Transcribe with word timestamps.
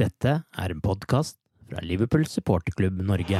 Dette 0.00 0.30
er 0.56 0.72
en 0.72 0.78
podkast 0.80 1.34
fra 1.68 1.82
Liverpool 1.84 2.22
supporterklubb 2.24 3.02
Norge. 3.04 3.36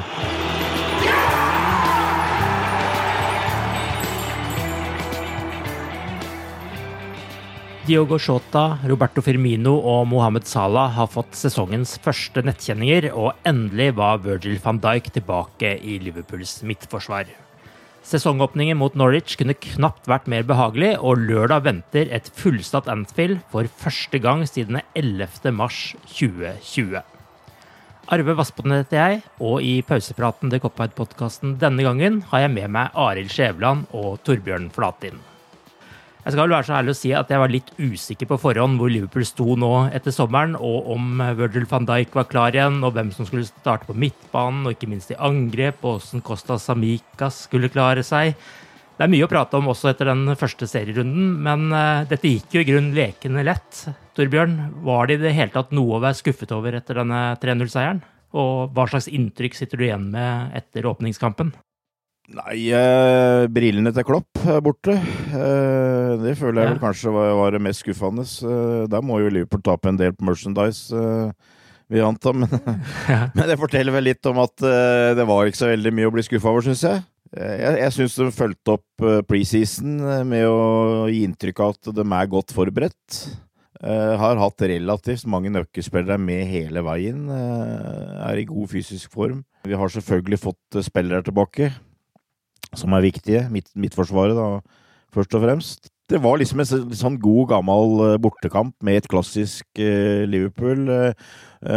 Diogo 7.86 8.18
Shota, 8.20 8.76
Roberto 8.84 9.24
Firmino 9.24 9.78
og 9.80 10.10
Mohammed 10.12 10.44
Salah 10.44 10.92
har 10.98 11.08
fått 11.08 11.32
sesongens 11.38 11.96
første 12.04 12.44
nettkjenninger, 12.44 13.08
og 13.16 13.32
endelig 13.48 13.94
var 13.96 14.20
Virgil 14.26 14.60
van 14.60 14.84
Dijk 14.84 15.14
tilbake 15.16 15.78
i 15.80 15.96
Liverpools 16.04 16.58
midtforsvar. 16.68 17.32
Sesongåpningen 18.06 18.78
mot 18.80 18.94
Norwich 18.96 19.36
kunne 19.36 19.54
knapt 19.54 20.08
vært 20.08 20.28
mer 20.30 20.46
behagelig, 20.48 20.94
og 21.04 21.20
lørdag 21.20 21.66
venter 21.66 22.08
et 22.10 22.30
fullstatt 22.34 22.88
Anfield 22.88 23.42
for 23.52 23.68
første 23.82 24.20
gang 24.22 24.46
siden 24.48 24.80
11. 24.96 25.52
mars 25.52 25.92
2020. 26.08 27.02
Arve 28.10 28.34
Vassbotn 28.34 28.74
heter 28.74 28.98
jeg, 28.98 29.24
og 29.38 29.60
i 29.62 29.76
pausepraten 29.86 30.50
til 30.50 30.64
Cophead-podkasten 30.64 31.58
denne 31.60 31.84
gangen 31.86 32.22
har 32.32 32.46
jeg 32.46 32.56
med 32.56 32.72
meg 32.74 32.96
Arild 32.98 33.30
Skjævland 33.30 33.86
og 33.94 34.16
Torbjørn 34.26 34.72
Flatin. 34.74 35.20
Jeg 36.20 36.34
skal 36.34 36.42
vel 36.42 36.52
være 36.52 36.66
så 36.68 36.74
ærlig 36.76 36.92
å 36.92 36.98
si 36.98 37.10
at 37.16 37.30
jeg 37.32 37.40
var 37.40 37.52
litt 37.52 37.70
usikker 37.80 38.28
på 38.28 38.36
forhånd 38.42 38.76
hvor 38.80 38.90
Liverpool 38.92 39.24
sto 39.24 39.54
nå 39.56 39.72
etter 39.96 40.12
sommeren, 40.12 40.52
og 40.52 40.90
om 40.92 41.22
Virgil 41.38 41.64
van 41.70 41.88
Dijk 41.88 42.18
var 42.18 42.26
klar 42.28 42.56
igjen, 42.56 42.82
og 42.84 42.92
hvem 42.96 43.08
som 43.16 43.28
skulle 43.28 43.48
starte 43.48 43.88
på 43.88 43.96
midtbanen, 43.96 44.66
og 44.66 44.74
ikke 44.76 44.90
minst 44.90 45.14
i 45.14 45.16
angrep, 45.16 45.80
og 45.80 46.02
hvordan 46.02 46.24
Costa 46.26 46.58
Samicas 46.60 47.46
skulle 47.46 47.72
klare 47.72 48.04
seg. 48.04 48.34
Det 49.00 49.06
er 49.06 49.12
mye 49.14 49.24
å 49.24 49.30
prate 49.32 49.56
om 49.56 49.70
også 49.72 49.94
etter 49.94 50.10
den 50.10 50.28
første 50.36 50.68
serierunden, 50.68 51.32
men 51.40 51.70
uh, 51.72 52.04
dette 52.04 52.28
gikk 52.28 52.52
jo 52.52 52.60
i 52.60 52.68
grunnen 52.68 52.92
lekende 52.92 53.46
lett. 53.48 53.86
Torbjørn, 54.18 54.58
var 54.84 55.08
det 55.08 55.16
i 55.16 55.22
det 55.24 55.32
hele 55.38 55.54
tatt 55.54 55.72
noe 55.72 55.96
å 55.96 56.02
være 56.04 56.20
skuffet 56.20 56.52
over 56.52 56.76
etter 56.76 57.00
denne 57.00 57.22
3-0-seieren? 57.40 58.04
Og 58.36 58.76
hva 58.76 58.84
slags 58.92 59.08
inntrykk 59.08 59.56
sitter 59.56 59.80
du 59.80 59.88
igjen 59.88 60.10
med 60.12 60.52
etter 60.60 60.84
åpningskampen? 60.92 61.54
Nei, 62.30 62.68
eh, 62.70 63.44
brillene 63.50 63.90
til 63.94 64.04
Klopp 64.06 64.38
er 64.46 64.60
borte. 64.62 64.94
Eh, 64.94 66.10
det 66.22 66.36
føler 66.38 66.60
jeg 66.60 66.68
ja. 66.68 66.74
vel 66.76 66.82
kanskje 66.82 67.14
var, 67.14 67.32
var, 67.40 67.56
det 67.56 67.62
mest 67.64 67.82
skuffende. 67.82 68.22
Eh, 68.22 68.84
der 68.92 69.02
må 69.02 69.18
jo 69.18 69.32
Liverpool 69.34 69.64
tape 69.66 69.90
en 69.90 69.98
del 69.98 70.14
på 70.14 70.28
merchandise, 70.28 70.94
eh, 70.94 71.56
vil 71.90 71.98
jeg 71.98 72.06
anta. 72.06 72.34
Men, 72.36 72.54
ja. 73.10 73.24
men, 73.34 73.48
det 73.50 73.58
forteller 73.58 73.96
vel 73.96 74.06
litt 74.12 74.30
om 74.30 74.38
at 74.44 74.62
eh, 74.62 75.10
det 75.18 75.26
var 75.26 75.50
ikke 75.50 75.62
så 75.64 75.72
veldig 75.72 75.94
mye 75.96 76.12
å 76.12 76.14
bli 76.14 76.26
skuffa 76.28 76.52
over, 76.52 76.68
syns 76.68 76.86
jeg. 76.86 77.02
Eh, 77.34 77.56
jeg, 77.64 77.82
jeg 77.82 77.96
syns 77.98 78.20
de 78.22 78.30
fulgte 78.38 78.78
opp 78.78 79.06
preseason 79.26 79.98
med 80.30 80.46
å 80.46 81.10
gi 81.10 81.26
inntrykk 81.26 81.66
av 81.66 81.74
at 81.74 81.92
de 81.98 82.06
er 82.06 82.32
godt 82.38 82.54
forberedt. 82.54 83.20
har 83.80 84.38
hatt 84.38 84.62
relativt 84.70 85.26
mange 85.26 85.50
nøkkelspillere 85.50 86.18
med 86.20 86.46
hele 86.46 86.82
veien. 86.86 87.26
er 87.32 88.38
i 88.38 88.46
god 88.46 88.70
fysisk 88.70 89.10
form. 89.10 89.42
Vi 89.66 89.74
har 89.74 89.88
selvfølgelig 89.88 90.44
fått 90.46 90.84
spillere 90.84 91.26
tilbake 91.26 91.72
som 92.76 92.94
er 92.94 93.06
viktige. 93.06 93.46
Midt, 93.52 93.70
midtforsvaret, 93.78 94.36
da, 94.38 94.60
først 95.14 95.34
og 95.36 95.44
fremst. 95.44 95.90
Det 96.10 96.18
var 96.18 96.40
liksom 96.40 96.62
en 96.62 96.94
sånn 96.98 97.20
god, 97.22 97.44
gammel 97.52 98.00
eh, 98.08 98.16
bortekamp 98.22 98.74
med 98.86 98.98
et 98.98 99.06
klassisk 99.10 99.78
eh, 99.78 100.24
Liverpool. 100.26 100.88
Eh, 100.90 101.12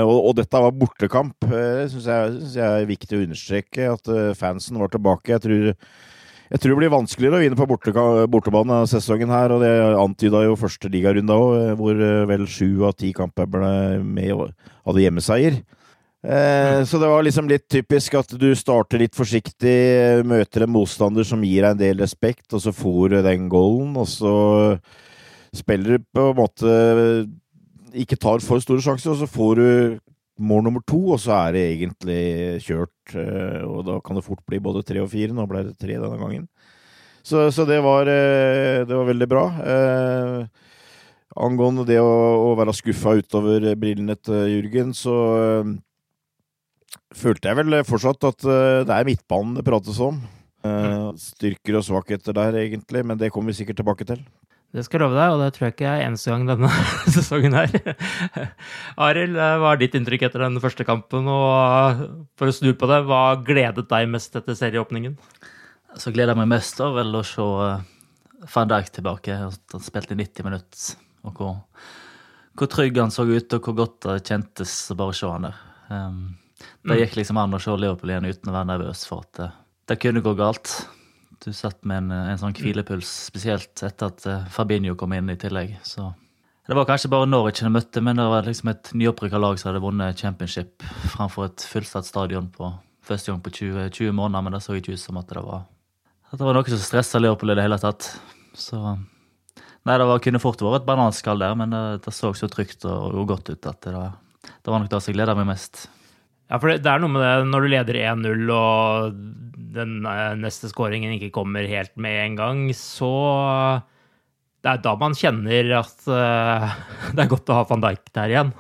og, 0.02 0.16
og, 0.16 0.32
dette 0.40 0.64
var 0.64 0.74
bortekamp. 0.74 1.38
Det 1.46 1.60
eh, 1.84 1.92
syns 1.92 2.10
jeg, 2.10 2.40
jeg 2.56 2.66
er 2.82 2.90
viktig 2.90 3.20
å 3.20 3.22
understreke. 3.28 3.92
At 3.94 4.10
fansen 4.40 4.82
var 4.82 4.90
tilbake. 4.94 5.36
Jeg 5.36 5.44
tror, 5.46 5.70
jeg 6.50 6.64
tror, 6.64 6.74
det 6.74 6.80
blir 6.82 6.96
vanskeligere 6.96 7.38
å 7.38 7.44
vinne 7.44 7.60
på 7.60 7.70
borte, 7.70 7.94
bortebane 8.34 8.82
sesongen 8.90 9.34
her. 9.34 9.54
Og 9.54 9.62
det 9.62 9.72
antyda 10.02 10.48
jo 10.48 10.58
første 10.64 10.90
ligarunde 10.90 11.38
òg, 11.38 11.78
hvor 11.78 12.04
vel 12.34 12.50
sju 12.50 12.88
av 12.90 12.98
ti 12.98 13.14
kamper 13.14 13.50
ble 13.54 13.74
med 14.02 14.50
hadde 14.88 15.06
hjemmeseier. 15.06 15.62
Eh, 16.24 16.84
så 16.88 17.00
det 17.00 17.08
var 17.12 17.24
liksom 17.26 17.50
litt 17.52 17.66
typisk 17.68 18.16
at 18.16 18.32
du 18.40 18.54
starter 18.56 19.02
litt 19.02 19.18
forsiktig, 19.18 20.24
møter 20.28 20.64
en 20.64 20.72
motstander 20.72 21.28
som 21.28 21.44
gir 21.44 21.66
deg 21.66 21.74
en 21.74 21.82
del 21.82 22.00
respekt, 22.00 22.48
og 22.56 22.64
så 22.64 22.72
får 22.76 23.12
du 23.12 23.18
den 23.26 23.50
goalen, 23.52 23.92
og 24.00 24.08
så 24.08 24.36
spiller 25.54 25.98
du 26.00 26.08
på 26.16 26.30
en 26.32 26.40
måte 26.40 26.78
ikke 27.94 28.18
tar 28.18 28.42
for 28.42 28.64
store 28.64 28.82
sjanser, 28.82 29.12
og 29.12 29.20
så 29.20 29.30
får 29.30 29.60
du 29.60 29.68
mål 30.40 30.64
nummer 30.66 30.88
to, 30.88 31.02
og 31.14 31.20
så 31.22 31.36
er 31.42 31.58
det 31.58 31.68
egentlig 31.76 32.24
kjørt. 32.64 33.16
Eh, 33.20 33.62
og 33.68 33.84
da 33.92 34.00
kan 34.02 34.18
det 34.18 34.26
fort 34.26 34.42
bli 34.48 34.64
både 34.64 34.82
tre 34.88 35.04
og 35.04 35.12
fire. 35.12 35.36
Nå 35.36 35.46
ble 35.50 35.68
det 35.68 35.78
tre 35.78 36.00
denne 36.00 36.18
gangen. 36.18 36.48
Så, 37.24 37.50
så 37.56 37.68
det, 37.68 37.84
var, 37.84 38.08
eh, 38.10 38.82
det, 38.88 38.96
var, 38.96 39.06
veldig 39.12 39.30
bra. 39.30 39.46
Angående 41.44 41.86
det 41.86 42.00
å, 42.02 42.12
å 42.48 42.52
være 42.58 42.74
skuffa 42.76 43.20
utover 43.20 43.74
brillene 43.80 44.16
til 44.24 44.56
Jürgen, 44.56 44.96
så 44.98 45.20
følte 47.18 47.50
jeg 47.50 47.60
vel 47.62 47.82
fortsatt 47.88 48.30
at 48.30 48.48
uh, 48.48 48.82
det 48.88 48.96
er 48.96 49.10
midtbanen 49.10 49.58
det 49.60 49.68
prates 49.68 50.00
om. 50.04 50.22
Uh, 50.64 51.12
styrker 51.20 51.80
og 51.80 51.86
svakheter 51.88 52.36
der, 52.38 52.56
egentlig, 52.62 53.04
men 53.06 53.20
det 53.20 53.34
kommer 53.36 53.52
vi 53.52 53.60
sikkert 53.62 53.82
tilbake 53.82 54.08
til. 54.08 54.24
Det 54.74 54.82
skal 54.88 54.98
jeg 54.98 55.04
love 55.04 55.18
deg, 55.20 55.32
og 55.36 55.42
det 55.44 55.48
tror 55.54 55.68
jeg 55.68 55.74
ikke 55.76 55.90
er 55.92 56.04
eneste 56.08 56.32
gang 56.32 56.48
denne 56.50 56.70
sesongen 57.14 57.54
her. 57.54 57.74
Arild, 59.06 59.36
hva 59.38 59.74
er 59.76 59.82
ditt 59.84 59.98
inntrykk 60.00 60.26
etter 60.26 60.42
den 60.48 60.58
første 60.64 60.86
kampen? 60.88 61.30
Og 61.30 62.06
for 62.40 62.50
å 62.50 62.56
snu 62.56 62.72
på 62.74 62.90
det, 62.90 63.04
hva 63.06 63.36
gledet 63.46 63.86
deg 63.92 64.10
mest 64.10 64.34
etter 64.40 64.58
serieåpningen? 64.58 65.14
Så 65.94 66.10
gleder 66.10 66.34
jeg 66.34 66.42
meg 66.42 66.50
mest 66.56 66.82
av 66.82 66.98
vel 66.98 67.14
å 67.14 67.22
se 67.28 67.46
eh, 67.68 67.84
van 68.56 68.72
Dijk 68.72 68.90
tilbake. 68.96 69.36
Han 69.46 69.84
spilte 69.86 70.18
i 70.18 70.22
90 70.24 70.48
minutter. 70.48 70.88
Og 71.22 71.38
hvor, 71.38 71.60
hvor, 72.58 72.72
trygg 72.74 72.98
han 72.98 73.14
så 73.14 73.28
ut, 73.30 73.54
og 73.54 73.68
hvor 73.68 73.78
godt 73.78 74.00
det 74.08 74.24
kjentes 74.26 74.74
å 74.90 74.98
bare 74.98 75.14
se 75.20 75.30
han 75.30 75.46
der. 75.52 75.60
Um, 75.94 76.24
det 76.88 77.00
gikk 77.00 77.18
liksom 77.20 77.40
an 77.42 77.56
å 77.56 77.62
se 77.62 77.76
Liverpool 77.78 78.14
igjen 78.14 78.28
uten 78.30 78.52
å 78.52 78.56
være 78.56 78.70
nervøs 78.74 79.06
for 79.10 79.26
at 79.26 79.40
det, 79.40 79.50
det 79.92 80.00
kunne 80.04 80.24
gå 80.26 80.36
galt. 80.40 80.74
Du 81.44 81.52
satt 81.56 81.82
med 81.84 82.06
en, 82.06 82.12
en 82.32 82.40
sånn 82.40 82.56
hvilepuls, 82.56 83.10
spesielt 83.28 83.84
etter 83.84 84.12
at 84.12 84.28
uh, 84.30 84.46
Fabinho 84.54 84.96
kom 85.00 85.16
inn 85.16 85.32
i 85.34 85.40
tillegg. 85.40 85.76
Så 85.84 86.14
det 86.68 86.78
var 86.78 86.88
kanskje 86.88 87.12
bare 87.12 87.28
Norwich 87.28 87.60
de 87.60 87.72
møtte, 87.74 88.00
men 88.00 88.20
det 88.20 88.30
var 88.32 88.48
liksom 88.48 88.72
et 88.72 88.94
nyopprykka 88.96 89.42
lag 89.42 89.60
som 89.60 89.72
hadde 89.72 89.84
vunnet 89.84 90.20
championship 90.20 90.86
framfor 91.12 91.50
et 91.50 91.66
fullsatt 91.68 92.08
stadion 92.08 92.48
på 92.54 92.70
første 93.04 93.34
gang 93.34 93.42
på 93.44 93.52
20, 93.52 93.90
20, 93.90 94.14
måneder. 94.16 94.46
Men 94.46 94.56
det 94.56 94.62
så 94.64 94.78
ikke 94.80 94.96
ut 94.96 95.04
som 95.04 95.20
at 95.20 95.34
det 95.34 95.44
var 95.44 95.66
at 96.34 96.40
det 96.40 96.48
var 96.48 96.56
noe 96.58 96.66
som 96.66 96.80
stressa 96.82 97.20
Leopold 97.22 97.54
i 97.54 97.56
det 97.60 97.66
hele 97.68 97.78
tatt. 97.78 98.08
Så 98.58 98.80
Nei, 99.84 99.98
det 100.00 100.06
var, 100.08 100.22
kunne 100.24 100.40
fort 100.40 100.62
vært 100.64 100.80
et 100.80 100.88
bananskall 100.88 101.42
der, 101.44 101.58
men 101.60 101.74
det, 101.76 101.82
det 102.06 102.14
så 102.16 102.32
så 102.34 102.48
trygt 102.48 102.86
og, 102.88 103.12
og, 103.12 103.26
godt 103.28 103.52
ut 103.52 103.68
at 103.68 103.84
det, 103.84 104.04
det 104.48 104.72
var 104.72 104.80
nok 104.80 104.90
det 104.94 105.02
som 105.04 105.16
gleda 105.16 105.36
meg 105.36 105.50
mest. 105.50 105.84
Ja, 106.54 106.60
for 106.62 106.70
det, 106.70 106.84
det, 106.86 106.92
er 106.92 107.02
noe 107.02 107.10
med 107.10 107.24
det 107.26 107.48
når 107.50 107.64
du 107.66 107.72
leder 107.74 107.98
1-0 108.14 108.52
og 108.54 109.16
den 109.74 110.04
eh, 110.06 110.36
neste 110.38 110.70
skåringen 110.70 111.16
ikke 111.16 111.32
kommer 111.34 111.66
helt 111.66 111.96
med 111.98 112.20
en 112.28 112.36
gang, 112.38 112.60
så 112.78 113.10
Det 114.62 114.70
er 114.70 114.84
da 114.84 114.94
man 114.96 115.18
kjenner 115.18 115.72
at 115.80 116.06
uh, 116.06 116.76
det 117.16 117.26
er 117.26 117.32
godt 117.32 117.50
å 117.50 117.58
ha 117.58 117.66
van 117.68 117.82
Dijk 117.84 118.06
der 118.14 118.36
igjen. 118.36 118.54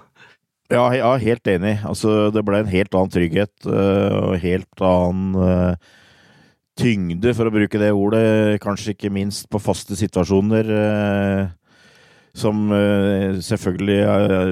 Ja, 0.74 0.88
ja 0.98 1.12
helt 1.22 1.48
enig. 1.48 1.78
Altså, 1.86 2.32
det 2.34 2.42
ble 2.44 2.64
en 2.64 2.72
helt 2.74 2.98
annen 2.98 3.14
trygghet 3.14 3.70
uh, 3.70 4.34
og 4.34 4.42
helt 4.42 4.84
annen 4.84 5.38
uh, 5.38 5.94
tyngde, 6.82 7.32
for 7.38 7.48
å 7.48 7.54
bruke 7.54 7.80
det 7.80 7.94
ordet. 7.94 8.26
Kanskje 8.66 8.98
ikke 8.98 9.14
minst 9.14 9.46
på 9.54 9.62
faste 9.62 9.96
situasjoner. 9.96 10.74
Uh, 10.74 11.46
som 12.34 12.66
uh, 12.74 13.38
selvfølgelig 13.46 14.00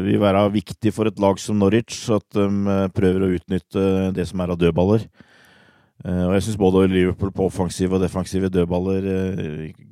vil 0.06 0.22
være 0.22 0.46
viktig 0.54 0.94
for 0.94 1.10
et 1.10 1.20
lag 1.22 1.40
som 1.42 1.58
Norwich. 1.58 2.06
At 2.14 2.26
de 2.38 2.46
uh, 2.70 2.86
prøver 2.94 3.26
å 3.26 3.34
utnytte 3.38 4.14
det 4.16 4.28
som 4.30 4.42
er 4.44 4.54
av 4.54 4.62
dødballer. 4.62 5.08
Uh, 6.06 6.28
og 6.28 6.36
jeg 6.38 6.46
syns 6.46 6.62
både 6.62 6.88
Liverpool 6.92 7.34
på 7.34 7.48
offensive 7.50 7.98
og 7.98 8.04
defensive 8.06 8.50
dødballer 8.54 9.10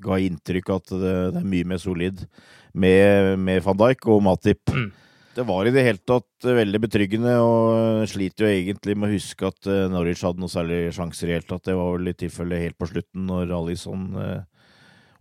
ga 0.02 0.22
inntrykk 0.22 0.72
av 0.72 0.82
at 0.82 0.96
det, 1.02 1.18
er 1.42 1.52
mye 1.52 1.68
mer 1.70 1.82
solid 1.82 2.24
med, 2.74 3.36
med 3.42 3.62
van 3.66 3.78
Dijk 3.82 4.10
og 4.10 4.22
Matip. 4.26 4.74
Mm. 4.74 4.90
Det 5.40 5.46
var 5.48 5.66
i 5.66 5.74
det 5.74 5.86
hele 5.86 6.02
tatt 6.04 6.46
veldig 6.46 6.80
betryggende, 6.84 7.36
og 7.40 8.08
sliter 8.12 8.44
jo 8.44 8.50
egentlig 8.50 8.96
med 8.98 9.08
å 9.08 9.14
huske 9.14 9.48
at 9.48 9.70
Norwich 9.94 10.24
hadde 10.26 10.42
noe 10.42 10.52
særlig 10.52 10.90
sjanser 10.98 11.30
i 11.30 11.36
hele 11.38 11.48
tatt. 11.48 11.64
Det 11.70 11.78
var 11.78 11.94
vel 11.94 12.10
i 12.12 12.16
tilfelle 12.18 12.60
helt 12.60 12.76
på 12.82 12.90
slutten, 12.90 13.30
når 13.30 13.54
Alison 13.56 14.10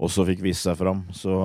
også 0.01 0.27
fikk 0.33 0.43
vise 0.49 0.65
seg 0.65 0.81
fram. 0.81 1.05
Så 1.15 1.37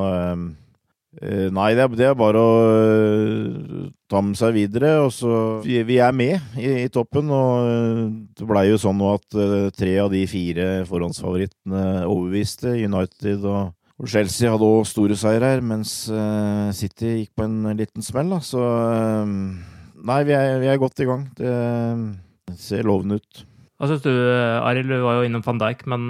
nei, 1.21 1.73
det 1.77 1.83
er, 1.83 1.93
det 1.93 2.05
er, 2.09 2.15
bare 2.17 2.39
å 2.41 2.53
uh, 2.63 3.83
ta 4.09 4.21
med 4.25 4.37
seg 4.39 4.55
videre. 4.55 4.95
Og 5.05 5.11
så, 5.13 5.33
vi, 5.65 5.77
vi 5.87 5.99
er 6.01 6.15
med 6.15 6.57
i, 6.57 6.71
i, 6.85 6.89
toppen, 6.93 7.29
og 7.33 7.67
uh, 7.67 8.01
det 8.33 8.47
blei 8.49 8.65
jo 8.71 8.79
sånn 8.81 8.97
nå 8.99 9.13
at 9.13 9.37
tre 9.77 9.93
av 10.01 10.11
de 10.13 10.23
fire 10.29 10.67
forhåndsfavorittene 10.89 11.85
overbeviste. 12.07 12.73
United 12.81 13.45
og, 13.45 13.75
og 14.01 14.09
Chelsea 14.09 14.51
hadde 14.51 14.69
òg 14.79 14.89
store 14.89 15.17
seire 15.19 15.53
her, 15.53 15.63
mens 15.65 15.95
City 16.77 17.19
gikk 17.19 17.33
på 17.37 17.47
en 17.47 17.75
liten 17.77 18.05
smell. 18.05 18.33
Da. 18.33 18.41
Så 18.43 18.63
nei, 19.23 20.21
vi 20.27 20.35
er, 20.37 20.57
vi 20.63 20.71
er, 20.71 20.81
godt 20.81 21.03
i 21.03 21.09
gang. 21.09 21.27
Det 21.37 22.57
ser 22.59 22.89
lovende 22.89 23.21
ut. 23.21 23.45
Hva 23.77 23.89
syns 23.89 24.03
du, 24.05 24.11
Arild? 24.63 24.89
Du 24.89 25.05
var 25.05 25.19
jo 25.19 25.29
innom 25.29 25.45
van 25.45 25.61
Dijk, 25.61 25.85
men 25.91 26.09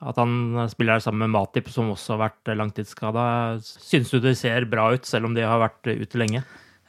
at 0.00 0.18
han 0.20 0.68
spiller 0.68 1.00
sammen 1.00 1.24
med 1.24 1.32
Matip, 1.32 1.70
som 1.72 1.88
også 1.92 2.14
har 2.14 2.26
vært 2.26 2.50
langtidsskada. 2.58 3.26
Syns 3.64 4.12
du 4.12 4.18
det 4.20 4.34
ser 4.36 4.68
bra 4.68 4.90
ut, 4.92 5.06
selv 5.08 5.28
om 5.28 5.36
de 5.36 5.46
har 5.46 5.62
vært 5.62 5.88
ute 5.88 6.20
lenge? 6.20 6.42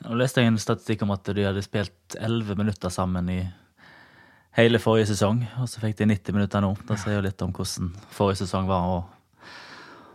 Nå 0.03 0.17
leste 0.19 0.43
jeg 0.43 0.51
en 0.51 0.59
statistikk 0.61 1.05
om 1.05 1.13
at 1.15 1.29
de 1.33 1.45
hadde 1.47 1.63
spilt 1.65 2.17
11 2.19 2.59
minutter 2.59 2.91
sammen 2.93 3.29
i 3.31 3.39
hele 4.57 4.81
forrige 4.81 5.11
sesong, 5.13 5.39
og 5.61 5.69
så 5.71 5.81
fikk 5.81 5.99
de 6.01 6.09
90 6.11 6.35
minutter 6.35 6.65
nå. 6.65 6.73
Det 6.89 6.97
sier 6.99 7.17
jo 7.17 7.23
litt 7.23 7.45
om 7.45 7.53
hvordan 7.55 7.93
forrige 8.13 8.41
sesong 8.43 8.67
var, 8.67 8.91
og, 8.97 9.47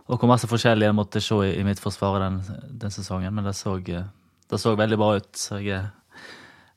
og 0.05 0.19
hvor 0.19 0.29
masse 0.29 0.49
forskjellig 0.51 0.87
jeg 0.87 0.97
måtte 0.99 1.23
se 1.23 1.39
i, 1.47 1.57
i 1.57 1.65
mitt 1.65 1.81
forsvar 1.81 2.19
den, 2.21 2.39
den, 2.69 2.93
sesongen. 2.93 3.33
Men 3.33 3.49
det 3.49 3.55
så, 3.57 3.75
det 3.81 4.61
så, 4.61 4.75
veldig 4.77 5.01
bra 5.01 5.09
ut. 5.17 5.33
Så 5.39 5.63
jeg, 5.63 5.81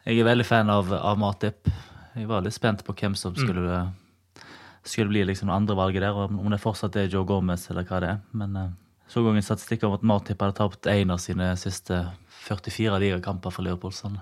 jeg 0.06 0.16
er 0.16 0.30
veldig 0.32 0.48
fan 0.48 0.72
av, 0.72 0.90
av 0.96 1.20
Matip. 1.20 1.68
Jeg 2.16 2.30
var 2.30 2.46
litt 2.46 2.56
spent 2.56 2.86
på 2.86 2.96
hvem 2.96 3.18
som 3.18 3.36
skulle 3.36 3.84
mm 3.84 3.94
skulle 4.88 5.12
bli 5.12 5.24
liksom 5.26 5.50
andrevalget 5.50 6.04
der, 6.04 6.18
om 6.26 6.50
det 6.52 6.62
fortsatt 6.62 6.96
er 6.96 7.10
Joe 7.10 7.26
Gomez 7.26 7.68
eller 7.70 7.86
hva 7.86 8.00
det 8.02 8.10
er. 8.14 8.20
Men 8.36 8.56
uh, 8.56 8.68
så 9.10 9.22
gang 9.24 9.38
en 9.38 9.46
statistikk 9.46 9.86
om 9.86 9.96
at 9.96 10.04
Matip 10.06 10.42
hadde 10.42 10.58
tapt 10.58 10.90
én 10.90 11.12
av 11.12 11.22
sine 11.22 11.52
siste 11.60 12.04
44 12.46 12.98
ligakamper 13.02 13.54
for 13.54 13.66
Liverpool. 13.66 13.94
Så 13.94 14.12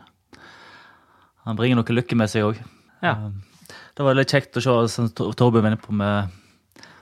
han 1.45 1.59
bringer 1.59 1.81
noe 1.81 1.97
lykke 1.97 2.17
med 2.17 2.33
seg 2.33 2.49
òg. 2.49 2.63
Ja. 3.05 3.17
Uh, 3.19 3.75
det 3.95 4.07
var 4.07 4.17
litt 4.17 4.33
kjekt 4.33 4.57
å 4.59 4.63
se, 4.63 4.77
som 4.93 5.11
Torbjørn 5.11 5.63
var 5.63 5.73
inne 5.73 5.81
på, 5.81 5.95
med, 5.95 6.33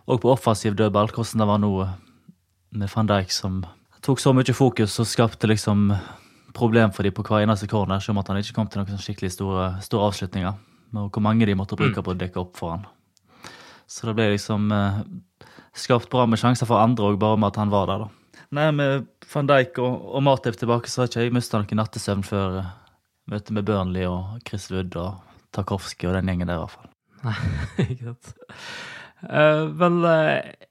og 0.06 0.20
på 0.22 0.32
offensiv 0.32 0.76
dødball, 0.78 1.10
hvordan 1.14 1.42
det 1.42 1.48
var 1.48 1.62
nå 1.62 1.72
med 2.72 2.90
van 2.92 3.08
Dijk 3.08 3.32
som 3.34 3.62
tok 4.02 4.20
så 4.20 4.32
mye 4.34 4.54
fokus 4.56 4.98
og 5.00 5.08
skapte 5.08 5.48
liksom 5.50 5.90
problem 6.56 6.92
for 6.92 7.06
dem 7.06 7.14
på 7.16 7.24
hver 7.26 7.44
eneste 7.44 7.68
corner, 7.70 8.00
som 8.02 8.18
at 8.20 8.28
han 8.28 8.40
ikke 8.40 8.56
kom 8.56 8.68
til 8.68 8.82
noen 8.82 9.00
skikkelig 9.00 9.32
store, 9.36 9.68
store 9.84 10.10
avslutninger. 10.10 10.58
Og 10.92 11.08
hvor 11.08 11.24
mange 11.24 11.46
de 11.48 11.56
måtte 11.56 11.78
bruke 11.78 11.96
mm. 11.96 12.04
på 12.04 12.12
å 12.12 12.18
dekke 12.18 12.42
opp 12.42 12.58
for 12.58 12.74
han. 12.74 12.84
Så 13.92 14.08
det 14.08 14.16
ble 14.16 14.30
liksom 14.32 14.70
eh, 14.72 15.00
skapt 15.76 16.08
bra 16.12 16.24
med 16.28 16.40
sjanser 16.40 16.68
for 16.68 16.80
andre 16.80 17.10
òg, 17.10 17.18
bare 17.20 17.40
med 17.40 17.52
at 17.52 17.60
han 17.60 17.72
var 17.72 17.90
der, 17.90 18.06
da. 18.06 18.38
Nei, 18.56 18.68
med 18.76 19.06
van 19.32 19.48
Dijk 19.48 19.80
og, 19.80 20.08
og 20.16 20.24
Matip 20.24 20.56
tilbake, 20.60 20.88
så 20.88 21.02
har 21.02 21.10
ikke 21.10 21.26
jeg 21.26 21.34
mista 21.36 21.60
noen 21.60 21.80
nattesøvn 21.80 22.24
før 22.24 22.58
eh, 22.62 22.72
møtet 23.32 23.54
med 23.56 23.68
Burnley 23.68 24.08
og 24.08 24.40
Chris 24.48 24.70
Wood 24.72 24.96
og 25.00 25.20
Tarkovskij 25.52 26.08
og 26.08 26.16
den 26.16 26.32
gjengen 26.32 26.48
der, 26.48 26.60
i 26.60 26.64
hvert 26.64 26.76
fall. 26.76 26.90
Nei, 27.22 27.36
ikke 27.92 28.14
sant. 28.14 28.32
Uh, 29.22 29.68
vel, 29.78 30.00
uh, 30.02 30.68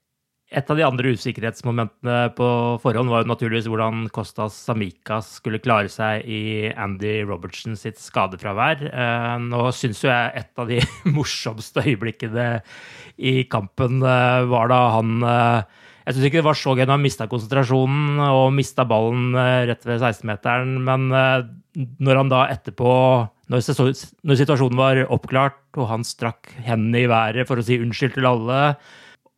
et 0.52 0.70
av 0.70 0.76
de 0.76 0.84
andre 0.84 1.12
usikkerhetsmomentene 1.16 2.32
på 2.36 2.48
forhånd 2.82 3.10
var 3.12 3.22
jo 3.22 3.30
naturligvis 3.30 3.68
hvordan 3.70 4.06
Kostas 4.12 4.56
Samikas 4.66 5.38
skulle 5.38 5.60
klare 5.62 5.88
seg 5.92 6.26
i 6.28 6.68
Andy 6.70 7.22
Robertson 7.24 7.78
sitt 7.80 8.00
skadefravær. 8.00 8.84
Eh, 8.88 9.36
nå 9.46 9.64
syns 9.76 10.02
jo 10.04 10.10
jeg 10.10 10.42
et 10.42 10.62
av 10.62 10.68
de 10.68 10.80
morsomste 11.16 11.84
øyeblikkene 11.86 12.48
i 13.16 13.42
kampen 13.52 14.04
eh, 14.04 14.44
var 14.52 14.72
da 14.72 14.82
han 14.98 15.24
eh, 15.24 15.80
Jeg 16.02 16.16
syns 16.16 16.28
ikke 16.28 16.40
det 16.40 16.48
var 16.50 16.58
så 16.58 16.76
gøy 16.76 16.84
når 16.84 16.96
han 16.96 17.04
mista 17.06 17.28
konsentrasjonen 17.30 18.24
og 18.26 18.48
mista 18.56 18.84
ballen 18.88 19.36
rett 19.68 19.86
ved 19.86 20.02
16-meteren, 20.02 20.80
men 20.82 21.04
når 22.02 22.18
han 22.18 22.32
da 22.32 22.40
etterpå 22.50 22.90
når, 23.52 24.34
situasjonen 24.40 24.80
var 24.80 25.04
oppklart, 25.14 25.60
og 25.78 25.86
han 25.92 26.02
strakk 26.02 26.50
hendene 26.66 27.04
i 27.04 27.10
været 27.10 27.46
for 27.46 27.60
å 27.60 27.64
si 27.64 27.78
unnskyld 27.78 28.16
til 28.16 28.26
alle 28.26 28.58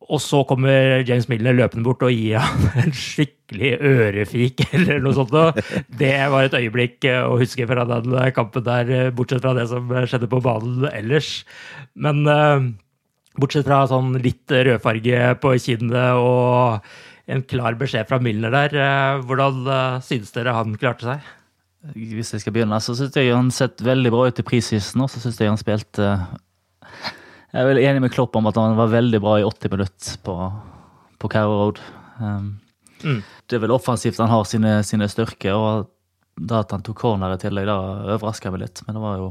og 0.05 0.21
så 0.21 0.43
kommer 0.47 1.01
James 1.07 1.27
Milner 1.31 1.55
løpende 1.57 1.85
bort 1.87 2.03
og 2.05 2.13
gir 2.13 2.41
han 2.41 2.65
en 2.85 2.95
skikkelig 2.95 3.71
ørefik 3.79 4.65
eller 4.71 5.01
noe 5.03 5.15
sånt. 5.17 5.61
Det 5.89 6.13
var 6.33 6.47
et 6.47 6.57
øyeblikk 6.59 7.07
å 7.09 7.39
huske 7.41 7.67
fra 7.69 7.87
den 7.89 8.15
kampen 8.35 8.65
der, 8.65 9.11
bortsett 9.15 9.43
fra 9.45 9.55
det 9.57 9.67
som 9.71 9.89
skjedde 10.05 10.29
på 10.31 10.41
banen 10.45 10.87
ellers. 10.91 11.39
Men 11.93 12.23
bortsett 13.39 13.67
fra 13.67 13.83
sånn 13.89 14.13
litt 14.23 14.51
rødfarge 14.51 15.35
på 15.41 15.55
kinnet 15.61 16.21
og 16.21 16.85
en 17.25 17.41
klar 17.49 17.77
beskjed 17.79 18.05
fra 18.09 18.21
Milner 18.21 18.53
der, 18.53 18.77
hvordan 19.25 19.65
synes 20.05 20.33
dere 20.35 20.53
han 20.53 20.77
klarte 20.77 21.09
seg? 21.09 21.33
Hvis 21.93 22.33
jeg 22.33 22.41
skal 22.41 22.53
begynne, 22.55 22.79
så 22.81 22.95
syns 22.97 23.17
jeg 23.17 23.33
han 23.33 23.51
sett 23.53 23.81
veldig 23.85 24.11
bra 24.13 24.25
ut 24.29 24.41
i 24.41 24.45
priskysten. 24.45 25.03
Og 25.03 25.11
så 25.11 25.21
syns 25.21 25.37
jeg 25.41 25.51
han 25.51 25.59
spilte 25.61 26.07
jeg 27.51 27.61
er 27.61 27.69
veldig 27.69 27.85
enig 27.87 28.03
med 28.03 28.13
Klopp 28.13 28.35
om 28.35 28.49
at 28.49 28.57
han 28.59 28.77
var 28.77 28.93
veldig 28.93 29.21
bra 29.23 29.37
i 29.39 29.45
80 29.47 29.73
minutter 29.75 30.21
på, 30.25 30.35
på 31.21 31.31
Carrow 31.31 31.59
Road. 31.61 31.81
Um, 32.19 32.55
mm. 33.03 33.19
Det 33.47 33.57
er 33.57 33.63
vel 33.63 33.75
offensivt 33.75 34.19
han 34.23 34.31
har 34.31 34.47
sine, 34.49 34.77
sine 34.87 35.07
styrker, 35.11 35.55
og 35.55 35.91
da 36.35 36.63
at 36.65 36.73
han 36.75 36.83
tok 36.83 36.99
corner 36.99 37.35
i 37.35 37.39
tillegg, 37.39 37.69
da 37.69 37.77
overraska 38.17 38.51
meg 38.51 38.65
litt. 38.65 38.81
Men 38.87 38.97
det 38.97 39.03
var, 39.05 39.21
jo, 39.21 39.29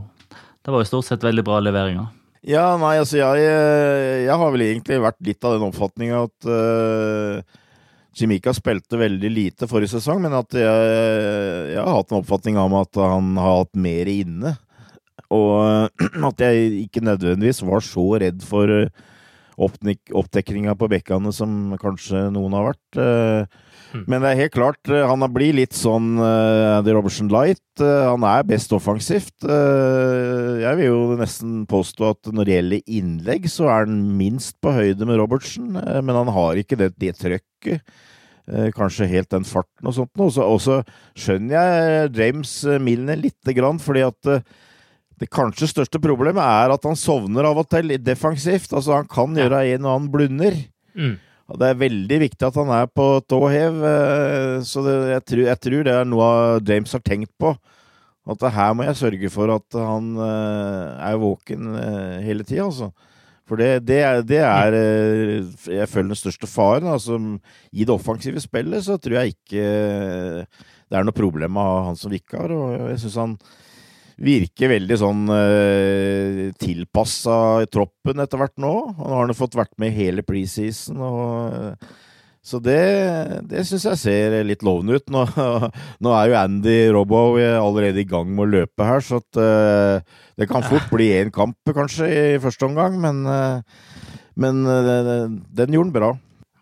det 0.64 0.72
var 0.72 0.84
jo 0.84 0.88
stort 0.88 1.10
sett 1.10 1.26
veldig 1.26 1.44
bra 1.44 1.60
leveringer. 1.64 2.08
Ja, 2.44 2.64
nei, 2.76 2.96
altså 3.00 3.16
jeg, 3.16 3.44
jeg 4.26 4.40
har 4.40 4.50
vel 4.52 4.66
egentlig 4.66 5.00
vært 5.00 5.20
litt 5.24 5.44
av 5.48 5.54
den 5.56 5.68
oppfatninga 5.70 6.24
at 6.26 6.48
uh, 6.48 7.60
Jimika 8.14 8.52
spilte 8.54 9.00
veldig 9.00 9.30
lite 9.32 9.68
forrige 9.68 9.96
sesong, 9.96 10.20
men 10.22 10.36
at 10.36 10.52
jeg, 10.54 10.90
jeg 11.72 11.80
har 11.80 11.96
hatt 11.96 12.12
en 12.12 12.20
oppfatning 12.20 12.60
om 12.60 12.76
at 12.78 13.00
han 13.00 13.32
har 13.40 13.62
hatt 13.62 13.80
mer 13.80 14.10
inne. 14.12 14.54
Og 15.34 15.90
at 16.30 16.46
jeg 16.46 16.86
ikke 16.86 17.04
nødvendigvis 17.04 17.64
var 17.66 17.84
så 17.84 18.06
redd 18.22 18.44
for 18.46 18.70
eh, 18.70 18.88
oppdekninga 19.54 20.74
på 20.78 20.88
bekkene 20.90 21.30
som 21.34 21.74
kanskje 21.80 22.26
noen 22.34 22.56
har 22.56 22.70
vært. 22.70 22.98
Eh, 22.98 23.60
hmm. 23.92 24.06
Men 24.10 24.24
det 24.24 24.32
er 24.32 24.40
helt 24.44 24.56
klart, 24.56 24.80
eh, 24.90 25.04
han 25.06 25.24
har 25.24 25.32
blitt 25.34 25.58
litt 25.58 25.78
sånn 25.78 26.16
Andy 26.18 26.94
Robertson 26.94 27.30
Light. 27.32 27.62
Han 27.80 28.26
er 28.28 28.46
best 28.46 28.72
offensivt. 28.76 29.34
Jeg 29.44 30.78
vil 30.78 30.86
jo 30.86 31.18
nesten 31.18 31.62
påstå 31.70 32.10
at 32.12 32.30
når 32.30 32.46
det 32.46 32.56
gjelder 32.58 32.96
innlegg, 32.98 33.48
så 33.50 33.68
er 33.70 33.88
han 33.88 34.02
minst 34.18 34.58
på 34.62 34.74
høyde 34.74 35.08
med 35.08 35.18
Robertson. 35.18 35.72
Men 35.74 36.20
han 36.20 36.30
har 36.34 36.60
ikke 36.60 36.78
det, 36.78 36.92
det 37.02 37.16
trøkket. 37.18 37.82
Kanskje 38.76 39.08
helt 39.08 39.30
den 39.32 39.46
farten 39.48 39.88
og 39.88 39.96
sånt. 39.96 40.20
Og 40.20 40.60
så 40.62 40.82
skjønner 41.16 41.56
jeg 41.56 42.14
James 42.18 42.52
Milner 42.84 43.18
lite 43.18 43.56
grann, 43.56 43.80
fordi 43.82 44.04
at 44.06 44.30
det 45.20 45.30
kanskje 45.30 45.70
største 45.70 46.00
problemet 46.02 46.42
er 46.42 46.74
at 46.74 46.88
han 46.88 46.98
sovner 46.98 47.46
av 47.46 47.60
og 47.62 47.68
til 47.70 47.94
defensivt. 48.02 48.72
Altså, 48.72 48.96
han 48.98 49.10
kan 49.10 49.36
gjøre 49.38 49.62
en 49.74 49.86
og 49.86 49.92
annen 49.92 50.10
blunder. 50.10 50.58
Mm. 50.94 51.14
Det 51.54 51.68
er 51.68 51.80
veldig 51.82 52.18
viktig 52.22 52.46
at 52.46 52.56
han 52.56 52.70
er 52.72 52.88
på 52.88 53.06
tå 53.28 53.38
hev, 53.52 53.82
eh, 53.84 54.58
så 54.64 54.82
det, 54.86 54.94
jeg, 55.12 55.24
tror, 55.28 55.42
jeg, 55.50 55.60
tror, 55.66 55.82
det 55.84 55.94
er 55.94 56.06
noe 56.08 56.28
James 56.64 56.94
har 56.96 57.02
tenkt 57.04 57.34
på. 57.40 57.52
At 58.24 58.46
her 58.56 58.70
må 58.72 58.86
jeg 58.86 58.96
sørge 58.96 59.28
for 59.28 59.52
at 59.52 59.76
han 59.76 60.14
uh, 60.16 60.96
er 61.04 61.18
våken 61.20 61.74
uh, 61.76 62.22
hele 62.24 62.46
tida, 62.46 62.64
altså. 62.64 62.88
For 63.44 63.60
det, 63.60 63.82
det, 63.84 63.98
er, 64.00 64.22
det 64.24 64.38
er 64.40 64.74
eh, 64.78 65.50
Jeg 65.68 65.88
føler 65.92 66.14
den 66.14 66.16
største 66.16 66.48
faren. 66.48 66.86
Altså, 66.88 67.18
I 67.76 67.84
det 67.84 67.92
offensive 67.92 68.40
spillet 68.40 68.86
så 68.86 68.96
tror 68.96 69.18
jeg 69.18 69.34
ikke 69.34 69.66
det 70.48 70.96
er 70.96 71.04
noe 71.04 71.16
problem 71.16 71.52
med 71.52 71.90
han 71.90 71.98
som 72.00 72.14
vikar. 72.14 72.54
Og 72.56 72.88
jeg 72.88 73.02
syns 73.02 73.18
han 73.20 73.36
virker 74.22 74.70
veldig 74.74 74.98
sånn 75.00 75.22
uh, 75.30 76.40
tilpassa 76.60 77.36
troppen 77.72 78.22
etter 78.22 78.40
hvert 78.40 78.56
nå. 78.62 78.74
nå 78.94 79.12
har 79.12 79.24
han 79.24 79.36
fått 79.36 79.56
vært 79.58 79.74
med 79.82 79.94
hele 79.96 80.22
preseason. 80.26 81.00
og 81.02 81.86
så 82.44 82.58
det, 82.60 82.80
det 83.48 83.62
syns 83.64 83.86
jeg 83.88 84.00
ser 84.02 84.34
litt 84.44 84.62
lovende 84.66 84.98
ut. 84.98 85.06
Nå, 85.12 85.22
nå, 86.04 86.10
er 86.12 86.28
jo 86.28 86.36
Andy 86.36 86.76
Robbo 86.92 87.22
allerede 87.40 88.02
i 88.02 88.08
gang 88.08 88.28
med 88.28 88.44
å 88.44 88.50
løpe 88.58 88.84
her, 88.84 89.00
så 89.00 89.22
at, 89.22 89.40
uh, 89.40 90.26
det 90.36 90.50
kan 90.50 90.66
fort 90.66 90.90
bli 90.92 91.08
én 91.16 91.32
kamp 91.32 91.72
kanskje 91.72 92.10
i 92.36 92.42
første 92.42 92.68
omgang. 92.68 93.00
Men, 93.00 93.24
uh, 93.24 94.04
men 94.36 94.60
uh, 94.68 95.24
den 95.56 95.72
gjorde 95.72 95.88
han 95.88 95.96
bra. 95.96 96.12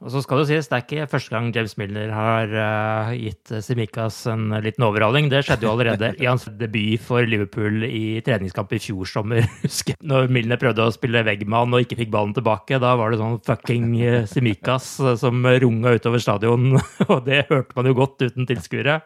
Og 0.03 0.11
så 0.11 0.19
skal 0.25 0.41
det 0.41 0.49
sies, 0.49 0.67
det 0.67 0.75
er 0.75 0.83
ikke 0.83 1.11
første 1.13 1.31
gang 1.31 1.51
James 1.55 1.77
Milner 1.79 2.11
har 2.11 2.51
uh, 2.51 3.11
gitt 3.15 3.53
Simikas 3.63 4.17
en 4.31 4.49
liten 4.65 4.83
overhaling. 4.83 5.29
Det 5.31 5.45
skjedde 5.47 5.67
jo 5.69 5.71
allerede 5.77 6.09
i 6.19 6.27
hans 6.27 6.49
debut 6.59 6.99
for 7.03 7.23
Liverpool 7.23 7.85
i 7.87 8.19
treningskamp 8.27 8.75
i 8.75 8.81
fjor 8.83 9.07
sommer. 9.07 9.47
husker 9.63 9.95
Når 10.03 10.27
Milner 10.35 10.59
prøvde 10.59 10.89
å 10.89 10.95
spille 10.95 11.23
veggmann 11.27 11.71
og 11.71 11.85
ikke 11.85 12.01
fikk 12.01 12.11
ballen 12.15 12.35
tilbake, 12.35 12.81
da 12.83 12.97
var 12.99 13.15
det 13.15 13.21
sånn 13.21 13.39
fucking 13.47 13.87
Simikas 14.31 14.89
som 15.23 15.47
runga 15.47 15.95
utover 15.95 16.25
stadion. 16.25 16.75
og 17.13 17.23
det 17.29 17.45
hørte 17.53 17.79
man 17.79 17.91
jo 17.93 17.95
godt 18.03 18.27
uten 18.27 18.51
tilskuere. 18.51 18.99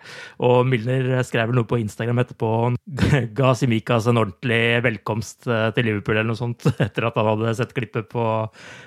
Og 0.48 0.64
Milner 0.70 1.20
skrev 1.28 1.52
vel 1.52 1.60
noe 1.60 1.68
på 1.68 1.80
Instagram 1.82 2.24
etterpå 2.24 2.54
ga 3.42 3.52
Simikas 3.58 4.08
en 4.08 4.22
ordentlig 4.22 4.80
velkomst 4.88 5.44
til 5.44 5.90
Liverpool 5.90 6.16
eller 6.16 6.32
noe 6.32 6.40
sånt 6.40 6.64
etter 6.72 7.10
at 7.10 7.20
han 7.20 7.30
hadde 7.34 7.54
sett 7.60 7.76
klippet 7.76 8.08
på, 8.08 8.24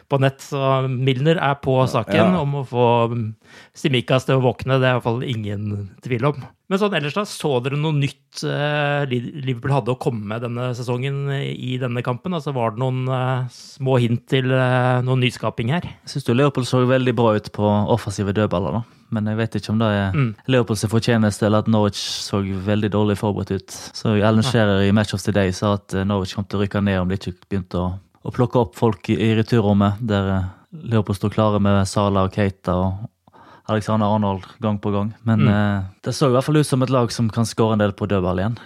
på 0.09 0.19
nett. 0.21 0.41
Så 0.43 0.59
Milner 0.89 1.39
er 1.39 1.57
på 1.63 1.77
saken 1.89 2.19
ja. 2.19 2.29
om 2.41 2.61
å 2.61 2.67
få 2.67 2.85
Simikas 3.77 4.27
til 4.27 4.39
å 4.39 4.45
våkne. 4.45 4.79
Det 4.79 4.87
er 4.87 4.95
i 4.95 4.99
hvert 4.99 5.07
fall 5.07 5.27
ingen 5.27 5.91
tvil 6.05 6.31
om. 6.31 6.47
Men 6.69 6.77
sånn 6.77 6.93
ellers 6.99 7.15
da, 7.17 7.23
så 7.25 7.55
dere 7.65 7.79
noe 7.81 7.97
nytt 7.97 8.43
eh, 8.45 9.09
Liverpool 9.09 9.73
hadde 9.73 9.95
å 9.95 9.97
komme 10.01 10.21
med 10.29 10.43
denne 10.45 10.67
sesongen 10.77 11.23
i 11.33 11.79
denne 11.81 12.03
kampen? 12.05 12.35
Altså 12.37 12.53
Var 12.53 12.75
det 12.75 12.83
noen 12.83 13.09
eh, 13.09 13.47
små 13.49 13.97
hint 14.01 14.27
til 14.29 14.53
eh, 14.53 14.99
noen 15.05 15.23
nyskaping 15.25 15.73
her? 15.73 15.87
Jeg 16.05 16.13
syns 16.13 16.29
Leopold 16.29 16.69
så 16.69 16.83
veldig 16.85 17.15
bra 17.17 17.33
ut 17.39 17.49
på 17.55 17.71
offensive 17.89 18.35
dødballer. 18.37 18.77
da. 18.77 18.99
Men 19.17 19.31
jeg 19.31 19.39
vet 19.39 19.57
ikke 19.57 19.73
om 19.73 19.81
det 19.81 19.89
er 19.97 20.13
mm. 20.13 20.29
Leopolds 20.53 20.85
fortjeneste 20.91 21.47
eller 21.47 21.65
at 21.65 21.71
Norwich 21.73 22.03
så 22.27 22.43
veldig 22.45 22.93
dårlig 22.93 23.17
forberedt 23.17 23.55
ut. 23.57 23.79
Så 23.97 24.13
Ellen 24.19 24.45
Scherer 24.45 24.85
i 24.85 24.93
Match 24.93 25.17
of 25.17 25.25
the 25.25 25.33
Day 25.33 25.49
sa 25.55 25.73
at 25.79 25.97
Norwich 26.05 26.35
kom 26.37 26.45
til 26.45 26.59
å 26.59 26.67
rykke 26.67 26.83
ned 26.85 27.01
om 27.01 27.09
de 27.09 27.17
ikke 27.17 27.33
begynte 27.49 27.81
å, 27.81 27.89
å 28.23 28.33
plukke 28.35 28.59
opp 28.61 28.75
folk 28.79 29.11
i, 29.13 29.17
i 29.29 29.35
returrommet. 29.37 30.01
der 30.01 30.49
Leopold 30.69 31.17
står 31.17 31.33
klare 31.33 31.61
med 31.63 31.81
Sala 31.89 32.27
og 32.27 32.35
Keita 32.35 32.75
og 32.77 33.07
Alexander 33.69 34.09
Arnold 34.09 34.45
gang 34.61 34.79
på 34.81 34.91
gang. 34.93 35.13
Men 35.25 35.45
mm. 35.45 35.53
eh, 35.53 35.87
det 36.05 36.15
så 36.17 36.29
i 36.29 36.35
hvert 36.35 36.45
fall 36.45 36.59
ut 36.59 36.67
som 36.67 36.83
et 36.85 36.93
lag 36.93 37.13
som 37.13 37.29
kan 37.33 37.47
skåre 37.47 37.77
en 37.77 37.83
del 37.83 37.95
på 37.97 38.09
dødball 38.09 38.41
igjen. 38.41 38.59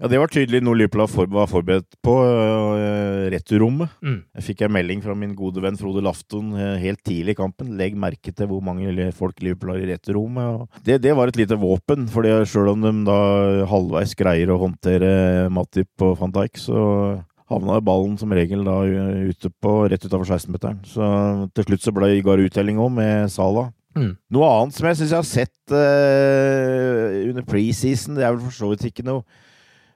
Ja, 0.00 0.08
Det 0.10 0.18
var 0.18 0.28
tydelig 0.32 0.58
noe 0.64 0.76
Liverpool 0.76 1.28
var 1.32 1.46
forberedt 1.48 1.94
på. 2.04 2.14
Uh, 2.18 3.30
returrommet. 3.32 3.92
Mm. 4.04 4.18
Jeg 4.36 4.44
fikk 4.48 4.64
en 4.66 4.74
melding 4.74 5.00
fra 5.04 5.14
min 5.16 5.36
gode 5.38 5.62
venn 5.64 5.78
Frode 5.80 6.02
Lafton 6.04 6.50
uh, 6.58 6.74
helt 6.82 7.00
tidlig 7.06 7.36
i 7.36 7.38
kampen. 7.38 7.70
Legg 7.78 7.94
merke 7.96 8.34
til 8.34 8.50
hvor 8.50 8.60
mange 8.64 8.90
folk 9.16 9.38
Liverpool 9.40 9.72
har 9.72 9.84
i 9.84 9.92
returrommet. 9.94 10.66
Det, 10.84 10.98
det, 11.04 11.14
var 11.16 11.30
et 11.30 11.38
lite 11.38 11.56
våpen, 11.60 12.08
for 12.12 12.26
sjøl 12.26 12.74
om 12.74 12.84
de 12.84 12.92
da 13.06 13.20
halvveis 13.70 14.16
greier 14.18 14.52
å 14.52 14.58
håndtere 14.66 15.14
Matip 15.54 16.04
og 16.04 16.18
van 16.20 16.34
Dijk, 16.34 16.58
så 16.60 16.82
havna 17.54 17.80
ballen 17.84 18.18
som 18.20 18.32
regel 18.34 18.66
da 18.66 18.80
ute 19.30 19.50
på 19.62 19.72
rett 19.90 20.04
utafor 20.04 20.26
16-meteren. 20.26 20.82
Så 20.88 21.06
til 21.54 21.68
slutt 21.68 21.86
så 21.86 21.94
ble 21.94 22.12
ga 22.24 22.36
det 22.36 22.50
uttelling 22.50 22.82
òg, 22.82 22.92
med 22.98 23.32
Sala. 23.32 23.70
Mm. 23.94 24.12
Noe 24.34 24.50
annet 24.50 24.76
som 24.76 24.88
jeg 24.90 24.98
syns 24.98 25.14
jeg 25.14 25.20
har 25.20 25.28
sett 25.28 25.74
uh, 25.74 27.30
under 27.30 27.46
preseason, 27.46 28.18
det 28.18 28.26
er 28.26 28.34
vel 28.34 28.42
for 28.48 28.56
så 28.56 28.70
vidt 28.72 28.88
ikke 28.90 29.06
noe 29.06 29.22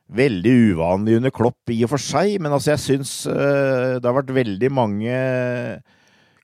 veldig 0.08 0.52
uvanlig 0.72 1.18
under 1.18 1.32
Klopp 1.34 1.72
i 1.74 1.82
og 1.84 1.92
for 1.92 2.00
seg, 2.00 2.38
men 2.40 2.54
altså 2.54 2.72
jeg 2.72 2.84
syns 2.84 3.14
uh, 3.28 3.98
det 3.98 4.06
har 4.06 4.16
vært 4.20 4.32
veldig 4.36 4.70
mange 4.72 5.16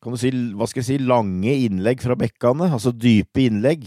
kan 0.04 0.12
du 0.12 0.21
si, 0.21 0.28
hva 0.52 0.66
skal 0.68 0.83
jeg 0.83 0.88
si, 0.90 0.97
lange 1.00 1.52
innlegg 1.64 2.02
fra 2.04 2.12
bekkene, 2.21 2.66
altså 2.76 2.90
dype 2.92 3.40
innlegg. 3.40 3.87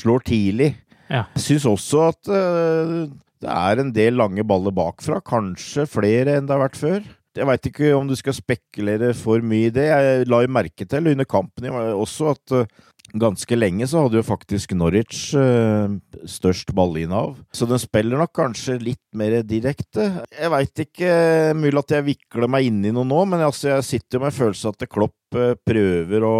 Slår 0.00 0.22
tidlig. 0.24 0.70
Ja. 1.10 1.26
Jeg 1.34 1.42
syns 1.44 1.66
også 1.68 2.06
at 2.06 2.30
uh, 2.32 3.04
det 3.42 3.54
er 3.54 3.80
en 3.82 3.94
del 3.94 4.18
lange 4.18 4.44
baller 4.46 4.74
bakfra, 4.74 5.20
kanskje 5.24 5.86
flere 5.90 6.38
enn 6.38 6.48
det 6.48 6.56
har 6.56 6.64
vært 6.66 6.80
før. 6.80 7.06
Jeg 7.38 7.46
veit 7.46 7.66
ikke 7.70 7.94
om 7.94 8.08
du 8.08 8.16
skal 8.18 8.34
spekulere 8.34 9.12
for 9.16 9.42
mye 9.44 9.68
i 9.68 9.74
det. 9.74 9.88
Jeg 9.90 10.28
la 10.30 10.42
jo 10.42 10.50
merke 10.50 10.86
til 10.88 11.10
under 11.12 11.28
kampen 11.28 11.68
også 11.70 12.32
at 12.32 12.54
uh, 12.56 12.86
ganske 13.18 13.58
lenge 13.58 13.86
så 13.88 14.02
hadde 14.04 14.18
jo 14.18 14.26
faktisk 14.26 14.74
Norwich 14.76 15.36
uh, 15.38 15.92
størst 16.26 16.72
ballinnehav. 16.76 17.36
Så 17.54 17.68
den 17.70 17.80
spiller 17.82 18.18
nok 18.18 18.34
kanskje 18.36 18.78
litt 18.82 19.04
mer 19.16 19.38
direkte. 19.46 20.08
Jeg 20.34 20.52
veit 20.54 20.84
ikke, 20.88 21.12
mulig 21.58 21.82
at 21.84 21.94
jeg 21.98 22.08
vikler 22.08 22.50
meg 22.50 22.70
inn 22.72 22.82
i 22.88 22.94
noe 22.96 23.06
nå, 23.06 23.22
men 23.30 23.44
altså, 23.46 23.70
jeg 23.76 23.86
sitter 23.86 24.18
jo 24.18 24.24
med 24.26 24.34
følelsen 24.34 24.74
at 24.74 24.88
Klopp 24.90 25.38
uh, 25.38 25.54
prøver 25.68 26.26
å 26.26 26.38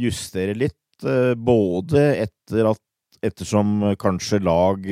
justere 0.00 0.58
litt. 0.58 0.76
både 1.38 2.00
etter 2.24 2.66
at 2.66 2.80
ettersom 3.22 3.94
kanskje 4.02 4.40
lag 4.42 4.82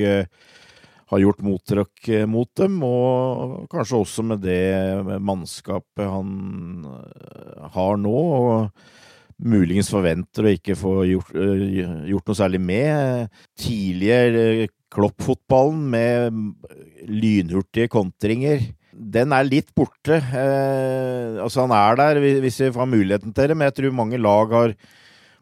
har 1.13 1.23
gjort 1.23 1.43
mottrykk 1.47 2.09
eh, 2.11 2.27
mot 2.31 2.51
dem, 2.59 2.81
og 2.87 3.67
kanskje 3.73 4.01
også 4.03 4.25
med 4.27 4.43
det 4.45 5.19
mannskapet 5.23 6.07
han 6.11 6.87
eh, 6.91 7.67
har 7.77 8.01
nå. 8.03 8.17
og 8.17 8.71
Muligens 9.37 9.91
forventer 9.93 10.47
å 10.47 10.55
ikke 10.57 10.75
få 10.81 10.95
gjort, 11.11 11.35
eh, 11.37 12.09
gjort 12.09 12.31
noe 12.31 12.39
særlig 12.39 12.63
med. 12.65 13.37
Tidligere 13.61 14.71
kloppfotballen 14.97 15.83
med 15.93 16.43
lynhurtige 17.11 17.91
kontringer 17.93 18.63
den 18.97 19.33
er 19.37 19.47
litt 19.47 19.73
borte. 19.77 20.17
Eh, 20.17 21.37
altså 21.43 21.67
Han 21.67 21.75
er 21.77 21.99
der 22.01 22.21
hvis 22.43 22.61
vi 22.65 22.73
får 22.75 22.89
muligheten 22.91 23.35
til 23.35 23.51
det, 23.51 23.57
men 23.57 23.69
jeg 23.69 23.77
tror 23.79 23.99
mange 23.99 24.21
lag 24.21 24.53
har 24.53 24.75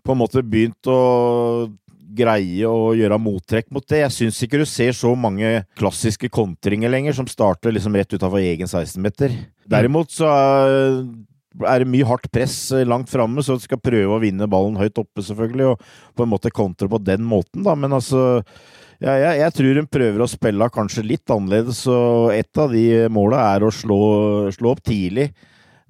på 0.04 0.12
en 0.12 0.20
måte 0.20 0.42
begynt 0.44 0.90
å 0.90 1.70
greie 2.16 2.70
å 2.70 2.94
gjøre 2.96 3.20
mottrekk 3.20 3.70
mot 3.74 3.84
det. 3.90 4.04
Jeg 4.04 4.14
syns 4.16 4.40
ikke 4.44 4.60
du 4.62 4.66
ser 4.68 4.94
så 4.96 5.12
mange 5.18 5.64
klassiske 5.78 6.30
kontringer 6.32 6.92
lenger 6.92 7.16
som 7.16 7.28
starter 7.30 7.74
liksom 7.74 7.96
rett 7.98 8.14
utafor 8.14 8.42
egen 8.42 8.70
16-meter. 8.70 9.36
Derimot 9.70 10.12
så 10.14 10.30
er 10.30 11.82
det 11.82 11.90
mye 11.90 12.06
hardt 12.08 12.30
press 12.34 12.56
langt 12.86 13.10
framme, 13.12 13.42
så 13.44 13.56
du 13.58 13.62
skal 13.62 13.82
prøve 13.82 14.16
å 14.16 14.22
vinne 14.22 14.50
ballen 14.50 14.78
høyt 14.80 14.98
oppe, 14.98 15.22
selvfølgelig, 15.22 15.74
og 15.74 16.16
på 16.18 16.26
en 16.26 16.32
måte 16.32 16.54
kontre 16.54 16.90
på 16.90 17.02
den 17.02 17.22
måten, 17.26 17.62
da. 17.66 17.76
Men 17.78 17.94
altså 17.94 18.42
ja, 19.02 19.14
jeg, 19.18 19.40
jeg, 19.40 19.54
tror 19.56 19.80
hun 19.80 19.90
prøver 19.90 20.22
å 20.22 20.30
spille 20.30 20.70
kanskje 20.74 21.06
litt 21.06 21.32
annerledes, 21.32 21.82
og 21.90 22.30
et 22.34 22.60
av 22.60 22.72
de 22.74 22.84
måla 23.12 23.42
er 23.54 23.66
å 23.66 23.72
slå, 23.74 23.98
slå 24.54 24.74
opp 24.74 24.84
tidlig. 24.86 25.30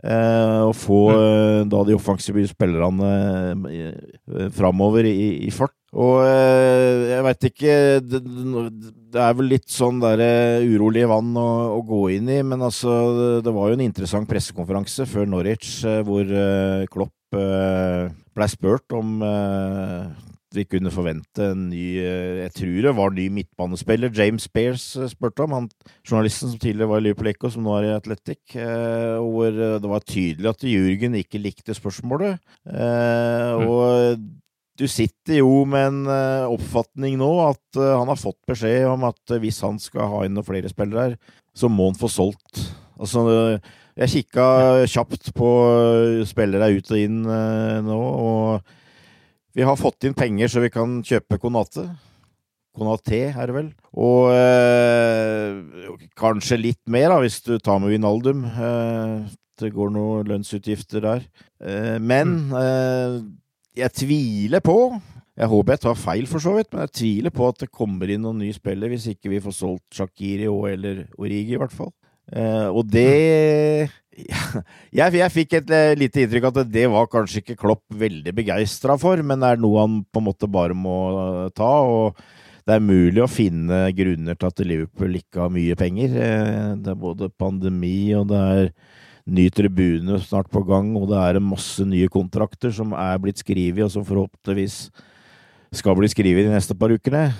Eh, 0.04 0.60
og 0.66 0.74
få 0.76 0.98
eh, 1.14 1.60
da 1.70 1.80
de 1.86 1.94
offensive 1.96 2.42
spillerne 2.50 3.12
eh, 3.70 4.48
framover 4.52 5.06
i, 5.08 5.46
i, 5.46 5.52
fart. 5.54 5.76
Og 5.94 6.24
eh, 6.26 7.04
jeg 7.12 7.24
veit 7.28 7.46
ikke 7.48 7.74
det, 8.02 8.20
det, 8.24 9.20
er 9.22 9.36
vel 9.38 9.50
litt 9.52 9.68
sånn 9.70 10.00
der 10.02 10.22
eh, 10.24 10.66
urolige 10.66 11.10
vann 11.10 11.30
å, 11.38 11.48
å, 11.76 11.80
gå 11.86 12.02
inn 12.16 12.30
i, 12.34 12.40
men 12.42 12.64
altså 12.66 13.40
Det 13.44 13.54
var 13.54 13.70
jo 13.70 13.78
en 13.78 13.86
interessant 13.86 14.28
pressekonferanse 14.30 15.06
før 15.10 15.30
Norwich 15.30 15.84
eh, 15.86 16.02
hvor 16.06 16.30
Klopp 16.90 17.12
blei 17.34 18.46
spurt 18.46 18.94
om 18.94 19.16
vi 20.54 20.62
kunne 20.70 20.92
forvente 20.94 21.48
en 21.50 21.64
ny 21.66 21.96
Jeg 21.98 22.52
tror 22.54 22.76
det 22.84 22.92
var 22.94 23.10
ny 23.10 23.24
midtbanespiller. 23.40 24.12
James 24.14 24.46
Spears 24.46 24.84
spurte 25.10 25.42
om. 25.42 25.56
Han, 25.56 25.66
journalisten 26.06 26.52
som 26.52 26.60
tidligere 26.62 26.92
var 26.92 27.02
i 27.02 27.08
Liverpool 27.08 27.32
Echo, 27.32 27.50
som 27.50 27.66
nå 27.66 27.74
er 27.80 27.88
i 27.88 27.96
Athletic. 27.96 28.54
Hvor 28.54 29.50
det 29.50 29.90
var 29.90 30.06
tydelig 30.06 30.52
at 30.52 30.62
Jürgen 30.62 31.18
ikke 31.18 31.42
likte 31.42 31.74
spørsmålet. 31.74 32.38
Mm. 32.70 33.66
Og 33.66 34.22
du 34.78 34.86
sitter 34.90 35.38
jo 35.38 35.62
med 35.70 35.86
en 35.86 35.98
uh, 36.10 36.50
oppfatning 36.50 37.16
nå 37.20 37.30
at 37.46 37.78
uh, 37.78 37.94
han 37.94 38.10
har 38.10 38.18
fått 38.18 38.40
beskjed 38.50 38.88
om 38.90 39.06
at 39.06 39.20
uh, 39.30 39.40
hvis 39.42 39.60
han 39.62 39.78
skal 39.82 40.10
ha 40.10 40.24
inn 40.26 40.34
noen 40.34 40.46
flere 40.46 40.70
spillere 40.70 41.08
her, 41.08 41.18
så 41.54 41.70
må 41.70 41.90
han 41.90 41.98
få 41.98 42.10
solgt. 42.10 42.64
Altså, 42.98 43.22
jeg 43.94 44.10
kikka 44.10 44.46
kjapt 44.90 45.30
på 45.36 45.50
spillere 46.26 46.72
ut 46.74 46.90
og 46.90 46.98
inn 46.98 47.20
nå, 47.22 47.98
og 47.98 49.54
vi 49.54 49.66
har 49.66 49.78
fått 49.78 50.06
inn 50.06 50.16
penger 50.18 50.50
så 50.50 50.62
vi 50.62 50.70
kan 50.74 50.96
kjøpe 51.06 51.38
Konate. 51.42 51.86
Konaté, 52.74 53.20
er 53.30 53.50
det 53.50 53.54
vel. 53.54 53.68
Og 53.94 54.30
kanskje 56.18 56.58
litt 56.58 56.82
mer, 56.90 57.12
da, 57.12 57.20
hvis 57.22 57.38
du 57.46 57.54
tar 57.62 57.82
med 57.82 57.94
Vinaldum. 57.94 58.46
det 59.62 59.70
går 59.74 59.94
noen 59.94 60.30
lønnsutgifter 60.30 61.06
der. 61.06 61.26
men 62.02 62.36
mm 62.50 63.30
jeg 63.74 63.94
tviler 63.98 64.62
på 64.64 64.78
Jeg 65.34 65.50
håper 65.50 65.74
jeg 65.74 65.82
tar 65.82 65.98
feil, 65.98 66.28
for 66.30 66.42
så 66.42 66.54
vidt, 66.54 66.70
men 66.72 66.84
jeg 66.84 66.94
tviler 67.00 67.34
på 67.34 67.48
at 67.50 67.64
det 67.64 67.72
kommer 67.74 68.10
inn 68.10 68.22
noen 68.22 68.38
nye 68.44 68.54
spillere 68.54 68.92
hvis 68.94 69.08
ikke 69.10 69.32
vi 69.32 69.42
får 69.42 69.56
solgt 69.56 69.98
Shakiri 69.98 70.46
og 70.46 70.68
eller 70.70 71.00
Origi, 71.18 71.56
i 71.56 71.58
hvert 71.58 71.74
fall. 71.74 71.90
Eh, 72.30 72.68
og 72.70 72.86
det 72.88 73.90
jeg, 74.94 75.16
jeg, 75.18 75.32
fikk 75.34 75.58
et 75.58 75.74
eh, 75.74 75.96
lite 75.98 76.22
inntrykk 76.22 76.48
at 76.52 76.62
det 76.70 76.86
var 76.92 77.10
kanskje 77.10 77.42
ikke 77.42 77.58
Klopp 77.58 77.82
veldig 77.90 78.32
begeistra 78.36 78.94
for, 79.00 79.18
men 79.26 79.42
det 79.42 79.50
er 79.50 79.60
noe 79.64 79.82
han 79.82 80.00
på 80.06 80.22
en 80.22 80.28
måte 80.30 80.48
bare 80.50 80.78
må 80.78 80.96
eh, 81.18 81.52
ta. 81.58 81.72
og 81.82 82.22
det 82.64 82.78
er 82.78 82.84
mulig 82.84 83.20
å 83.20 83.28
finne 83.28 83.90
grunner 83.92 84.38
til 84.38 84.48
at 84.48 84.62
Liverpool 84.64 85.18
ikke 85.18 85.42
har 85.42 85.50
mye 85.52 85.74
penger. 85.76 86.14
Eh, 86.16 86.68
det 86.80 86.94
er 86.94 87.00
både 87.00 87.28
pandemi, 87.36 88.14
og 88.16 88.30
det 88.30 88.44
er 88.54 88.70
ny 89.24 89.48
tribune 89.52 90.18
snart 90.20 90.50
på 90.52 90.60
gang, 90.68 90.92
og 90.98 91.08
det 91.10 91.20
er 91.20 91.40
masse 91.42 91.84
nye 91.88 92.10
kontrakter 92.12 92.72
som 92.74 92.92
er 92.98 93.20
blitt 93.22 93.40
skrevet, 93.40 93.86
og 93.86 93.92
som 93.94 94.04
forhåpentligvis 94.06 94.88
skal 95.74 95.96
bli 95.98 96.10
skrevet 96.12 96.46
de 96.46 96.52
neste 96.54 96.76
par 96.78 96.92
ukene. 96.92 97.30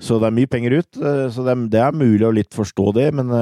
Så 0.00 0.20
det 0.20 0.28
er 0.28 0.36
mye 0.36 0.50
penger 0.50 0.78
ut. 0.78 0.98
Så 1.32 1.42
det 1.42 1.52
er, 1.52 1.66
det 1.72 1.82
er 1.82 1.96
mulig 1.96 2.26
å 2.28 2.34
litt 2.36 2.54
forstå 2.54 2.92
det, 2.96 3.08
men 3.16 3.32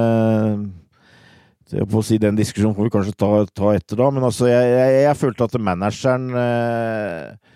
på 1.65 1.99
å 1.99 2.05
si 2.05 2.19
Den 2.21 2.37
diskusjonen 2.37 2.75
får 2.77 2.87
vi 2.87 2.93
kanskje 2.93 3.17
ta, 3.17 3.29
ta 3.49 3.73
etter, 3.75 3.97
da. 3.99 4.09
Men 4.13 4.27
altså, 4.27 4.47
jeg, 4.49 4.71
jeg, 4.71 5.01
jeg 5.07 5.19
følte 5.19 5.47
at 5.47 5.59
manageren 5.59 6.27
eh, 6.37 7.53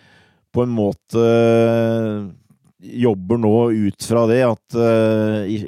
på 0.56 0.66
en 0.66 0.74
måte 0.74 1.24
eh, 1.24 2.28
jobber 3.04 3.42
nå 3.42 3.54
ut 3.70 4.08
fra 4.08 4.26
det 4.30 4.42
at 4.48 4.78
eh, 4.80 5.68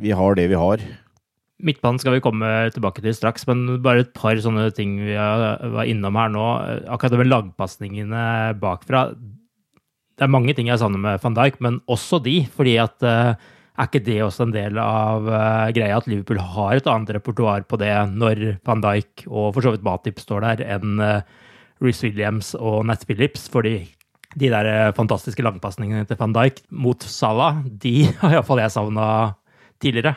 vi 0.00 0.14
har 0.16 0.38
det 0.38 0.48
vi 0.50 0.58
har. 0.58 0.82
Midtbanen 1.64 1.96
skal 2.00 2.12
vi 2.12 2.20
komme 2.20 2.48
tilbake 2.74 3.00
til 3.00 3.14
straks, 3.16 3.46
men 3.48 3.78
bare 3.84 4.04
et 4.04 4.12
par 4.16 4.36
sånne 4.44 4.68
ting 4.76 4.98
vi 5.00 5.14
var 5.16 5.88
innom 5.88 6.18
her 6.20 6.32
nå. 6.34 6.44
Akkurat 6.92 7.14
det 7.14 7.20
med 7.22 7.30
lagpasningene 7.30 8.24
bakfra. 8.60 9.06
Det 10.16 10.24
er 10.24 10.32
mange 10.32 10.52
ting 10.56 10.68
jeg 10.68 10.80
savner 10.80 11.00
med 11.00 11.22
van 11.22 11.36
Dijk, 11.36 11.56
men 11.64 11.80
også 11.92 12.20
de. 12.24 12.42
fordi 12.52 12.76
at 12.80 13.04
uh, 13.04 13.32
er 13.76 13.88
ikke 13.88 14.04
det 14.04 14.20
også 14.24 14.46
en 14.46 14.54
del 14.54 14.78
av 14.80 15.28
uh, 15.28 15.72
greia 15.76 15.96
at 15.96 16.08
Liverpool 16.08 16.40
har 16.40 16.76
et 16.76 16.88
annet 16.88 17.16
repertoar 17.18 17.64
på 17.68 17.80
det 17.80 17.92
når 18.12 18.44
van 18.64 18.84
Dijk 18.84 19.26
og 19.26 19.50
for 19.56 19.64
så 19.64 19.74
vidt 19.74 19.84
Matip 19.84 20.20
står 20.20 20.44
der, 20.44 20.64
enn 20.76 21.00
uh, 21.00 21.20
Reece 21.84 22.08
Williams 22.08 22.54
og 22.56 22.86
Nat 22.88 23.04
Phillips? 23.08 23.48
Fordi 23.52 23.78
de 24.36 24.52
der 24.52 24.92
fantastiske 24.96 25.44
langpasningene 25.44 26.04
til 26.04 26.20
van 26.20 26.36
Dijk 26.36 26.64
mot 26.68 27.00
Salah, 27.00 27.64
de 27.64 28.10
har 28.20 28.38
iallfall 28.38 28.64
jeg 28.64 28.76
savna 28.76 29.10
tidligere. 29.80 30.16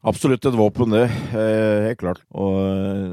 Absolutt 0.00 0.46
et 0.48 0.56
våpen, 0.56 0.94
det. 0.94 1.06
Helt 1.34 2.00
klart. 2.00 2.22
Og, 2.32 2.54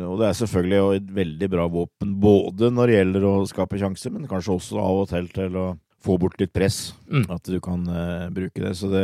og, 0.08 0.13
det 0.22 0.29
er 0.29 0.38
selvfølgelig 0.39 1.01
et 1.01 1.10
veldig 1.17 1.50
bra 1.51 1.65
våpen 1.72 2.13
både 2.22 2.70
når 2.72 2.88
det 2.88 2.96
gjelder 3.01 3.27
å 3.27 3.34
skape 3.50 3.79
sjanser, 3.82 4.13
men 4.15 4.29
kanskje 4.29 4.56
også 4.56 4.79
av 4.79 5.01
og 5.01 5.10
til 5.12 5.27
til 5.34 5.60
å 5.60 5.65
få 6.08 6.15
bort 6.22 6.39
litt 6.39 6.53
press. 6.56 6.94
Mm. 7.12 7.25
At 7.34 7.50
du 7.50 7.60
kan 7.63 7.84
uh, 7.91 8.29
bruke 8.34 8.63
det. 8.63 8.74
Så 8.79 8.89
det, 8.91 9.03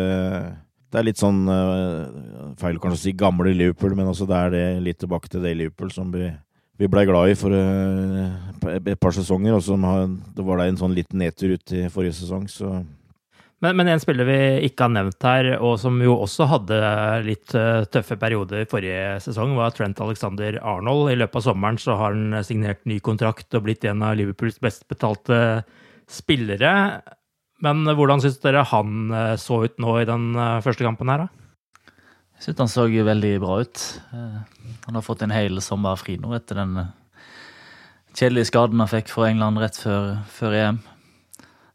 det 0.94 1.02
er 1.02 1.08
litt 1.10 1.22
sånn 1.22 1.44
uh, 1.50 2.56
Feil 2.62 2.80
kanskje 2.80 3.00
å 3.00 3.04
si 3.04 3.16
gamle 3.18 3.52
Liverpool, 3.52 3.98
men 4.00 4.10
også 4.12 4.30
det 4.30 4.40
er 4.40 4.56
det 4.56 4.66
litt 4.88 5.02
tilbake 5.04 5.32
til 5.32 5.44
det 5.44 5.56
Liverpool 5.60 5.92
som 5.94 6.12
vi, 6.14 6.30
vi 6.80 6.90
blei 6.92 7.06
glad 7.10 7.34
i 7.34 7.38
for 7.40 7.52
uh, 7.52 8.76
et 8.80 9.00
par 9.02 9.16
sesonger. 9.16 9.58
Og 9.58 9.66
som 9.66 9.88
har, 9.90 10.08
det 10.08 10.48
var 10.48 10.62
da 10.62 10.70
en 10.70 10.80
sånn 10.80 10.96
liten 10.96 11.20
nedtur 11.24 11.58
ut 11.58 11.76
i 11.76 11.88
forrige 11.94 12.22
sesong, 12.22 12.48
så 12.52 12.80
men, 13.64 13.78
men, 13.80 13.90
en 13.90 14.02
spiller 14.02 14.28
vi 14.28 14.38
ikke 14.68 14.86
har 14.86 14.94
nevnt 14.94 15.26
her, 15.26 15.50
og 15.64 15.78
som 15.82 15.98
jo 16.04 16.18
også 16.26 16.48
hadde 16.52 16.82
litt 17.26 17.56
tøffe 17.94 18.18
perioder 18.20 18.68
forrige 18.70 19.18
sesong, 19.24 19.56
var 19.58 19.74
Trent 19.76 20.02
Alexander 20.04 20.60
Arnold. 20.60 21.10
I 21.14 21.18
løpet 21.22 21.40
av 21.40 21.48
sommeren 21.48 21.80
så 21.82 21.96
har 22.00 22.14
han 22.14 22.44
signert 22.46 22.84
ny 22.90 23.00
kontrakt 23.04 23.56
og 23.56 23.66
blitt 23.66 23.88
en 23.88 24.04
av 24.06 24.18
Liverpools 24.20 24.60
best 24.64 24.86
betalte 24.92 25.40
spillere. 26.12 26.74
Men 27.64 27.86
hvordan 27.88 28.24
syns 28.24 28.42
dere 28.44 28.66
han 28.74 29.14
eh, 29.14 29.36
så 29.40 29.62
ut 29.64 29.80
nå 29.82 29.96
i 30.02 30.08
den 30.10 30.34
eh, 30.36 30.60
første 30.66 30.86
kampen 30.86 31.12
her, 31.12 31.26
da? 31.26 31.94
Jeg 32.34 32.50
syns 32.50 32.64
han 32.66 32.72
så 32.72 32.88
veldig 32.92 33.34
bra 33.44 33.62
ut. 33.64 33.84
Eh, 34.12 34.66
han 34.88 35.00
har 35.00 35.06
fått 35.06 35.24
en 35.24 35.36
hel 35.36 35.62
sommer 35.64 36.00
fri 36.00 36.18
nå 36.20 36.34
etter 36.36 36.60
den 36.60 36.76
kjedelige 38.14 38.52
skaden 38.52 38.84
han 38.84 38.92
fikk 38.92 39.14
for 39.14 39.30
England 39.30 39.62
rett 39.64 39.80
før, 39.80 40.18
før 40.34 40.58
EM. 40.60 40.82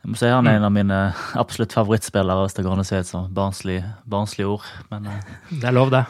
Jeg 0.08 0.14
må 0.14 0.16
si 0.16 0.28
Han 0.32 0.46
er 0.48 0.56
en 0.56 0.64
av 0.64 0.72
mine 0.72 0.98
absolutt 1.42 1.74
favorittspillere, 1.76 2.46
hvis 2.46 2.56
det 2.56 2.62
går 2.64 2.72
an 2.72 2.80
å 2.80 2.86
si 2.88 2.94
et 2.96 3.08
sånt 3.10 3.28
barnslig, 3.36 3.82
barnslig 4.08 4.46
ord. 4.48 4.64
Men, 4.88 5.10
det 5.50 5.68
er 5.68 5.74
lov, 5.76 5.92
det. 5.92 6.06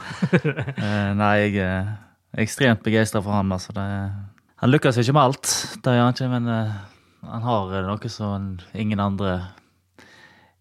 nei, 1.18 1.32
jeg 1.42 1.64
er 1.66 1.88
ekstremt 2.38 2.84
begeistra 2.86 3.18
for 3.24 3.34
han. 3.34 3.50
Altså, 3.50 3.74
det, 3.74 3.86
han 4.62 4.70
lykkes 4.70 5.00
ikke 5.02 5.16
med 5.18 5.24
alt, 5.24 5.50
det 5.82 5.96
gjør 5.96 6.06
han 6.06 6.14
ikke, 6.14 6.30
men 6.30 6.46
han 7.26 7.42
har 7.48 7.74
noe 7.88 8.12
som 8.14 8.52
ingen 8.78 9.02
andre 9.02 9.40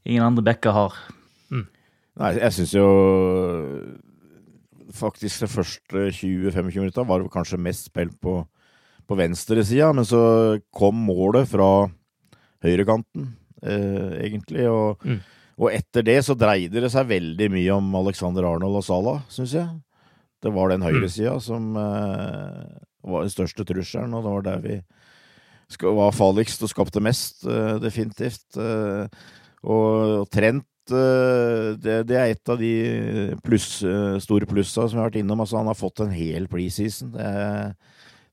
ingen 0.08 0.26
andre 0.26 0.48
backer 0.50 0.74
har. 0.74 0.98
Mm. 1.54 1.68
Nei, 2.18 2.34
jeg 2.40 2.58
syns 2.58 2.74
jo 2.74 2.90
faktisk 4.98 5.46
de 5.46 5.52
første 5.52 6.10
20-25 6.24 6.74
minutter 6.74 7.06
var 7.06 7.22
det 7.22 7.30
kanskje 7.38 7.62
mest 7.62 7.92
spill 7.92 8.10
på, 8.18 8.40
på 9.06 9.22
venstresida, 9.22 9.94
men 9.94 10.10
så 10.10 10.24
kom 10.74 11.06
målet 11.06 11.46
fra 11.54 11.70
høyrekanten, 12.66 13.32
eh, 13.64 14.14
egentlig. 14.28 14.68
Og, 14.72 15.04
mm. 15.04 15.20
og, 15.58 15.72
etter 15.74 16.06
det 16.08 16.20
så 16.26 16.38
dreide 16.38 16.84
det 16.84 16.92
seg 16.94 17.10
veldig 17.10 17.50
mye 17.54 17.78
om 17.78 18.00
Alexander 18.02 18.48
Arnold 18.50 18.82
og 18.82 18.88
Salah, 18.88 19.22
syns 19.34 19.56
jeg. 19.58 19.68
Det 20.44 20.54
var 20.54 20.70
den 20.70 20.86
høyresida 20.86 21.38
mm. 21.38 21.44
som 21.44 21.74
eh, 21.82 22.64
var 23.08 23.26
den 23.26 23.34
største 23.34 23.66
trusselen, 23.68 24.14
og 24.14 24.26
det 24.26 24.34
var 24.36 24.48
der 24.48 24.64
vi 24.64 24.80
var 25.84 26.16
farligst 26.16 26.64
og 26.64 26.72
skapte 26.72 27.04
mest, 27.04 27.44
eh, 27.46 27.76
definitivt. 27.84 28.56
Uh, 28.56 29.08
og 29.68 30.30
Trent 30.32 30.94
uh, 30.94 31.76
det, 31.76 32.06
det, 32.08 32.16
er 32.16 32.32
et 32.32 32.50
av 32.50 32.62
de 32.62 33.36
pluss, 33.44 33.82
store 34.24 34.48
plussa 34.48 34.86
som 34.86 34.96
jeg 34.96 35.02
har 35.02 35.10
vært 35.10 35.20
innom. 35.20 35.42
Altså, 35.44 35.58
han 35.60 35.68
har 35.68 35.76
fått 35.76 36.06
en 36.06 36.14
hel 36.14 36.48
preseason. 36.48 37.12
Det, 37.12 37.28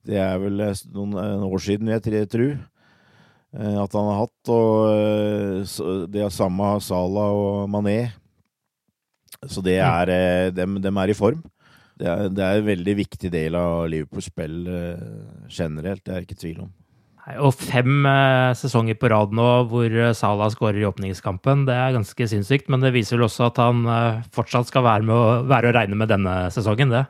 det 0.06 0.20
er 0.20 0.38
vel 0.38 0.62
noen 0.94 1.18
år 1.48 1.64
siden, 1.64 1.90
jeg 1.90 2.28
tror, 2.30 2.54
at 3.54 3.92
han 3.94 4.08
har 4.10 4.20
hatt. 4.24 4.50
Og 4.50 6.08
det 6.10 6.24
er 6.24 6.34
samme 6.34 6.74
Salah 6.82 7.34
og 7.38 7.68
Mané. 7.70 8.12
Så 9.46 9.62
det 9.62 9.76
er, 9.78 10.50
dem, 10.56 10.80
dem 10.82 11.02
er 11.02 11.12
i 11.12 11.16
form. 11.18 11.42
Det 11.94 12.08
er, 12.10 12.30
det 12.34 12.42
er, 12.42 12.58
en 12.58 12.66
veldig 12.66 12.94
viktig 13.04 13.30
del 13.30 13.54
av 13.58 13.84
Liverpools 13.92 14.32
spill 14.32 14.64
generelt, 15.46 16.02
det 16.02 16.16
er 16.16 16.24
ikke 16.26 16.40
tvil 16.40 16.64
om. 16.64 16.72
Og 17.40 17.54
fem 17.56 18.04
eh, 18.04 18.52
sesonger 18.58 18.98
på 19.00 19.08
rad 19.08 19.32
nå 19.32 19.46
hvor 19.70 19.88
eh, 19.88 20.12
Salah 20.16 20.50
skårer 20.52 20.82
i 20.82 20.88
åpningskampen, 20.90 21.62
det 21.64 21.72
er 21.72 21.94
ganske 21.96 22.26
sinnssykt. 22.28 22.68
Men 22.68 22.84
det 22.84 22.92
viser 22.92 23.16
vel 23.16 23.24
også 23.30 23.46
at 23.48 23.60
han 23.62 23.80
eh, 23.88 24.18
fortsatt 24.34 24.68
skal 24.68 24.84
være, 24.84 25.06
med 25.08 25.16
å, 25.16 25.38
være 25.48 25.70
å 25.70 25.76
regne 25.76 25.96
med 26.02 26.12
denne 26.12 26.34
sesongen, 26.52 26.92
det. 26.92 27.06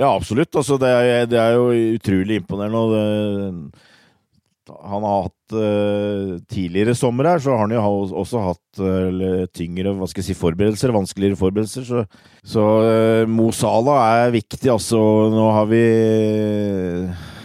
Ja, 0.00 0.08
absolutt. 0.14 0.54
Altså, 0.56 0.78
det, 0.80 0.88
er, 0.88 1.28
det, 1.28 1.36
er, 1.36 1.58
jo 1.58 1.98
utrolig 1.98 2.40
imponerende. 2.40 2.80
og 2.80 2.94
det, 2.94 3.89
han 4.90 5.04
har 5.06 5.24
hatt 5.26 5.54
uh, 5.56 6.36
Tidligere 6.50 6.94
sommer 6.98 7.28
her 7.32 7.42
så 7.42 7.54
har 7.54 7.64
han 7.64 7.74
jo 7.74 7.82
også 8.20 8.42
hatt 8.44 8.82
uh, 8.82 9.46
tyngre 9.56 9.94
hva 9.96 10.08
skal 10.10 10.22
jeg 10.22 10.30
si, 10.30 10.38
forberedelser, 10.38 10.94
vanskeligere 10.94 11.38
forberedelser. 11.40 11.86
Så, 11.88 12.04
så 12.54 12.64
uh, 12.84 13.24
Mo 13.30 13.50
Salah 13.56 14.24
er 14.24 14.34
viktig, 14.34 14.68
altså. 14.72 15.00
Nå 15.34 15.50
har 15.56 15.68
vi 15.70 15.84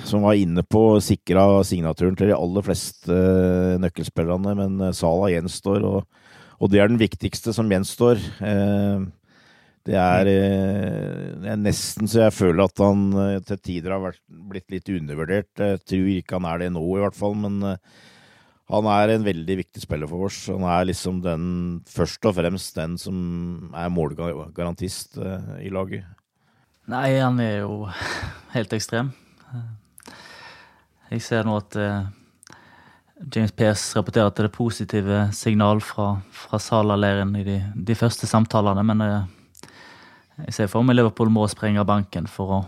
som 0.05 0.21
var 0.21 0.37
inne 0.37 0.61
på 0.61 0.99
sikra 1.01 1.63
signaturen 1.65 2.13
til 2.17 2.29
de 2.29 2.37
aller 2.37 2.65
fleste 2.65 3.15
nøkkelspillerne, 3.81 4.53
men 4.59 4.93
Salah 4.93 5.31
gjenstår, 5.33 5.81
og, 5.81 6.27
og, 6.59 6.69
det 6.69 6.83
er 6.83 6.91
den 6.91 7.01
viktigste 7.01 7.55
som 7.57 7.71
gjenstår. 7.73 8.21
Uh, 8.37 9.09
det 9.85 9.95
er, 9.99 10.25
det 10.25 11.49
er, 11.51 11.59
nesten 11.61 12.09
så 12.09 12.23
jeg 12.23 12.33
føler 12.33 12.65
at 12.65 12.81
han 12.81 13.03
til 13.45 13.59
tider 13.61 13.93
har 13.93 14.01
vært, 14.01 14.21
blitt 14.49 14.73
litt 14.73 14.89
undervurdert. 14.95 15.51
Jeg 15.61 15.83
tror 15.85 16.09
ikke 16.15 16.39
han 16.39 16.47
er 16.49 16.63
det 16.63 16.69
nå, 16.73 16.83
i 16.95 17.03
hvert 17.03 17.17
fall, 17.17 17.37
men 17.37 17.59
han 18.73 18.89
er 18.89 19.13
en 19.13 19.27
veldig 19.27 19.59
viktig 19.61 19.83
spiller 19.83 20.09
for 20.09 20.25
oss. 20.25 20.39
Han 20.49 20.65
er 20.65 20.89
liksom 20.89 21.21
den, 21.21 21.45
først 21.85 22.25
og 22.25 22.33
fremst 22.39 22.79
den 22.79 22.97
som 22.97 23.69
er 23.77 23.93
målgarantist 23.93 25.19
i 25.61 25.69
laget. 25.69 26.09
Nei, 26.89 27.19
han 27.21 27.37
er 27.41 27.59
jo 27.61 27.85
helt 28.57 28.73
ekstrem. 28.73 29.13
Jeg 31.13 31.21
ser 31.21 31.45
nå 31.45 31.59
at 31.61 31.77
James 33.31 33.53
Pearce 33.55 33.95
rapporterer 33.95 34.27
at 34.27 34.37
det 34.37 34.49
er 34.49 34.53
positive 34.53 35.19
signal 35.35 35.79
fra, 35.83 36.17
fra 36.35 36.59
Sala-leiren 36.59 37.31
i 37.39 37.45
de, 37.47 37.59
de, 37.87 37.95
første 37.95 38.27
samtalene, 38.27 38.83
men 38.83 39.03
jeg 40.43 40.53
ser 40.53 40.67
for 40.71 40.83
meg 40.83 40.97
Liverpool 40.97 41.31
må 41.31 41.45
sprenge 41.51 41.85
banken 41.87 42.27
for 42.27 42.51
å, 42.51 42.59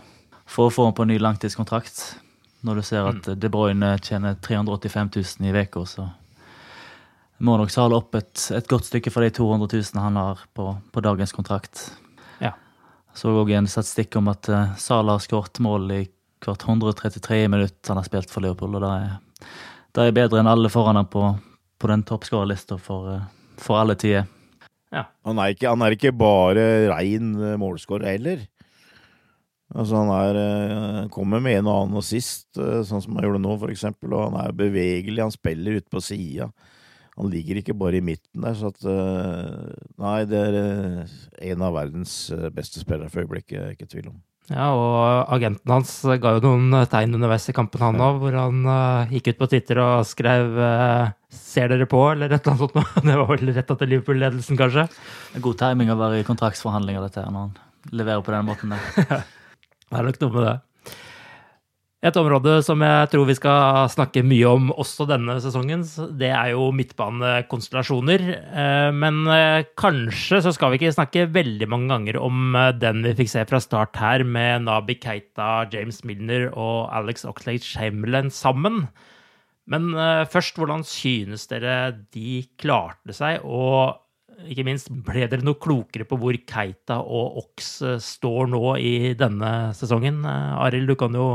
for 0.48 0.68
å 0.68 0.74
få 0.74 0.88
ham 0.88 0.96
på 0.96 1.04
en 1.04 1.12
ny 1.12 1.18
langtidskontrakt. 1.20 2.00
Når 2.66 2.80
du 2.80 2.86
ser 2.88 3.10
at 3.10 3.28
mm. 3.28 3.40
De 3.40 3.50
Bruyne 3.54 3.92
tjener 4.02 4.38
385 4.42 5.12
000 5.16 5.50
i 5.50 5.66
uka, 5.66 5.84
så 5.86 6.08
må 7.38 7.58
nok 7.60 7.70
sale 7.70 7.98
opp 7.98 8.16
et, 8.18 8.48
et, 8.56 8.68
godt 8.70 8.88
stykke 8.88 9.12
for 9.14 9.26
de 9.26 9.30
200 9.36 9.68
000 9.70 10.02
han 10.02 10.18
har 10.18 10.42
på, 10.58 10.72
på 10.92 11.04
dagens 11.06 11.36
kontrakt. 11.36 11.84
Ja. 12.42 12.56
Så 13.14 13.36
òg 13.36 13.52
en 13.54 13.70
statistikk 13.70 14.18
om 14.18 14.32
at 14.32 14.50
uh, 14.50 14.74
Sala 14.82 15.18
har 15.18 15.24
skåret 15.24 15.62
mål 15.62 15.92
i 15.94 16.04
hvert 16.46 16.64
133 16.66 17.44
minutt 17.52 17.92
han 17.92 18.00
har 18.00 18.08
spilt 18.08 18.34
for 18.34 18.46
Liverpool. 18.46 18.80
og 18.80 18.86
Det 18.86 18.94
er, 18.96 19.46
det 19.94 20.08
er 20.08 20.18
bedre 20.18 20.42
enn 20.42 20.50
alle 20.50 20.72
foran 20.74 20.98
ham 20.98 21.12
på, 21.12 21.30
på 21.78 21.92
den 21.92 22.06
toppskårerlista 22.08 22.78
for, 22.82 23.10
eh, 23.14 23.24
for 23.62 23.82
alle 23.82 23.98
tider. 24.00 24.26
Ja. 24.94 25.08
Han, 25.28 25.40
er 25.42 25.54
ikke, 25.54 25.72
han 25.72 25.84
er 25.84 25.96
ikke 25.96 26.14
bare 26.16 26.64
rein 26.92 27.34
eh, 27.42 27.58
målskårer 27.60 28.14
heller. 28.14 28.46
Altså 29.76 30.00
han 30.00 30.14
er 30.16 30.40
eh, 30.40 31.02
kommer 31.12 31.44
med 31.44 31.60
en 31.60 31.68
og 31.68 31.82
annen 31.82 32.00
assist, 32.00 32.50
eh, 32.56 32.84
sånn 32.88 33.04
som 33.04 33.18
han 33.18 33.28
gjorde 33.28 33.44
nå, 33.44 33.58
for 33.60 33.74
eksempel. 33.74 34.16
Og 34.16 34.30
han 34.30 34.40
er 34.46 34.56
bevegelig, 34.56 35.24
han 35.26 35.36
spiller 35.36 35.82
ute 35.82 35.92
på 35.92 36.04
sida. 36.04 36.50
Han 37.18 37.32
ligger 37.34 37.60
ikke 37.60 37.76
bare 37.76 37.98
i 37.98 38.06
midten 38.06 38.44
der, 38.46 38.54
så 38.54 38.70
at 38.70 38.84
Nei, 39.98 40.20
det 40.30 40.38
er 40.38 40.58
en 41.50 41.64
av 41.66 41.74
verdens 41.74 42.28
beste 42.54 42.84
spillere 42.84 43.10
for 43.10 43.26
øyeblikket, 43.26 43.74
ikke 43.74 43.90
tvil 43.90 44.12
om. 44.12 44.20
Ja, 44.48 44.70
og 44.72 45.32
agenten 45.36 45.74
hans 45.74 45.90
ga 46.24 46.38
jo 46.38 46.44
noen 46.46 46.86
tegn 46.88 47.18
underveis 47.18 47.50
i 47.52 47.56
kampen, 47.56 47.82
han 47.84 48.00
òg, 48.00 48.22
hvor 48.22 48.38
han 48.38 48.62
uh, 48.64 49.10
gikk 49.12 49.34
ut 49.34 49.42
på 49.42 49.50
Twitter 49.52 49.82
og 49.84 50.06
skrev 50.08 50.56
uh, 50.56 51.10
'Ser 51.28 51.74
dere 51.74 51.88
på?' 51.90 52.04
eller 52.14 52.32
et 52.32 52.48
eller 52.48 52.54
annet 52.56 52.64
sånt. 52.64 53.04
Det 53.10 53.18
var 53.20 53.28
vel 53.34 53.52
rett 53.52 53.74
etter 53.76 53.92
Liverpool-ledelsen, 53.92 54.60
kanskje? 54.60 54.88
God 55.44 55.60
timing 55.60 55.92
å 55.92 56.00
være 56.00 56.22
i 56.22 56.28
kontraktsforhandlinger 56.28 57.04
dette 57.04 57.26
når 57.28 57.50
han 57.50 57.92
leverer 57.92 58.24
på 58.24 58.36
den 58.36 58.48
måten 58.48 58.72
der. 58.72 58.88
Det 59.88 60.00
er 60.00 60.08
nok 60.08 60.24
noe 60.24 60.36
med 60.38 60.48
det. 60.48 60.56
Et 62.06 62.14
område 62.14 62.60
som 62.62 62.78
jeg 62.86 63.10
tror 63.10 63.24
vi 63.26 63.34
skal 63.34 63.88
snakke 63.90 64.22
mye 64.22 64.46
om 64.46 64.68
også 64.70 65.08
denne 65.10 65.40
sesongen, 65.42 65.82
det 66.20 66.30
er 66.30 66.52
jo 66.52 66.68
midtbanekonstellasjoner. 66.78 68.26
Eh, 68.54 68.90
Men 68.94 69.24
eh, 69.34 69.66
kanskje 69.74 70.44
så 70.46 70.54
skal 70.54 70.76
vi 70.76 70.78
ikke 70.78 70.94
snakke 70.94 71.26
veldig 71.34 71.66
mange 71.74 71.90
ganger 71.90 72.20
om 72.22 72.54
eh, 72.54 72.70
den 72.78 73.02
vi 73.02 73.16
fikk 73.18 73.34
se 73.34 73.48
fra 73.50 73.58
start 73.64 73.98
her, 73.98 74.22
med 74.22 74.68
Nabi 74.68 75.00
Keita, 75.02 75.66
James 75.74 76.04
Milner 76.06 76.52
og 76.54 76.94
Alex 76.94 77.26
Oxlade 77.26 77.66
Chamberlain 77.66 78.30
sammen. 78.30 78.86
Men 79.68 79.90
først, 80.32 80.56
hvordan 80.56 80.86
synes 80.88 81.50
dere 81.52 81.92
de 82.16 82.46
klarte 82.62 83.12
seg, 83.12 83.42
og 83.44 83.98
ikke 84.48 84.64
minst, 84.64 84.88
ble 85.04 85.26
dere 85.28 85.44
noe 85.44 85.60
klokere 85.60 86.06
på 86.08 86.16
hvor 86.22 86.38
Keita 86.48 87.02
og 87.02 87.42
Ox 87.42 87.82
står 88.06 88.48
nå 88.54 88.64
i 88.80 89.12
denne 89.20 89.74
sesongen? 89.76 90.22
Arild, 90.24 90.88
du 90.88 90.96
kan 90.96 91.18
jo 91.18 91.28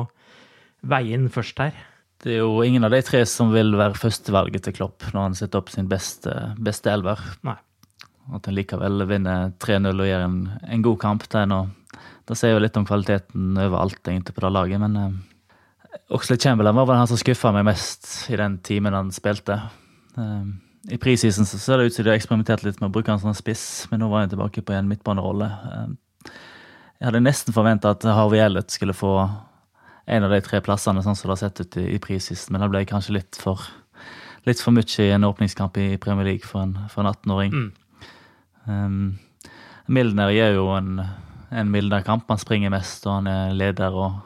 veie 0.83 1.17
inn 1.17 1.29
først 1.33 1.59
her. 1.63 1.75
Det 2.23 2.37
er 2.37 2.45
jo 2.45 2.63
ingen 2.63 2.87
av 2.87 2.93
de 2.95 3.01
tre 3.03 3.25
som 3.27 3.51
vil 3.51 3.75
være 3.75 3.99
førstevalget 3.99 4.67
til 4.67 4.77
Klopp 4.77 5.09
når 5.11 5.25
han 5.25 5.37
setter 5.39 5.59
opp 5.59 5.73
sin 5.73 5.89
beste, 5.91 6.33
beste 6.63 6.93
elver. 6.93 7.19
Nei. 7.47 7.59
At 8.31 8.47
han 8.47 8.55
likevel 8.55 9.03
vinner 9.11 9.51
3-0 9.63 9.91
og 9.91 10.07
gjør 10.07 10.27
en, 10.29 10.37
en 10.63 10.85
god 10.87 10.99
kamp. 11.03 11.27
Det, 11.33 11.43
det 12.31 12.39
sier 12.39 12.55
jo 12.55 12.63
litt 12.63 12.79
om 12.79 12.87
kvaliteten 12.87 13.59
overalt 13.59 13.99
egentlig 14.07 14.37
på 14.37 14.45
det 14.45 14.53
laget, 14.55 14.83
men 14.83 14.99
eh, 15.01 15.17
Oxlade 16.15 16.45
Chamberlain 16.45 16.79
var 16.79 16.87
vel 16.89 17.01
han 17.01 17.11
som 17.11 17.19
skuffa 17.21 17.51
meg 17.55 17.67
mest 17.67 18.07
i 18.31 18.39
den 18.39 18.61
timen 18.65 18.95
han 18.95 19.11
spilte. 19.15 19.59
Eh, 20.15 20.47
I 20.95 21.03
preseason 21.03 21.49
så 21.49 21.59
ser 21.59 21.83
det 21.83 21.91
ut 21.91 21.97
som 21.97 22.07
de 22.07 22.15
har 22.15 22.21
eksperimentert 22.21 22.63
litt 22.67 22.79
med 22.79 22.93
å 22.93 22.95
bruke 22.95 23.11
han 23.11 23.23
som 23.23 23.35
spiss, 23.35 23.89
men 23.91 24.05
nå 24.05 24.13
var 24.13 24.23
han 24.23 24.33
tilbake 24.33 24.63
på 24.63 24.79
en 24.79 24.91
midtbanerolle. 24.91 25.51
Eh, 25.51 26.33
jeg 27.03 27.11
hadde 27.11 27.27
nesten 27.27 27.55
forventa 27.57 27.97
at 27.97 28.07
Harvey 28.07 28.39
Elliot 28.39 28.71
skulle 28.71 28.95
få 28.95 29.17
en 30.07 30.27
av 30.27 30.33
de 30.35 30.41
tre 30.45 30.61
plassene, 30.65 31.03
sånn 31.05 31.17
som 31.19 31.31
det 31.31 31.37
har 31.37 31.43
sett 31.45 31.63
ut 31.63 31.79
i, 31.79 31.87
i 31.97 32.01
preseason, 32.03 32.53
men 32.55 32.65
det 32.65 32.71
ble 32.73 32.85
kanskje 32.91 33.17
litt 33.19 33.39
for, 33.39 33.63
litt 34.49 34.63
for 34.63 34.75
mye 34.75 35.05
i 35.05 35.13
en 35.15 35.29
åpningskamp 35.29 35.79
i 35.79 35.93
Premier 36.03 36.33
League 36.33 36.49
for 36.49 36.65
en, 36.65 36.75
for 36.93 37.05
en 37.05 37.13
18-åring. 37.13 37.55
Mm. 37.55 37.71
Um, 38.67 39.05
Milner 39.93 40.33
gjør 40.35 40.59
jo 40.59 40.67
en, 40.77 40.91
en 41.51 41.71
mildere 41.71 42.07
kamp. 42.07 42.29
Han 42.31 42.41
springer 42.41 42.73
mest, 42.73 43.07
og 43.07 43.21
han 43.21 43.31
er 43.31 43.57
leder 43.57 43.95
og 43.95 44.21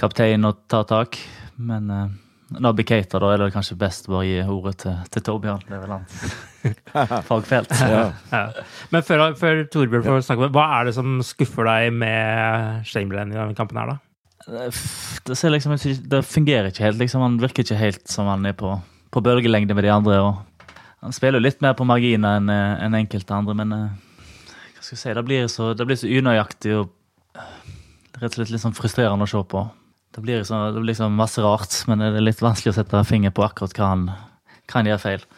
kaptein 0.00 0.48
og 0.48 0.64
tar 0.70 0.86
tak. 0.88 1.20
Men 1.60 1.92
uh, 1.92 2.10
Nabi 2.60 2.84
Keita, 2.88 3.20
da 3.22 3.30
er 3.32 3.44
det 3.44 3.52
kanskje 3.54 3.78
best 3.80 4.08
å 4.08 4.16
bare 4.16 4.28
gi 4.28 4.38
ordet 4.42 4.76
til, 4.82 4.96
til 5.12 5.24
Torbjørn. 5.28 5.64
Det 5.68 5.76
er 5.76 5.82
vel 5.84 5.94
hans 5.94 6.20
fagfelt. 7.30 7.72
Ja. 7.78 8.04
Ja. 8.32 8.44
Men 8.92 9.04
før, 9.06 9.26
før 9.38 9.64
Torbjørn 9.72 10.06
får 10.08 10.24
snakke 10.26 10.50
hva 10.56 10.68
er 10.80 10.88
det 10.90 10.96
som 10.96 11.20
skuffer 11.26 11.68
deg 11.68 11.92
med 11.94 12.88
Chamberlain 12.88 13.32
i 13.32 13.38
denne 13.38 13.58
kampen 13.58 13.80
her, 13.80 13.94
da? 13.94 14.09
Det, 14.46 15.36
ser 15.36 15.52
liksom, 15.52 15.76
det 16.10 16.22
fungerer 16.26 16.70
ikke 16.70 16.86
helt. 16.86 17.00
Liksom. 17.02 17.24
Han 17.24 17.40
virker 17.42 17.64
ikke 17.64 17.80
helt 17.80 18.06
som 18.08 18.28
han 18.30 18.46
er 18.48 18.56
på, 18.56 18.72
på 19.12 19.22
bølgelengde 19.24 19.76
med 19.76 19.84
de 19.84 19.92
andre. 19.92 20.20
Og 20.24 20.70
han 21.04 21.16
spiller 21.16 21.40
jo 21.40 21.46
litt 21.48 21.60
mer 21.64 21.76
på 21.76 21.86
marginer 21.88 22.38
enn 22.38 22.48
en 22.52 22.96
enkelte 22.98 23.36
andre, 23.36 23.56
men 23.56 23.76
eh, 23.76 23.90
hva 24.76 24.84
skal 24.84 24.96
jeg 24.96 25.02
si, 25.02 25.12
det 25.16 25.26
blir 25.28 25.46
så, 25.52 25.72
det 25.76 25.86
blir 25.88 26.00
så 26.00 26.08
unøyaktig 26.08 26.74
og 26.76 26.90
eh, 27.36 27.52
rett 28.20 28.32
og 28.32 28.38
slett 28.38 28.52
litt 28.52 28.64
sånn 28.64 28.76
frustrerende 28.76 29.28
å 29.28 29.30
se 29.30 29.40
på. 29.52 29.64
Det 30.10 30.24
blir, 30.24 30.42
så, 30.44 30.66
det 30.74 30.80
blir 30.80 30.90
liksom 30.90 31.14
masse 31.16 31.44
rart, 31.44 31.76
men 31.88 32.02
det 32.02 32.10
er 32.18 32.26
litt 32.26 32.42
vanskelig 32.42 32.74
å 32.74 32.78
sette 32.80 33.04
finger 33.08 33.32
på 33.32 33.44
akkurat 33.46 33.76
hva 33.78 33.92
han, 33.92 34.08
hva 34.66 34.80
han 34.80 34.90
gjør 34.90 35.04
feil. 35.04 35.28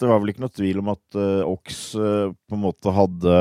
Det 0.00 0.08
var 0.08 0.20
vel 0.20 0.32
ikke 0.32 0.42
noe 0.42 0.56
tvil 0.56 0.80
om 0.80 0.90
at 0.94 1.18
uh, 1.20 1.44
Ox 1.44 1.80
uh, 1.94 2.32
på 2.32 2.56
en 2.56 2.64
måte 2.64 2.92
hadde 2.96 3.34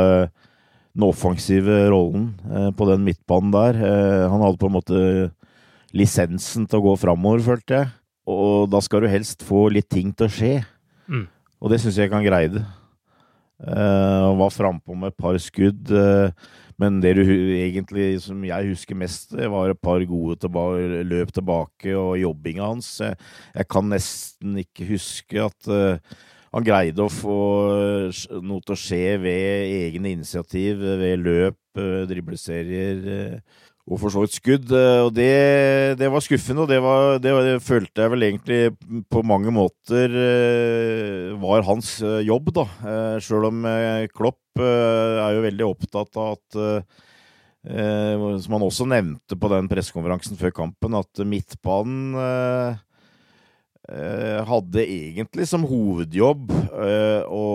den 0.95 1.05
offensive 1.05 1.83
rollen 1.93 2.31
eh, 2.49 2.69
på 2.75 2.87
den 2.89 3.03
midtbanen 3.05 3.51
der. 3.53 3.77
Eh, 3.77 4.25
han 4.31 4.41
hadde 4.43 4.59
på 4.61 4.69
en 4.69 4.77
måte 4.79 5.01
lisensen 5.95 6.67
til 6.69 6.79
å 6.81 6.85
gå 6.89 6.95
framover, 7.01 7.41
følte 7.45 7.79
jeg. 7.79 7.91
Og 8.29 8.67
da 8.69 8.81
skal 8.85 9.01
du 9.05 9.09
helst 9.09 9.41
få 9.45 9.67
litt 9.73 9.89
ting 9.89 10.11
til 10.13 10.27
å 10.27 10.33
skje. 10.33 10.53
Mm. 11.09 11.25
Og 11.59 11.71
det 11.73 11.79
syns 11.81 11.97
jeg 11.97 12.11
kan 12.11 12.25
han 12.25 12.51
det. 12.59 12.65
Eh, 13.59 14.21
Han 14.29 14.37
var 14.39 14.53
frampå 14.53 14.95
med 14.95 15.11
et 15.13 15.17
par 15.17 15.37
skudd. 15.41 15.91
eh, 15.91 16.31
Men 16.79 17.01
det 17.01 17.15
du 17.17 17.23
egentlig 17.27 18.21
som 18.23 18.41
jeg 18.47 18.69
husker 18.69 18.95
mest, 18.95 19.33
var 19.33 19.69
et 19.69 19.81
par 19.81 19.99
gode 20.07 20.37
tilba 20.39 20.79
løp 21.03 21.33
tilbake 21.35 21.91
og 21.91 22.13
jobbinga 22.21 22.63
hans. 22.63 22.99
Jeg, 23.03 23.17
jeg 23.53 23.67
kan 23.67 23.89
nesten 23.91 24.55
ikke 24.61 24.87
huske 24.93 25.43
at 25.43 25.67
eh, 25.67 25.99
han 26.49 26.65
greide 26.65 27.05
å 27.05 27.11
få 27.13 27.39
eh, 28.09 28.21
noe 28.41 28.63
til 28.65 28.75
å 28.75 28.79
skje 28.79 29.17
ved 29.21 29.73
egne 29.85 30.13
initiativ, 30.17 30.79
ved 30.81 31.25
løp, 31.25 31.59
eh, 31.77 32.05
dribleserier 32.09 33.09
eh, 33.15 33.65
og 33.89 33.97
for 33.97 34.13
så 34.13 34.21
vidt 34.21 34.35
skudd. 34.37 34.71
eh, 34.75 35.01
Og 35.05 35.11
det, 35.17 35.29
det 35.97 36.09
var 36.13 36.21
skuffende, 36.25 36.65
og 36.65 36.69
det, 36.69 36.79
var, 36.83 37.17
det, 37.21 37.33
det 37.47 37.55
følte 37.65 38.05
jeg 38.05 38.13
vel 38.13 38.25
egentlig 38.27 38.59
på 39.09 39.23
mange 39.25 39.53
måter 39.53 40.13
eh, 40.13 41.29
var 41.41 41.65
hans 41.69 41.95
eh, 42.05 42.19
jobb, 42.27 42.51
da. 42.55 42.65
Eh, 42.85 43.15
Sjøl 43.25 43.49
om 43.49 43.63
eh, 43.69 44.07
Klopp 44.13 44.61
eh, 44.61 45.21
er 45.25 45.37
jo 45.37 45.45
veldig 45.47 45.69
opptatt 45.69 46.21
av 46.21 46.35
at 46.37 46.59
eh, 46.59 47.07
eh, 47.73 48.27
Som 48.43 48.57
han 48.57 48.67
også 48.67 48.89
nevnte 48.89 49.37
på 49.39 49.49
den 49.53 49.69
pressekonferansen 49.71 50.37
før 50.39 50.53
kampen, 50.63 50.97
at 50.97 51.25
midtbanen 51.25 52.13
eh, 52.17 52.69
eh, 52.69 52.85
hadde 54.45 54.83
egentlig 54.83 55.47
som 55.49 55.63
hovedjobb 55.67 56.51
eh, 56.53 57.21
å, 57.25 57.45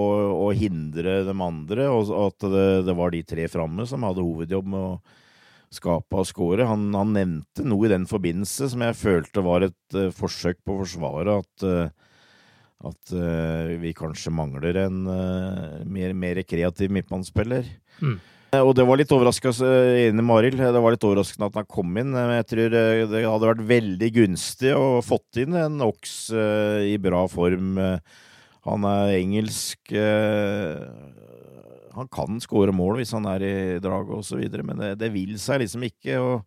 å 0.44 0.48
hindre 0.56 1.20
de 1.26 1.34
andre, 1.34 1.88
og 1.90 2.10
at 2.26 2.46
det, 2.50 2.68
det 2.88 2.96
var 2.98 3.14
de 3.14 3.22
tre 3.26 3.46
framme 3.52 3.86
som 3.86 4.06
hadde 4.06 4.24
hovedjobb 4.24 4.72
med 4.72 4.88
å 4.88 4.94
skape 5.74 6.20
og 6.20 6.28
score. 6.28 6.66
Han, 6.68 6.88
han 6.94 7.14
nevnte 7.16 7.66
noe 7.66 7.88
i 7.88 7.92
den 7.92 8.06
forbindelse 8.10 8.70
som 8.72 8.84
jeg 8.86 8.98
følte 8.98 9.44
var 9.46 9.68
et 9.68 9.98
eh, 9.98 10.12
forsøk 10.14 10.60
på 10.62 10.74
å 10.76 10.82
forsvare 10.82 11.38
at, 11.42 11.66
eh, 11.68 12.20
at 12.90 13.14
eh, 13.14 13.74
vi 13.82 13.94
kanskje 13.96 14.34
mangler 14.34 14.84
en 14.84 15.02
eh, 15.10 15.82
mer, 15.86 16.14
mer 16.18 16.42
kreativ 16.46 16.94
midtbanespiller. 16.94 17.68
Mm. 18.00 18.18
Eh, 18.54 18.62
Og 18.62 18.74
det 18.76 18.84
var 18.86 18.98
litt 19.00 19.12
overraskende, 19.14 19.70
enig 20.08 20.22
med 20.24 20.36
det 20.74 20.82
var 20.82 20.94
litt 20.94 21.06
overraskende 21.06 21.48
at 21.50 21.58
han 21.60 21.68
kom 21.70 21.96
inn. 22.00 22.12
Jeg 22.14 22.46
tror 22.50 22.76
eh, 22.80 23.02
det 23.10 23.24
hadde 23.26 23.50
vært 23.50 23.66
veldig 23.70 24.10
gunstig 24.18 24.74
å 24.76 25.00
fått 25.04 25.40
inn 25.42 25.56
en 25.58 25.80
eh, 26.34 26.92
i 26.94 26.96
bra 27.02 27.24
form. 27.30 27.76
Eh, 27.78 27.98
Han 28.64 28.84
er 28.88 29.18
engelsk. 29.18 29.92
eh, 29.92 30.78
Han 31.94 32.08
kan 32.08 32.40
skåre 32.40 32.72
mål 32.74 32.96
hvis 32.98 33.12
han 33.14 33.26
er 33.30 33.42
i 33.44 33.78
draget 33.78 34.16
osv., 34.18 34.40
men 34.64 34.80
det, 34.80 34.94
det 34.98 35.12
vil 35.14 35.36
seg 35.38 35.60
liksom 35.62 35.84
ikke. 35.86 36.18
og 36.18 36.42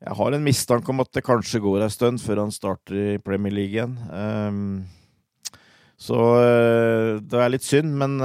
Jeg 0.00 0.16
har 0.16 0.32
en 0.32 0.44
mistanke 0.44 0.88
om 0.92 1.00
at 1.04 1.12
det 1.12 1.24
kanskje 1.26 1.60
går 1.60 1.84
en 1.84 1.92
stund 1.92 2.22
før 2.22 2.44
han 2.44 2.54
starter 2.54 2.94
i 3.14 3.18
Premier 3.18 3.52
League 3.52 3.74
igjen. 3.76 3.98
Så 6.00 6.16
eh, 6.40 7.20
det 7.22 7.40
er 7.40 7.52
litt 7.52 7.66
synd, 7.66 7.92
men 7.98 8.16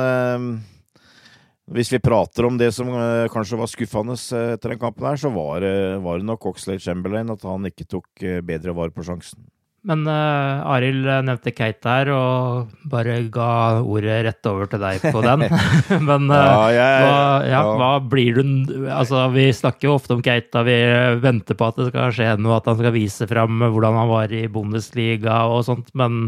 hvis 1.76 1.92
vi 1.94 2.00
prater 2.02 2.48
om 2.50 2.58
det 2.58 2.72
som 2.74 2.90
eh, 2.90 3.28
kanskje 3.34 3.60
var 3.60 3.70
skuffende 3.70 4.16
eh, 4.18 4.56
etter 4.56 4.74
den 4.74 4.82
kampen, 4.82 5.06
her, 5.06 5.20
så 5.22 5.30
var, 5.34 5.62
det- 5.62 6.02
var 6.04 6.18
det 6.22 6.26
nok 6.30 6.50
Oxlade 6.54 6.82
Chamberlain 6.84 7.30
at 7.34 7.46
han 7.46 7.66
ikke 7.70 7.86
tok 7.90 8.08
eh, 8.26 8.42
bedre 8.46 8.74
vare 8.78 8.92
på 8.96 9.06
sjansen. 9.06 9.46
Men 9.88 10.02
uh, 10.12 10.60
Arild 10.74 11.06
nevnte 11.24 11.54
Keita 11.56 11.94
her, 12.02 12.10
og 12.12 12.74
bare 12.92 13.14
ga 13.32 13.80
ordet 13.80 14.18
rett 14.26 14.50
over 14.52 14.68
til 14.68 14.82
deg 14.84 15.06
på 15.06 15.22
den. 15.24 15.46
Men 16.10 16.26
uh, 16.28 16.36
Ja, 16.36 16.66
jeg- 16.76 17.06
hva, 17.06 17.22
ja, 17.48 17.54
ja. 17.54 17.62
hva 17.80 17.92
blir 18.12 18.42
du 18.42 18.44
Altså, 18.92 19.22
vi 19.32 19.46
snakker 19.56 19.88
jo 19.88 19.94
ofte 19.96 20.18
om 20.18 20.24
Keita, 20.26 20.66
vi 20.68 20.76
venter 21.24 21.56
på 21.56 21.70
at 21.72 21.80
det 21.80 21.88
skal 21.94 22.12
skje 22.12 22.34
noe, 22.44 22.58
at 22.60 22.68
han 22.68 22.76
skal 22.82 22.92
vise 22.98 23.30
fram 23.32 23.64
hvordan 23.70 24.02
han 24.02 24.12
var 24.12 24.36
i 24.36 24.44
Bundesliga 24.52 25.46
og 25.48 25.64
sånt, 25.70 25.94
men 25.96 26.26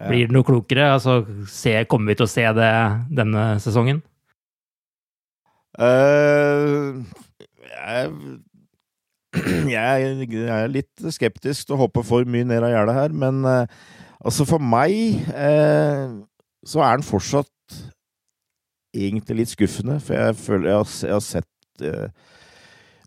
blir 0.00 0.26
det 0.26 0.34
noe 0.34 0.48
klokere? 0.50 0.90
Altså, 0.96 1.20
se, 1.46 1.76
kommer 1.86 2.10
vi 2.10 2.18
til 2.18 2.26
å 2.26 2.32
se 2.34 2.48
det 2.58 2.72
denne 3.22 3.52
sesongen? 3.62 4.02
Eh, 5.78 6.96
jeg, 7.70 8.10
jeg, 9.70 10.16
er 10.50 10.72
litt 10.72 11.06
skeptisk 11.14 11.68
til 11.68 11.76
å 11.76 11.84
hoppe 11.84 12.02
for 12.06 12.26
mye 12.26 12.46
ned 12.48 12.64
av 12.66 12.72
gjerdet 12.72 12.96
her, 12.96 13.14
men 13.14 13.44
uh, 13.46 13.62
altså 14.18 14.46
for 14.48 14.58
meg 14.58 15.22
uh, 15.30 16.18
så 16.66 16.82
er 16.82 16.98
den 16.98 17.06
fortsatt 17.06 17.78
egentlig 18.90 19.44
litt 19.44 19.54
skuffende, 19.54 20.00
for 20.02 20.18
jeg 20.18 20.38
føler 20.40 20.72
jeg 20.72 20.80
har, 20.80 20.92
jeg 21.06 21.14
har 21.14 21.24
sett 21.28 21.86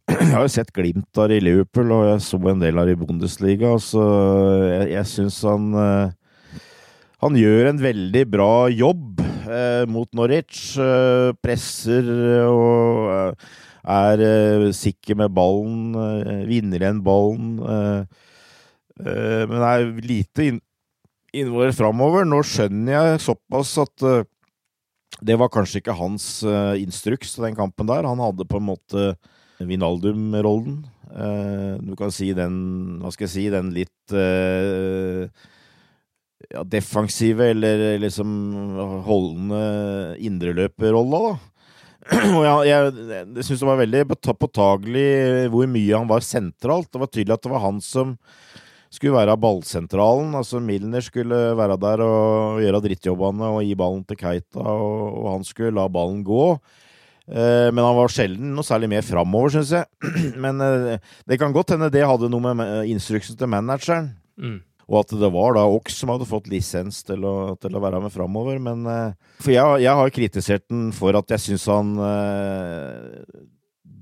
jeg 0.13 0.32
har 0.32 0.43
jo 0.43 0.52
sett 0.52 0.71
glimt 0.76 1.19
av 1.19 1.32
i 1.32 1.43
Liverpool, 1.43 1.91
og 1.95 2.08
jeg 2.08 2.23
så 2.23 2.39
en 2.52 2.63
del 2.63 2.80
av 2.80 2.89
i 2.91 2.95
Bundesliga. 2.99 3.69
Så 3.80 4.02
jeg, 4.67 4.88
jeg 4.95 5.08
syns 5.08 5.38
han 5.47 5.69
Han 7.23 7.38
gjør 7.39 7.69
en 7.69 7.77
veldig 7.79 8.21
bra 8.27 8.67
jobb 8.67 9.21
eh, 9.47 9.83
mot 9.88 10.09
Norwich. 10.17 10.73
Eh, 10.75 11.29
presser 11.39 12.09
og 12.49 13.12
eh, 13.13 13.45
er 13.93 14.23
eh, 14.25 14.65
sikker 14.75 15.15
med 15.21 15.31
ballen. 15.31 15.95
vinner 16.49 16.83
igjen 16.83 16.99
ballen. 17.05 17.62
men 18.99 19.63
er 19.69 19.86
lite 20.03 20.49
inn, 20.49 20.59
innover 21.31 21.71
framover. 21.71 22.27
Nå 22.27 22.41
skjønner 22.43 22.91
jeg 22.97 23.23
såpass 23.23 23.71
at 23.86 24.05
det 25.23 25.39
var 25.39 25.51
kanskje 25.53 25.79
ikke 25.79 25.95
hans 25.95 26.43
instruks 26.81 27.38
til 27.38 27.47
den 27.47 27.55
kampen 27.55 27.88
der. 27.88 28.03
Han 28.03 28.19
hadde 28.19 28.49
på 28.49 28.59
en 28.59 28.67
måte 28.67 29.13
Vinaldum-rollen. 29.63 30.81
Du 31.88 31.95
kan 31.95 32.12
si 32.12 32.33
den 32.36 32.99
Hva 32.99 33.12
skal 33.13 33.27
jeg 33.27 33.33
si 33.36 33.43
Den 33.53 33.67
litt 33.75 34.13
ja, 36.51 36.63
defensive 36.67 37.49
eller 37.53 37.99
liksom 38.03 38.29
holdende 39.06 39.63
indreløperrolla, 40.23 41.23
da. 41.29 41.34
Og 42.36 42.41
jeg, 42.43 42.67
jeg, 42.67 42.93
jeg 43.38 43.45
syns 43.47 43.62
det 43.62 43.69
var 43.69 43.79
veldig 43.79 44.01
påtagelig 44.12 45.08
hvor 45.53 45.69
mye 45.71 45.95
han 45.95 46.10
var 46.10 46.25
sentralt. 46.25 46.89
Det 46.91 46.99
var 46.99 47.12
tydelig 47.12 47.38
at 47.38 47.45
det 47.45 47.53
var 47.53 47.63
han 47.63 47.79
som 47.84 48.17
skulle 48.93 49.15
være 49.15 49.38
ballsentralen. 49.39 50.34
Altså 50.38 50.60
Milner 50.62 51.06
skulle 51.06 51.39
være 51.58 51.79
der 51.82 52.03
og 52.06 52.62
gjøre 52.63 52.84
drittjobbene 52.84 53.53
og 53.56 53.63
gi 53.65 53.77
ballen 53.79 54.03
til 54.10 54.19
Keita, 54.19 54.62
og, 54.62 55.06
og 55.23 55.29
han 55.38 55.47
skulle 55.47 55.73
la 55.77 55.88
ballen 55.91 56.21
gå. 56.27 56.45
Eh, 57.23 57.69
men 57.71 57.79
han 57.79 57.95
var 57.95 58.12
sjelden 58.12 58.51
noe 58.51 58.67
særlig 58.67 58.89
mer 58.91 59.06
framover, 59.08 59.56
syns 59.56 59.71
jeg. 59.77 59.88
Men 60.43 60.60
eh, 60.60 60.99
det 61.29 61.39
kan 61.39 61.56
godt 61.56 61.71
hende 61.75 61.91
det 61.93 62.03
hadde 62.08 62.29
noe 62.32 62.53
med 62.60 62.91
instruksen 62.91 63.39
til 63.39 63.51
manageren. 63.51 64.12
Mm. 64.36 64.60
Og 64.89 65.00
at 65.00 65.15
det 65.15 65.32
var 65.32 65.56
da 65.56 65.63
Ox 65.72 66.02
som 66.02 66.12
hadde 66.12 66.28
fått 66.28 66.50
lisens 66.52 67.02
til 67.08 67.24
å, 67.28 67.56
til 67.62 67.76
å 67.76 67.82
være 67.84 68.02
med 68.04 68.13
framover. 68.13 68.60
Men 68.62 68.86
eh, 68.89 69.36
For 69.43 69.56
jeg, 69.56 69.84
jeg 69.86 70.00
har 70.02 70.15
kritisert 70.15 70.65
den 70.72 70.89
for 70.96 71.15
at 71.19 71.36
jeg 71.36 71.46
syns 71.48 71.67
han 71.72 71.93
eh, 72.04 73.43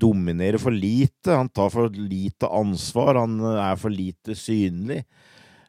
dominerer 0.02 0.62
for 0.62 0.74
lite. 0.74 1.36
Han 1.36 1.52
tar 1.54 1.70
for 1.74 1.94
lite 1.94 2.50
ansvar. 2.50 3.22
Han 3.22 3.38
er 3.54 3.78
for 3.82 3.94
lite 3.94 4.38
synlig. 4.38 5.04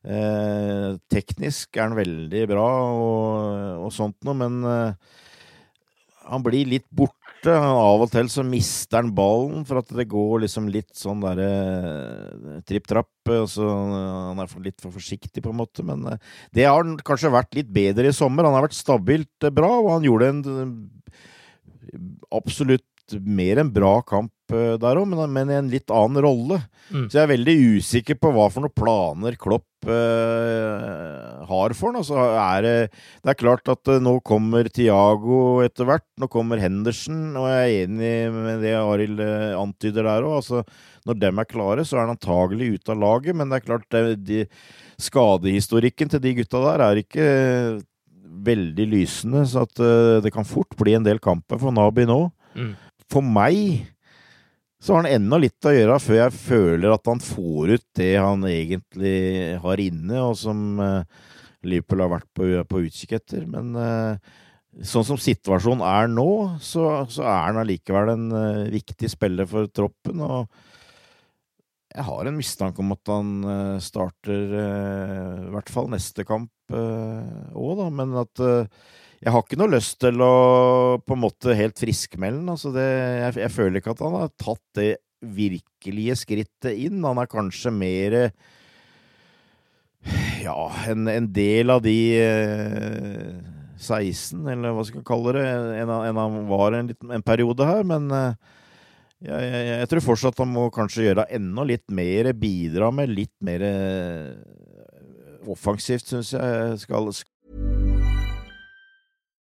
Eh, 0.03 0.89
teknisk 1.13 1.77
er 1.77 1.87
han 1.87 1.95
veldig 1.95 2.47
bra 2.51 2.69
og, 2.91 3.85
og 3.87 3.93
sånt 3.95 4.17
noe, 4.27 4.35
men 4.35 4.57
eh, 4.67 5.21
han 6.27 6.43
blir 6.43 6.67
litt 6.73 6.89
borte. 6.91 7.22
Av 7.51 8.03
og 8.05 8.11
til 8.13 8.29
så 8.31 8.45
mister 8.47 9.01
han 9.01 9.11
ballen 9.17 9.65
for 9.67 9.81
at 9.81 9.89
det 9.97 10.07
går 10.11 10.45
liksom 10.45 10.69
litt 10.71 10.93
sånn 10.95 11.23
derre 11.25 11.49
eh, 11.49 12.61
tripp-trapp. 12.69 13.33
Så 13.51 13.67
han 13.67 14.39
er 14.43 14.53
litt 14.63 14.83
for 14.83 14.95
forsiktig, 14.95 15.43
på 15.43 15.51
en 15.51 15.59
måte. 15.59 15.83
Men 15.87 16.07
eh, 16.13 16.21
det 16.55 16.69
har 16.69 16.79
han 16.79 16.95
kanskje 17.03 17.33
vært 17.35 17.59
litt 17.59 17.73
bedre 17.75 18.13
i 18.13 18.17
sommer. 18.17 18.47
Han 18.47 18.59
har 18.59 18.69
vært 18.69 18.79
stabilt 18.79 19.49
eh, 19.49 19.55
bra, 19.55 19.73
og 19.81 19.91
han 19.97 20.07
gjorde 20.07 20.31
en 20.31 20.43
absolutt 22.33 23.17
mer 23.27 23.59
enn 23.61 23.73
bra 23.75 23.97
kamp 24.07 24.33
der 24.53 24.99
òg, 25.01 25.07
men, 25.09 25.25
men, 25.33 25.51
i 25.51 25.57
en 25.59 25.71
litt 25.73 25.91
annen 25.93 26.23
rolle. 26.23 26.61
Mm. 26.93 27.09
Så 27.09 27.19
jeg 27.19 27.25
er 27.25 27.33
veldig 27.33 27.55
usikker 27.79 28.19
på 28.21 28.31
hva 28.37 28.47
for 28.53 28.65
noen 28.65 28.77
planer 28.77 29.37
Klopp 29.41 29.67
har 29.89 31.75
for. 31.77 31.97
Altså, 31.99 32.17
er 32.39 32.65
det, 32.65 32.75
det 33.23 33.33
er 33.33 33.39
klart 33.39 33.69
at 33.73 33.91
uh, 33.91 33.99
nå 34.03 34.19
kommer 34.27 34.69
Tiago 34.73 35.63
etter 35.65 35.89
hvert, 35.89 36.07
nå 36.21 36.29
kommer 36.33 36.63
Henderson, 36.63 37.37
og 37.39 37.49
jeg 37.51 37.63
er 37.63 37.87
enig 37.87 38.13
med 38.35 38.65
det 38.65 38.75
Arild 38.79 39.23
uh, 39.23 39.61
antyder 39.61 40.09
der 40.09 40.27
òg. 40.29 40.39
Altså, 40.41 40.63
når 41.09 41.19
dem 41.21 41.43
er 41.43 41.51
klare, 41.51 41.87
så 41.87 41.99
er 41.99 42.05
han 42.07 42.15
antagelig 42.17 42.75
ute 42.77 42.95
av 42.95 43.01
laget, 43.03 43.39
men 43.39 43.51
det 43.51 43.61
er 43.61 43.67
klart 43.67 43.89
det, 43.95 44.05
de, 44.27 44.45
skadehistorikken 45.03 46.13
til 46.13 46.23
de 46.23 46.37
gutta 46.39 46.63
der 46.63 46.85
er 46.87 47.01
ikke 47.03 47.27
veldig 48.43 48.87
lysende, 48.89 49.43
så 49.47 49.67
at 49.67 49.81
det 50.25 50.31
kan 50.35 50.47
fort 50.47 50.73
bli 50.79 50.95
en 50.97 51.05
del 51.05 51.21
kamper 51.23 51.59
for 51.61 51.75
Nabi 51.75 52.07
nå. 52.09 52.21
Mm. 52.57 52.73
For 53.13 53.25
meg 53.25 53.91
så 54.83 54.97
har 54.97 55.05
han 55.05 55.15
enda 55.15 55.39
litt 55.39 55.69
å 55.69 55.71
gjøre 55.71 55.97
før 56.03 56.17
jeg 56.19 56.35
føler 56.35 56.91
at 56.91 57.07
han 57.07 57.21
får 57.23 57.77
ut 57.77 57.85
det 58.01 58.15
han 58.19 58.43
egentlig 58.49 59.19
har 59.63 59.83
inne, 59.83 60.23
og 60.27 60.35
som 60.41 60.81
uh, 60.83 61.05
Liverpool 61.63 62.03
har 62.03 62.11
vært 62.11 62.31
på, 62.35 62.49
på 62.67 62.81
utkikk 62.89 63.15
etter. 63.21 63.45
Men 63.47 63.77
uh, 63.79 64.19
sånn 64.83 65.07
som 65.07 65.21
situasjonen 65.23 65.85
er 65.87 66.11
nå, 66.11 66.27
så, 66.59 66.89
så 67.07 67.23
er 67.23 67.39
han 67.45 67.61
allikevel 67.63 68.11
en 68.17 68.27
uh, 68.35 68.73
viktig 68.75 69.13
spiller 69.13 69.47
for 69.47 69.71
troppen. 69.71 70.25
og 70.27 70.51
jeg 71.93 72.09
har 72.09 72.27
en 72.27 72.41
mistanke 72.41 72.83
om 72.83 72.95
at 72.95 73.11
han 73.13 73.33
starter 73.85 74.55
i 74.57 75.51
hvert 75.53 75.69
fall 75.69 75.91
neste 75.93 76.25
kamp 76.25 76.73
òg, 76.73 77.73
da. 77.77 77.89
Men 77.93 78.15
at 78.17 78.41
jeg 79.23 79.31
har 79.31 79.45
ikke 79.45 79.59
noe 79.61 79.71
lyst 79.71 80.01
til 80.03 80.19
å 80.25 80.33
på 81.07 81.15
en 81.15 81.23
måte 81.23 81.55
helt 81.55 81.79
friskmelde 81.79 82.41
den. 82.41 82.51
Altså 82.51 82.73
jeg, 82.75 83.37
jeg, 83.39 83.55
føler 83.55 83.79
ikke 83.79 83.95
at 83.95 84.03
han 84.03 84.17
har 84.19 84.33
tatt 84.35 84.65
det 84.79 84.91
virkelige 85.23 86.17
skrittet 86.19 86.75
inn. 86.89 87.05
Han 87.07 87.21
er 87.23 87.31
kanskje 87.31 87.71
mer 87.75 88.19
ja, 90.43 90.57
en, 90.91 91.07
en 91.07 91.29
del 91.31 91.71
av 91.71 91.85
de 91.85 91.97
eh, 92.19 93.39
16, 93.79 94.43
eller 94.51 94.75
hva 94.75 94.85
skal 94.87 95.01
jeg 95.01 95.07
kalle 95.07 95.37
det, 95.37 95.47
enn 95.79 95.93
han 96.19 96.41
var 96.51 96.79
en, 96.79 96.91
en, 96.91 97.23
periode 97.23 97.67
her. 97.69 97.87
Men 97.87 98.11
eh, 98.17 98.57
jeg, 99.23 99.39
jeg, 99.39 99.69
jeg, 99.71 99.91
tror 99.93 100.07
fortsatt 100.09 100.43
han 100.43 100.51
må 100.51 100.67
kanskje 100.75 101.07
gjøre 101.07 101.29
enda 101.39 101.67
litt 101.71 101.87
mer, 101.95 102.33
bidra 102.35 102.91
med 102.95 103.15
litt 103.15 103.35
mer 103.47 103.67
eh, 103.69 105.47
offensivt, 105.53 106.11
syns 106.11 106.35
jeg. 106.35 106.83
Skal, 106.83 107.13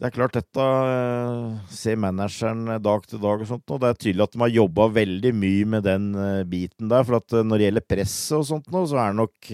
det 0.00 0.08
er 0.08 0.14
klart, 0.14 0.36
dette 0.38 0.64
eh, 0.64 1.74
ser 1.76 1.98
manageren 2.00 2.64
dag 2.80 3.04
til 3.04 3.20
dag 3.20 3.42
og 3.44 3.50
sånt, 3.50 3.66
og 3.68 3.82
det 3.82 3.90
er 3.90 4.00
tydelig 4.00 4.24
at 4.24 4.32
de 4.32 4.40
har 4.46 4.54
jobba 4.54 4.88
veldig 4.96 5.34
mye 5.36 5.68
med 5.76 5.84
den 5.84 6.08
biten 6.48 6.88
der. 6.88 7.04
For 7.04 7.20
at 7.20 7.36
når 7.44 7.60
det 7.60 7.68
gjelder 7.68 7.86
presset 7.94 8.38
og 8.38 8.48
sånt 8.48 8.72
nå, 8.72 8.86
så 8.88 8.96
er 8.96 9.10
han 9.10 9.20
nok 9.20 9.52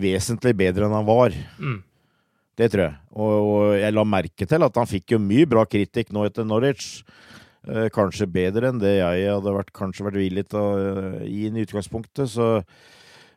vesentlig 0.00 0.54
bedre 0.56 0.88
enn 0.88 0.96
han 0.96 1.08
var. 1.08 1.36
Mm. 1.60 1.80
Det 2.60 2.68
tror 2.72 2.86
jeg. 2.86 2.96
Og, 3.16 3.34
og, 3.34 3.66
jeg 3.80 3.96
la 3.96 4.04
merke 4.04 4.48
til 4.48 4.66
at 4.66 4.80
han 4.80 4.88
fikk 4.88 5.14
jo 5.14 5.20
mye 5.22 5.48
bra 5.48 5.64
kritikk 5.68 6.12
nå 6.12 6.26
etter 6.28 6.46
Norwich. 6.46 7.02
Eh, 7.68 7.88
kanskje 7.92 8.28
bedre 8.30 8.70
enn 8.70 8.80
det 8.80 8.96
jeg 8.98 9.28
hadde 9.28 9.54
vært, 9.54 9.72
kanskje 9.76 10.06
vært 10.08 10.20
villig 10.20 10.46
til 10.50 10.60
å 10.60 10.70
gi 11.24 11.46
inn 11.48 11.58
i 11.58 11.64
utgangspunktet. 11.66 12.28
Så 12.32 12.50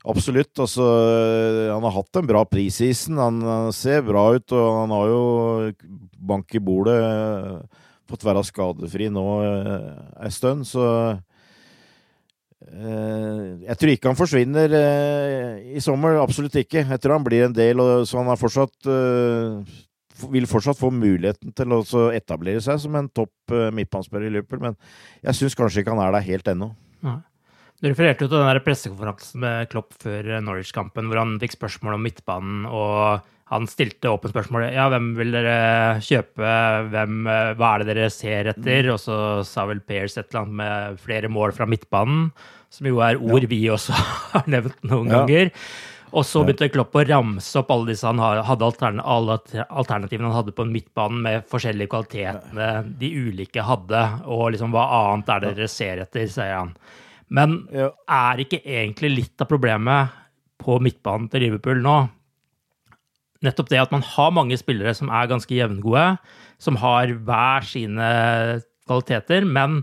absolutt. 0.03 0.53
Altså, 0.59 0.85
han 1.71 1.85
har 1.87 1.95
hatt 1.97 2.19
en 2.19 2.29
bra 2.29 2.43
prisisen. 2.47 3.19
Han, 3.21 3.41
ser 3.75 4.03
bra 4.05 4.29
ut, 4.35 4.55
og 4.55 4.69
han 4.81 4.95
har 4.95 5.11
jo 5.11 5.21
bank 6.33 6.55
i 6.55 6.63
bordet. 6.63 6.97
Uh, 6.99 7.83
fått 8.11 8.25
være 8.27 8.43
skadefri 8.45 9.07
nå 9.09 9.23
ei 10.21 10.31
stund, 10.33 10.67
så 10.67 10.83
jeg 12.63 13.75
tror 13.79 13.91
ikke 13.91 14.11
han 14.11 14.17
forsvinner 14.17 14.71
i 15.75 15.81
sommer. 15.83 16.19
Absolutt 16.21 16.55
ikke. 16.61 16.83
Jeg 16.83 17.01
tror 17.01 17.17
han 17.17 17.25
blir 17.25 17.47
en 17.47 17.55
del, 17.55 17.81
så 18.07 18.21
han 18.21 18.39
fortsatt, 18.39 18.87
vil 20.31 20.47
fortsatt 20.49 20.79
få 20.79 20.91
muligheten 20.93 21.55
til 21.55 21.75
å 21.75 21.81
etablere 22.15 22.63
seg 22.63 22.79
som 22.83 22.95
en 22.99 23.09
topp 23.11 23.55
midtbanespiller 23.75 24.29
i 24.29 24.35
Liverpool. 24.37 24.63
Men 24.63 24.77
jeg 25.21 25.39
syns 25.41 25.57
kanskje 25.59 25.83
ikke 25.83 25.95
han 25.95 26.03
er 26.05 26.15
der 26.15 26.27
helt 26.27 26.53
ennå. 26.53 26.71
Ja. 27.03 27.17
Du 27.83 27.89
refererte 27.89 28.23
jo 28.23 28.29
til 28.31 28.39
den 28.39 28.47
der 28.47 28.63
pressekonferansen 28.63 29.41
med 29.43 29.67
Klopp 29.67 29.91
før 29.99 30.37
Norwich-kampen, 30.39 31.09
hvor 31.11 31.19
han 31.19 31.33
fikk 31.41 31.57
spørsmål 31.57 31.97
om 31.97 32.05
midtbanen, 32.07 32.61
og 32.71 33.25
han 33.51 33.67
stilte 33.67 34.07
åpent 34.07 34.31
spørsmål 34.31 34.69
ja, 34.71 34.85
hvem 34.93 35.09
vil 35.17 35.35
dere 35.35 35.97
kjøpe, 35.99 36.53
hvem, 36.93 37.27
hva 37.59 37.73
er 37.73 37.83
det 37.83 37.89
dere 37.89 38.13
ser 38.15 38.53
etter? 38.53 38.87
Og 38.93 39.01
så 39.03 39.17
sa 39.43 39.67
vel 39.67 39.83
Pears 39.83 40.15
et 40.15 40.29
eller 40.29 40.45
annet 40.45 40.59
med 40.61 41.03
flere 41.03 41.27
mål 41.27 41.51
fra 41.59 41.67
midtbanen, 41.67 42.29
som 42.71 42.87
jo 42.87 43.03
er 43.03 43.19
ord 43.19 43.43
ja. 43.43 43.51
vi 43.51 43.61
også 43.75 43.99
har 44.31 44.47
nevnt 44.55 44.79
noen 44.87 45.11
ja. 45.11 45.19
ganger. 45.19 45.53
Og 46.13 46.23
så 46.29 46.47
begynte 46.47 46.71
Klopp 46.71 46.95
å 46.95 47.03
ramse 47.09 47.59
opp 47.59 47.75
alle 47.75 47.91
disse 47.91 48.07
han 48.07 48.23
hadde 48.23 48.71
alle 49.01 49.39
alternativene 49.65 50.31
han 50.31 50.39
hadde 50.39 50.55
på 50.55 50.71
midtbanen, 50.71 51.19
med 51.27 51.51
forskjellige 51.51 51.91
kvalitetene 51.91 52.73
de 52.95 53.15
ulike 53.27 53.67
hadde, 53.67 54.07
og 54.23 54.53
liksom 54.55 54.71
hva 54.71 54.87
annet 55.03 55.35
er 55.35 55.49
det 55.49 55.57
dere 55.57 55.73
ser 55.75 56.07
etter, 56.07 56.29
sier 56.31 56.61
han. 56.61 56.77
Men 57.33 57.63
er 57.73 58.41
ikke 58.43 58.61
egentlig 58.61 59.09
litt 59.13 59.41
av 59.41 59.49
problemet 59.49 60.13
på 60.61 60.77
midtbanen 60.83 61.31
til 61.31 61.47
Liverpool 61.47 61.81
nå 61.81 61.97
nettopp 63.43 63.71
det 63.71 63.81
at 63.81 63.93
man 63.93 64.03
har 64.05 64.33
mange 64.35 64.57
spillere 64.59 64.93
som 64.97 65.11
er 65.11 65.29
ganske 65.31 65.55
jevngode, 65.55 66.05
som 66.61 66.79
har 66.79 67.11
hver 67.27 67.67
sine 67.67 68.09
kvaliteter, 68.87 69.47
men 69.47 69.81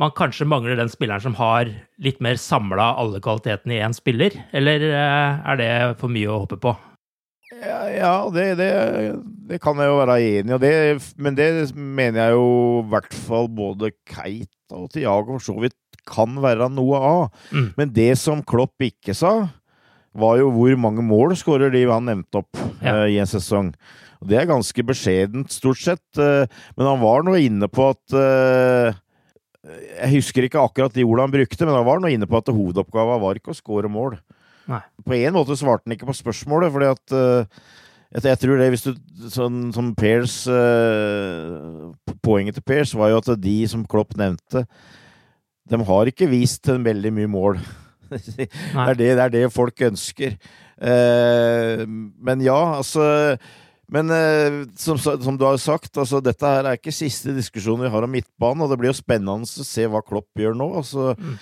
man 0.00 0.14
kanskje 0.16 0.48
mangler 0.48 0.78
den 0.78 0.90
spilleren 0.90 1.22
som 1.26 1.36
har 1.36 1.68
litt 2.00 2.22
mer 2.24 2.38
samla 2.40 2.94
alle 3.00 3.20
kvalitetene 3.22 3.76
i 3.76 3.82
én 3.84 3.96
spiller? 3.96 4.36
Eller 4.56 4.86
eh, 4.88 5.42
er 5.52 5.60
det 5.60 5.72
for 6.00 6.12
mye 6.12 6.30
å 6.30 6.40
håpe 6.46 6.56
på? 6.62 6.72
Ja, 7.60 7.82
ja 7.92 8.14
det, 8.32 8.46
det, 8.60 8.70
det, 9.50 9.58
kan 9.60 9.80
jeg 9.82 9.90
jo 9.90 9.98
være 9.98 10.16
enig 10.22 10.56
i, 10.64 10.94
men 11.20 11.36
det 11.36 11.50
mener 11.74 12.22
jeg 12.22 12.38
jo 12.38 12.48
i 12.80 12.88
hvert 12.94 13.16
fall 13.26 13.50
både 13.52 13.92
Keit 14.08 14.72
og 14.72 14.88
Tiago 14.94 15.36
for 15.36 15.48
så 15.50 15.56
vidt 15.66 15.76
kan 16.08 16.36
være 16.42 16.70
noe 16.72 17.00
av. 17.00 17.22
Mm. 17.50 17.72
Men 17.78 17.96
det 17.96 18.12
som 18.20 18.44
Klopp 18.46 18.82
ikke 18.84 19.16
sa, 19.16 19.34
var 20.16 20.40
jo 20.40 20.50
hvor 20.54 20.74
mange 20.80 21.04
mål 21.06 21.36
skårer 21.38 21.72
de 21.74 21.84
han 21.88 22.08
nevnte 22.08 22.42
opp 22.42 22.58
ja. 22.82 23.04
uh, 23.04 23.06
i 23.06 23.20
en 23.22 23.30
sesong. 23.30 23.70
Og 24.20 24.28
Det 24.28 24.40
er 24.40 24.50
ganske 24.50 24.84
beskjedent, 24.84 25.52
stort 25.54 25.80
sett. 25.80 26.06
Uh, 26.18 26.44
men 26.76 26.88
han 26.88 27.02
var 27.02 27.24
nå 27.26 27.36
inne 27.40 27.70
på 27.70 27.90
at 27.92 28.16
uh, 28.16 28.90
Jeg 30.00 30.14
husker 30.16 30.46
ikke 30.46 30.62
akkurat 30.62 30.94
de 30.96 31.06
ordene 31.06 31.28
han 31.28 31.36
brukte, 31.36 31.66
men 31.66 31.76
han 31.78 31.86
var 31.86 32.02
nå 32.02 32.10
inne 32.10 32.28
på 32.28 32.40
at 32.40 32.50
hovedoppgava 32.50 33.20
var 33.22 33.38
ikke 33.38 33.54
å 33.54 33.60
skåre 33.60 33.92
mål. 33.92 34.18
Nei. 34.70 34.82
På 35.06 35.14
en 35.16 35.36
måte 35.36 35.58
svarte 35.58 35.86
han 35.86 35.96
ikke 35.96 36.10
på 36.10 36.18
spørsmålet, 36.20 36.72
fordi 36.74 36.90
at 36.90 37.14
jeg, 38.26 38.38
tror 38.42 38.58
det, 38.58 38.68
hvis 38.72 38.84
du 38.86 38.92
Sånn 39.30 39.68
som 39.74 39.92
Pairs 39.98 40.42
Poenget 42.24 42.56
til 42.58 42.64
Pairs 42.66 42.94
var 42.98 43.12
jo 43.12 43.20
at 43.20 43.28
de 43.38 43.56
som 43.70 43.84
Klopp 43.86 44.16
nevnte, 44.18 44.64
de 45.70 45.78
har 45.86 46.10
ikke 46.10 46.28
vist 46.30 46.68
en 46.72 46.84
veldig 46.86 47.12
mye 47.14 47.30
mål 47.30 47.62
det, 48.10 48.48
er 48.74 48.94
det, 48.98 49.08
det, 49.14 49.22
er 49.22 49.32
det, 49.34 49.44
folk 49.54 49.82
ønsker. 49.86 50.36
Eh, 50.80 51.82
men 51.86 52.40
ja, 52.42 52.58
altså 52.80 53.36
Men 53.90 54.10
eh, 54.14 54.60
som, 54.78 54.98
som, 54.98 55.36
du 55.38 55.44
har 55.44 55.56
sagt, 55.58 55.96
altså, 55.98 56.20
dette 56.22 56.46
her 56.46 56.66
er 56.66 56.78
ikke 56.78 56.94
siste 56.94 57.34
diskusjon 57.34 57.80
vi 57.82 57.90
har 57.90 58.06
om 58.06 58.12
midtbanen, 58.12 58.62
og 58.62 58.70
det 58.70 58.78
blir 58.78 58.92
jo 58.92 58.98
spennende 58.98 59.46
å 59.46 59.66
se 59.66 59.86
hva 59.90 60.02
Klopp 60.06 60.38
gjør 60.38 60.54
nå. 60.58 60.68
altså 60.78 61.08
mm. 61.18 61.32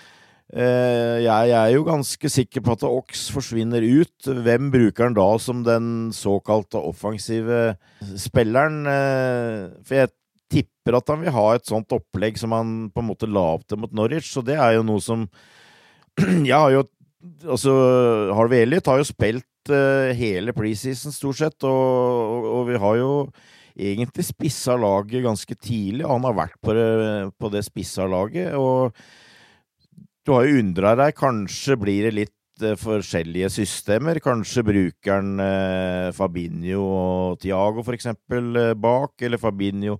eh, 0.57 1.17
jeg, 1.27 1.51
jeg, 1.51 1.59
er 1.59 1.75
jo 1.75 1.85
ganske 1.89 2.33
sikker 2.33 2.65
på 2.65 2.77
at 2.77 2.87
Ox 2.89 3.27
forsvinner 3.35 3.85
ut. 3.85 4.31
Hvem 4.49 4.73
bruker 4.73 5.11
han 5.11 5.19
da 5.19 5.29
som 5.45 5.61
den 5.67 6.09
såkalte 6.17 6.81
offensive 6.81 7.77
spilleren? 8.17 8.81
Eh, 8.89 9.61
for 9.85 10.01
jeg 10.01 10.13
tipper 10.49 10.99
at 10.99 11.13
han 11.13 11.23
vil 11.23 11.35
ha 11.35 11.47
et 11.55 11.69
sånt 11.69 11.93
opplegg 11.95 12.39
som 12.41 12.55
han 12.57 12.77
på 12.93 13.03
en 13.03 13.11
måte 13.11 13.29
la 13.29 13.45
opp 13.57 13.67
til 13.69 13.81
mot 13.83 13.93
Norwich, 13.95 14.31
så 14.33 14.45
det 14.45 14.57
er 14.57 14.79
jo 14.79 14.87
noe 14.87 15.03
som 15.05 15.27
jeg 16.49 16.55
har 16.55 16.73
jo 16.75 16.87
Altså, 17.51 17.73
Harvey 18.31 18.63
Elliot 18.63 18.87
har 18.87 19.01
jo 19.01 19.07
spilt 19.09 19.71
uh, 19.75 20.15
hele 20.15 20.53
preseason, 20.55 21.11
stort 21.11 21.41
sett, 21.41 21.57
og, 21.67 21.75
og, 21.75 22.45
og, 22.53 22.61
vi 22.69 22.79
har 22.79 22.99
jo 23.01 23.09
egentlig 23.75 24.23
spissa 24.29 24.77
laget 24.79 25.25
ganske 25.25 25.57
tidlig. 25.59 26.07
Han 26.07 26.23
har 26.29 26.37
vært 26.39 26.55
på 26.63 26.77
det, 26.79 26.87
på 27.43 27.51
det 27.51 27.65
spissa 27.67 28.07
laget, 28.07 28.55
og 28.55 28.95
du 30.23 30.35
har 30.37 30.47
jo 30.47 30.63
undra 30.63 30.95
deg. 31.03 31.19
Kanskje 31.19 31.75
blir 31.83 32.07
det 32.07 32.15
litt 32.21 32.63
uh, 32.63 32.79
forskjellige 32.79 33.51
systemer. 33.59 34.23
Kanskje 34.23 34.69
bruker 34.71 35.19
han 35.19 35.43
uh, 35.43 36.15
Fabinho 36.15 36.87
og 36.87 37.43
Tiago, 37.43 37.83
for 37.83 37.99
eksempel, 37.99 38.63
bak, 38.79 39.17
eller 39.27 39.43
Fabinho 39.43 39.99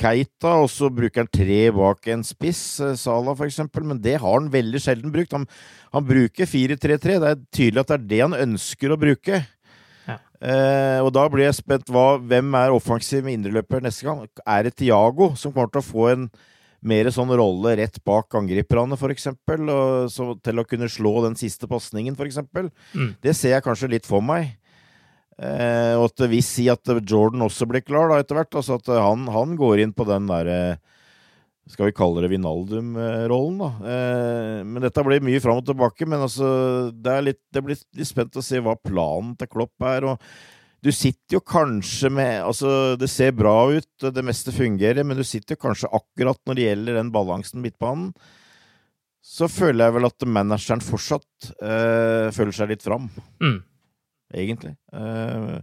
Keita, 0.00 0.52
og 0.62 0.68
så 0.72 0.90
bruker 0.92 1.24
han 1.24 1.30
tre 1.32 1.60
bak 1.74 2.08
en 2.12 2.24
spiss, 2.26 2.80
eh, 2.84 2.96
Sala 3.00 3.32
eksempel, 3.46 3.84
men 3.88 4.00
det 4.02 4.18
har 4.20 4.38
han 4.38 4.50
veldig 4.52 4.80
sjelden 4.82 5.12
brukt. 5.14 5.32
Han, 5.32 5.46
han 5.92 6.06
bruker 6.06 6.48
4-3-3, 6.48 7.20
det 7.22 7.30
er 7.30 7.44
tydelig 7.48 7.82
at 7.82 7.92
det 7.92 7.96
er 7.96 8.10
det 8.10 8.24
han 8.24 8.40
ønsker 8.42 8.92
å 8.92 9.00
bruke. 9.00 9.40
Ja. 10.06 10.18
Eh, 10.40 10.98
og 11.00 11.12
da 11.16 11.24
blir 11.32 11.48
jeg 11.48 11.60
spent 11.62 11.88
hva, 11.92 12.18
hvem 12.20 12.52
er 12.60 12.74
offensiv 12.76 13.28
indreløper 13.32 13.84
neste 13.84 14.06
gang. 14.08 14.26
Er 14.44 14.68
det 14.68 14.76
Tiago 14.76 15.32
som 15.38 15.54
kommer 15.54 15.72
til 15.72 15.82
å 15.82 15.88
få 15.88 16.10
en 16.12 16.28
mer 16.86 17.08
sånn 17.10 17.32
rolle 17.34 17.72
rett 17.80 17.96
bak 18.06 18.36
angriperne, 18.38 18.98
eksempel, 19.10 19.72
til 20.44 20.60
å 20.60 20.66
kunne 20.68 20.88
slå 20.92 21.14
den 21.24 21.34
siste 21.40 21.66
pasningen, 21.66 22.14
eksempel. 22.14 22.70
Mm. 22.92 23.16
Det 23.24 23.34
ser 23.34 23.56
jeg 23.56 23.64
kanskje 23.64 23.90
litt 23.96 24.06
for 24.06 24.22
meg. 24.22 24.54
Eh, 25.36 25.94
og 25.98 26.08
at 26.08 26.22
det 26.22 26.30
vil 26.32 26.44
si 26.44 26.64
at 26.72 26.88
Jordan 27.04 27.44
også 27.44 27.68
blir 27.68 27.84
klar 27.84 28.10
da 28.12 28.20
etter 28.22 28.38
hvert. 28.38 28.54
Altså 28.56 28.80
at 28.80 28.92
han, 28.94 29.26
han 29.32 29.56
går 29.58 29.84
inn 29.84 29.96
på 29.96 30.08
den 30.08 30.30
derre 30.30 30.60
skal 31.66 31.88
vi 31.88 31.96
kalle 31.98 32.22
det 32.22 32.30
Vinaldum-rollen, 32.30 33.56
da. 33.58 33.70
Eh, 33.90 34.58
men 34.62 34.84
dette 34.84 35.02
blir 35.02 35.24
mye 35.26 35.40
fram 35.42 35.58
og 35.58 35.66
tilbake. 35.66 36.06
Men 36.06 36.22
altså, 36.28 36.48
det, 36.94 37.10
er 37.10 37.26
litt, 37.26 37.40
det 37.50 37.62
blir 37.66 37.80
litt 37.80 38.06
spent 38.06 38.38
å 38.38 38.44
se 38.44 38.60
hva 38.62 38.76
planen 38.78 39.34
til 39.38 39.50
Klopp 39.50 39.86
er. 39.88 40.06
og 40.12 40.22
du 40.84 40.92
sitter 40.94 41.38
jo 41.38 41.42
kanskje 41.42 42.10
med 42.14 42.44
Altså, 42.46 42.94
det 43.00 43.08
ser 43.10 43.32
bra 43.34 43.72
ut, 43.74 43.90
det 43.98 44.22
meste 44.22 44.54
fungerer, 44.54 45.02
men 45.02 45.18
du 45.18 45.24
sitter 45.26 45.56
jo 45.56 45.64
kanskje 45.64 45.90
akkurat 45.90 46.38
når 46.46 46.58
det 46.58 46.68
gjelder 46.68 47.00
den 47.00 47.14
balansen 47.14 47.64
midtbanen. 47.64 48.12
Så 49.26 49.48
føler 49.50 49.88
jeg 49.88 49.96
vel 49.96 50.06
at 50.06 50.28
manageren 50.30 50.84
fortsatt 50.86 51.48
eh, 51.58 52.28
føler 52.36 52.54
seg 52.54 52.70
litt 52.70 52.86
fram. 52.86 53.08
Mm. 53.42 53.58
Egentlig. 54.34 54.74
Uh, 54.92 55.60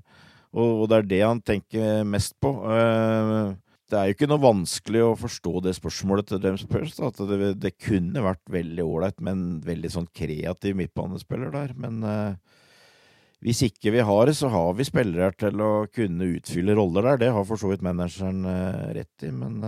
og, 0.53 0.69
og, 0.83 0.87
det 0.89 0.97
er 0.97 1.09
det 1.09 1.21
han 1.23 1.41
tenker 1.43 2.07
mest 2.07 2.35
på. 2.41 2.53
Uh, 2.63 3.53
det 3.91 3.99
er 3.99 4.09
jo 4.09 4.15
ikke 4.15 4.29
noe 4.31 4.41
vanskelig 4.41 5.03
å 5.05 5.17
forstå 5.19 5.63
det 5.65 5.75
spørsmålet 5.77 6.29
til 6.29 6.47
James 6.47 6.65
Pearce. 6.69 6.97
At 7.03 7.19
det, 7.29 7.53
det, 7.61 7.75
kunne 7.81 8.25
vært 8.25 8.43
veldig 8.53 8.85
ålreit 8.87 9.19
med 9.21 9.35
en 9.35 9.45
veldig 9.65 9.93
sånn 9.93 10.09
kreativ 10.15 10.77
midtbanespiller 10.79 11.53
der. 11.53 11.75
Men 11.77 11.99
uh, 12.07 12.59
hvis 13.43 13.65
ikke 13.67 13.91
vi 13.97 14.05
har 14.07 14.25
det, 14.29 14.37
så 14.39 14.49
har 14.53 14.71
vi 14.77 14.87
spillere 14.87 15.33
til 15.35 15.59
å 15.61 15.71
kunne 15.91 16.31
utfylle 16.37 16.77
roller 16.79 17.11
der. 17.11 17.23
Det 17.25 17.33
har 17.35 17.47
for 17.49 17.59
så 17.59 17.73
vidt 17.73 17.83
manageren 17.85 18.45
rett 18.95 19.27
i, 19.27 19.33
men 19.35 19.59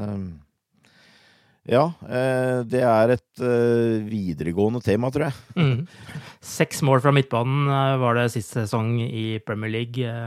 ja. 1.66 1.86
Eh, 2.06 2.60
det 2.70 2.82
er 2.86 3.14
et 3.16 3.42
eh, 3.42 4.04
videregående 4.06 4.84
tema, 4.86 5.10
tror 5.14 5.28
jeg. 5.28 5.38
Mm. 5.58 6.28
Seks 6.46 6.84
mål 6.86 7.02
fra 7.02 7.14
midtbanen 7.16 7.72
eh, 7.74 7.96
var 8.02 8.20
det 8.20 8.28
sist 8.36 8.54
sesong 8.54 9.00
i 9.02 9.40
Premier 9.46 9.74
League 9.74 10.20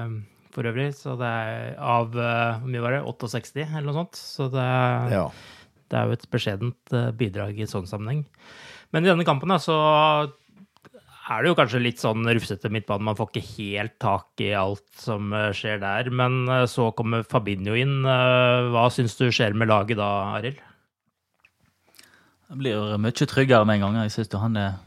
for 0.55 0.67
øvrig. 0.67 0.91
Så 0.99 1.15
det 1.21 1.29
er 1.29 1.79
av 1.79 2.11
hvor 2.17 2.67
mye 2.67 2.83
var 2.83 2.99
det, 2.99 3.05
68 3.07 3.69
eller 3.69 3.87
noe 3.91 4.01
sånt. 4.01 4.19
Så 4.19 4.51
det, 4.51 4.67
ja. 5.15 5.29
det 5.87 6.01
er 6.01 6.11
jo 6.11 6.19
et 6.19 6.29
beskjedent 6.35 6.99
bidrag 7.21 7.63
i 7.63 7.71
sånn 7.71 7.87
sammenheng. 7.87 8.27
Men 8.91 9.07
i 9.07 9.13
denne 9.13 9.27
kampen 9.29 9.53
så 9.63 9.79
er 11.29 11.45
det 11.45 11.51
jo 11.51 11.59
kanskje 11.59 11.85
litt 11.85 12.01
sånn 12.01 12.25
rufsete 12.27 12.71
midtbane. 12.73 13.05
Man 13.05 13.19
får 13.19 13.31
ikke 13.31 13.49
helt 13.61 13.99
tak 14.03 14.43
i 14.43 14.55
alt 14.59 14.87
som 14.99 15.31
skjer 15.55 15.79
der. 15.85 16.09
Men 16.11 16.49
så 16.67 16.89
kommer 16.99 17.23
Fabinho 17.23 17.77
inn. 17.79 18.01
Hva 18.03 18.89
syns 18.91 19.15
du 19.21 19.29
skjer 19.29 19.55
med 19.55 19.71
laget 19.71 20.01
da, 20.01 20.09
Arild? 20.41 20.65
Det 22.49 22.57
blir 22.57 22.97
mye 22.97 23.27
tryggere 23.29 23.67
med 23.69 23.77
en 23.77 23.83
gang. 23.85 23.97
Jeg 24.07 24.15
syns 24.15 24.33
han 24.41 24.57
er 24.57 24.79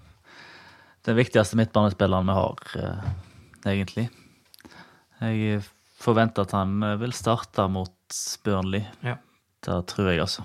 den 1.05 1.17
viktigste 1.17 1.57
midtbanespilleren 1.57 2.29
vi 2.29 2.33
har, 2.37 2.55
egentlig. 3.69 4.09
Jeg 5.21 5.61
forventer 6.01 6.47
at 6.47 6.55
han 6.57 6.81
vil 7.01 7.13
starte 7.13 7.67
mot 7.69 8.21
Burnley. 8.45 8.81
Ja. 9.05 9.15
Det 9.61 9.77
tror 9.91 10.09
jeg, 10.09 10.21
altså. 10.23 10.41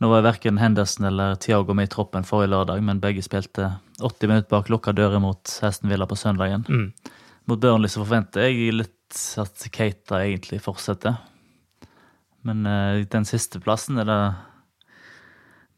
Nå 0.00 0.08
var 0.08 0.24
verken 0.24 0.56
Henderson 0.58 1.06
eller 1.10 1.36
Tiago 1.36 1.76
med 1.76 1.90
i 1.90 1.92
troppen 1.92 2.24
forrige 2.24 2.54
lørdag, 2.54 2.80
men 2.82 3.00
begge 3.00 3.22
spilte 3.22 3.74
80 4.00 4.30
minutter 4.30 4.48
bak 4.50 4.72
lukka 4.72 4.94
dører 4.96 5.20
mot 5.20 5.44
Hesten 5.62 5.92
Villa 5.92 6.08
på 6.08 6.16
søndagen. 6.16 6.64
Mm. 6.68 6.88
Mot 7.52 7.60
Burnley 7.60 7.92
så 7.92 8.00
forventer 8.00 8.48
jeg 8.48 8.72
litt 8.80 9.20
at 9.38 9.68
Keita 9.76 10.22
egentlig 10.24 10.62
fortsetter. 10.64 11.20
Men 12.48 12.64
den 13.12 13.28
siste 13.28 13.60
plassen 13.60 14.00
er 14.00 14.08
det 14.08 14.20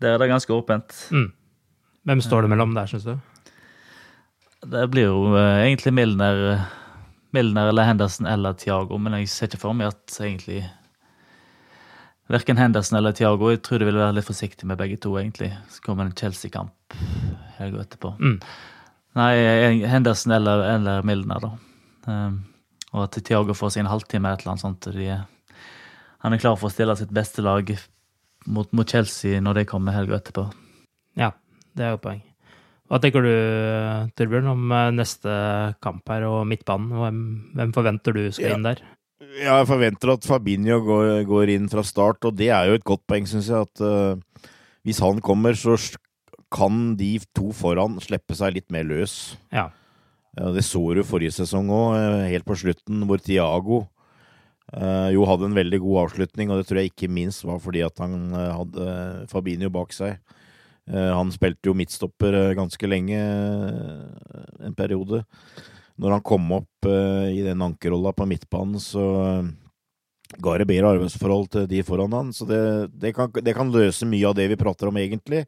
Der 0.05 0.15
er 0.15 0.21
det 0.21 0.29
ganske 0.29 0.53
åpent. 0.53 0.93
Mm. 1.11 1.31
Hvem 2.05 2.21
står 2.21 2.45
det 2.45 2.53
mellom 2.53 2.75
der, 2.77 2.89
syns 2.91 3.07
du? 3.09 3.15
Det 4.65 4.83
blir 4.93 5.09
jo 5.09 5.31
uh, 5.33 5.63
egentlig 5.63 5.95
Milner, 5.97 6.41
Milner 7.33 7.71
eller 7.73 7.89
Henderson 7.89 8.29
eller 8.29 8.57
Tiago, 8.61 8.99
men 9.01 9.17
jeg 9.17 9.31
ser 9.33 9.49
ikke 9.49 9.63
for 9.63 9.77
meg 9.77 9.93
at 9.95 10.19
egentlig 10.21 10.61
Verken 12.29 12.61
Henderson 12.61 12.99
eller 12.99 13.13
Thiago. 13.17 13.51
Jeg 13.53 13.63
tror 13.65 13.81
de 13.81 13.89
vil 13.89 14.01
være 14.01 14.17
litt 14.17 14.29
forsiktige 14.29 14.69
med 14.69 14.81
begge 14.81 14.97
to, 15.01 15.13
egentlig. 15.21 15.51
Så 15.73 15.83
kommer 15.85 16.07
en 16.07 16.17
Chelsea-kamp 16.17 16.97
helga 17.59 17.83
etterpå. 17.85 18.15
Mm. 18.21 18.39
Nei, 19.21 19.35
Henderson 19.89 20.33
eller, 20.33 20.65
eller 20.75 21.05
Milner, 21.05 21.45
da. 21.45 21.51
Um, 22.09 22.39
og 22.95 23.07
at 23.07 23.19
Thiago 23.25 23.57
får 23.57 23.75
seg 23.75 23.85
en 23.85 23.93
halvtime 23.93 24.29
eller 24.29 24.41
et 24.41 24.45
eller 24.45 24.55
annet 24.55 24.65
sånt. 24.65 24.89
De, 24.97 25.11
han 26.25 26.37
er 26.37 26.41
klar 26.41 26.57
for 26.61 26.71
å 26.71 26.73
stille 26.73 26.97
sitt 26.97 27.13
beste 27.13 27.45
lag 27.45 27.69
mot, 28.47 28.71
mot 28.77 28.89
Chelsea 28.89 29.41
når 29.43 29.61
de 29.61 29.69
kommer 29.69 29.97
helga 29.97 30.19
etterpå. 30.21 30.49
Ja, 31.19 31.33
det 31.77 31.87
er 31.87 31.95
jo 31.95 32.03
poeng. 32.05 32.23
Hva 32.91 33.01
tenker 33.01 33.25
du, 33.25 33.33
Torbjørn, 34.19 34.51
om 34.53 34.73
eh, 34.77 34.91
neste 34.93 35.35
kamp 35.85 36.11
her 36.13 36.27
og 36.29 36.43
midtbanen? 36.49 36.93
Hvem, 37.01 37.23
hvem 37.57 37.73
forventer 37.77 38.17
du 38.17 38.27
skal 38.29 38.51
ja. 38.51 38.59
inn 38.59 38.67
der? 38.67 38.83
Ja, 39.39 39.57
jeg 39.61 39.69
forventer 39.71 40.13
at 40.13 40.27
Fabinho 40.29 40.81
går, 40.85 41.09
går, 41.29 41.55
inn 41.55 41.71
fra 41.73 41.85
start, 41.87 42.27
og 42.29 42.37
det 42.39 42.51
er 42.53 42.69
jo 42.69 42.77
et 42.79 42.87
godt 42.87 43.03
poeng, 43.09 43.27
syns 43.29 43.49
jeg. 43.51 43.67
At 43.67 43.83
uh, 43.83 44.51
hvis 44.85 45.01
han 45.03 45.23
kommer, 45.25 45.57
så 45.57 45.79
kan 46.55 46.93
de 46.99 47.17
to 47.35 47.51
foran 47.57 47.97
slippe 48.05 48.37
seg 48.39 48.59
litt 48.59 48.69
mer 48.75 48.85
løs. 48.87 49.35
Ja. 49.55 49.71
ja 50.37 50.53
det 50.55 50.67
så 50.69 50.83
du 50.95 51.03
forrige 51.07 51.35
sesong 51.35 51.73
òg, 51.73 51.97
eh, 51.99 52.29
helt 52.35 52.47
på 52.47 52.59
slutten, 52.61 53.07
hvor 53.09 53.23
Tiago 53.23 53.81
uh, 53.81 53.89
jo 55.15 55.27
hadde 55.29 55.47
en 55.47 55.55
veldig 55.55 55.79
god 55.85 56.01
avslutning, 56.05 56.51
og 56.51 56.59
det 56.59 56.69
tror 56.69 56.81
jeg 56.81 56.91
ikke 56.91 57.11
minst 57.13 57.45
var 57.47 57.61
fordi 57.63 57.85
at 57.87 58.01
han 58.03 58.33
uh, 58.35 58.57
hadde 58.59 58.87
Fabinho 59.31 59.71
bak 59.71 59.95
seg. 59.95 60.19
han 60.85 61.31
spilte 61.33 61.71
jo 61.71 61.73
midtstopper 61.73 62.53
ganske 62.59 62.89
lenge 62.91 63.17
en 63.17 64.75
periode 64.77 65.23
når 65.97 66.11
han 66.13 66.25
kom 66.27 66.51
opp 66.53 66.85
i 66.85 67.41
den 67.41 67.63
ankerrolla 67.65 68.13
på 68.13 68.27
midtbanen, 68.29 68.77
så 68.83 69.05
ga 70.43 70.57
det 70.59 70.67
bedre 70.69 70.91
arbeidsforhold 70.97 71.49
til 71.55 71.69
de 71.71 71.83
foran 71.87 72.13
han. 72.13 72.33
Så 72.35 72.45
det, 72.49 72.61
det, 73.01 73.15
kan, 73.17 73.31
det, 73.33 73.55
kan, 73.57 73.71
løse 73.73 74.05
mye 74.11 74.27
av 74.29 74.37
det 74.37 74.49
vi 74.51 74.59
prater 74.61 74.91
om, 74.91 74.99
egentlig. 74.99 75.45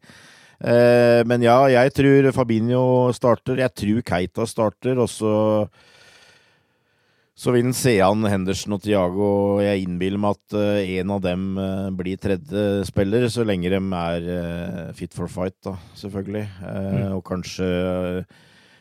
Men 0.56 1.44
ja, 1.44 1.58
jeg 1.72 1.92
tror 1.98 2.30
Fabinho 2.32 2.84
starter. 3.16 3.58
Jeg 3.60 3.74
tror 3.76 4.06
Keita 4.06 4.46
starter, 4.48 5.02
og 5.02 5.10
så 5.10 5.34
så 7.37 7.53
vil 7.53 7.68
en 7.68 7.76
se 7.76 7.99
an 8.01 8.24
Henderson 8.24 8.78
og 8.78 8.82
Tiago. 8.84 9.28
Jeg 9.61 9.84
innbiller 9.84 10.20
meg 10.22 10.39
at 10.39 10.57
uh, 10.57 10.80
en 10.80 11.12
av 11.12 11.22
dem 11.24 11.47
uh, 11.61 11.93
blir 11.93 12.16
tredje 12.20 12.64
spiller, 12.89 13.28
så 13.32 13.45
lenge 13.45 13.70
de 13.72 13.80
er 13.80 14.28
uh, 14.30 14.93
fit 14.97 15.12
for 15.12 15.28
fight, 15.28 15.59
da, 15.66 15.76
selvfølgelig. 16.01 16.47
Mm. 16.64 17.01
Og 17.18 17.24
kanskje 17.28 17.70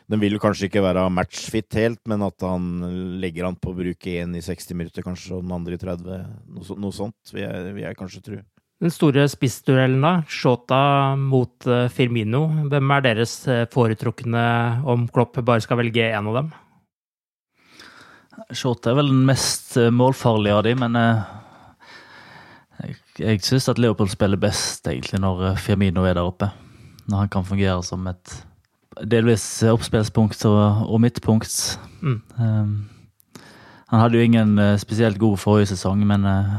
den 0.06 0.22
vil 0.22 0.38
kanskje 0.38 0.68
ikke 0.68 0.84
være 0.84 1.08
matchfit 1.10 1.74
helt, 1.80 2.00
men 2.06 2.22
at 2.22 2.42
han 2.46 3.16
legger 3.22 3.48
an 3.48 3.56
på 3.58 3.72
å 3.72 3.78
bruke 3.78 4.18
én 4.22 4.36
i 4.38 4.42
60 4.44 4.78
minutter, 4.78 5.02
kanskje, 5.02 5.34
og 5.34 5.42
den 5.42 5.54
andre 5.56 5.74
i 5.74 5.80
30. 5.82 6.20
Noe, 6.54 6.76
noe 6.78 6.94
sånt, 6.94 7.18
vil 7.32 7.42
jeg, 7.42 7.72
vil 7.74 7.82
jeg, 7.82 7.98
kanskje 7.98 8.22
tro. 8.28 8.38
Den 8.84 8.92
store 8.92 9.24
spissduellen, 9.32 10.02
da. 10.04 10.12
Shota 10.28 11.16
mot 11.18 11.64
eh, 11.64 11.88
Firmino. 11.90 12.44
Hvem 12.70 12.92
er 12.92 13.04
deres 13.08 13.34
eh, 13.48 13.64
foretrukne 13.72 14.44
om 14.86 15.08
Klopp 15.10 15.40
bare 15.40 15.64
skal 15.64 15.80
velge 15.80 16.10
én 16.12 16.28
av 16.28 16.38
dem? 16.38 16.52
Shota 18.52 18.92
er 18.92 18.98
vel 19.00 19.12
den 19.12 19.24
mest 19.28 19.76
eh, 19.80 19.92
målfarlige 19.94 20.56
av 20.58 20.64
de, 20.66 20.74
men 20.78 20.98
jeg, 22.76 22.96
jeg 23.22 23.44
syns 23.46 23.70
at 23.72 23.80
Leopold 23.80 24.12
spiller 24.12 24.40
best 24.40 24.86
egentlig 24.90 25.20
når 25.22 25.56
Firmino 25.62 26.04
er 26.04 26.18
der 26.18 26.28
oppe. 26.28 26.50
Når 27.06 27.24
han 27.24 27.32
kan 27.32 27.46
fungere 27.46 27.82
som 27.86 28.06
et 28.10 28.34
delvis 29.06 29.44
oppspillspunkt 29.68 30.44
og, 30.48 30.86
og 30.88 31.00
midtpunkt. 31.04 31.78
Mm. 32.00 32.20
Um, 32.40 32.76
han 33.92 34.02
hadde 34.02 34.18
jo 34.18 34.24
ingen 34.24 34.56
spesielt 34.80 35.20
god 35.20 35.36
forrige 35.38 35.70
sesong, 35.74 36.00
men 36.08 36.24
uh, 36.26 36.56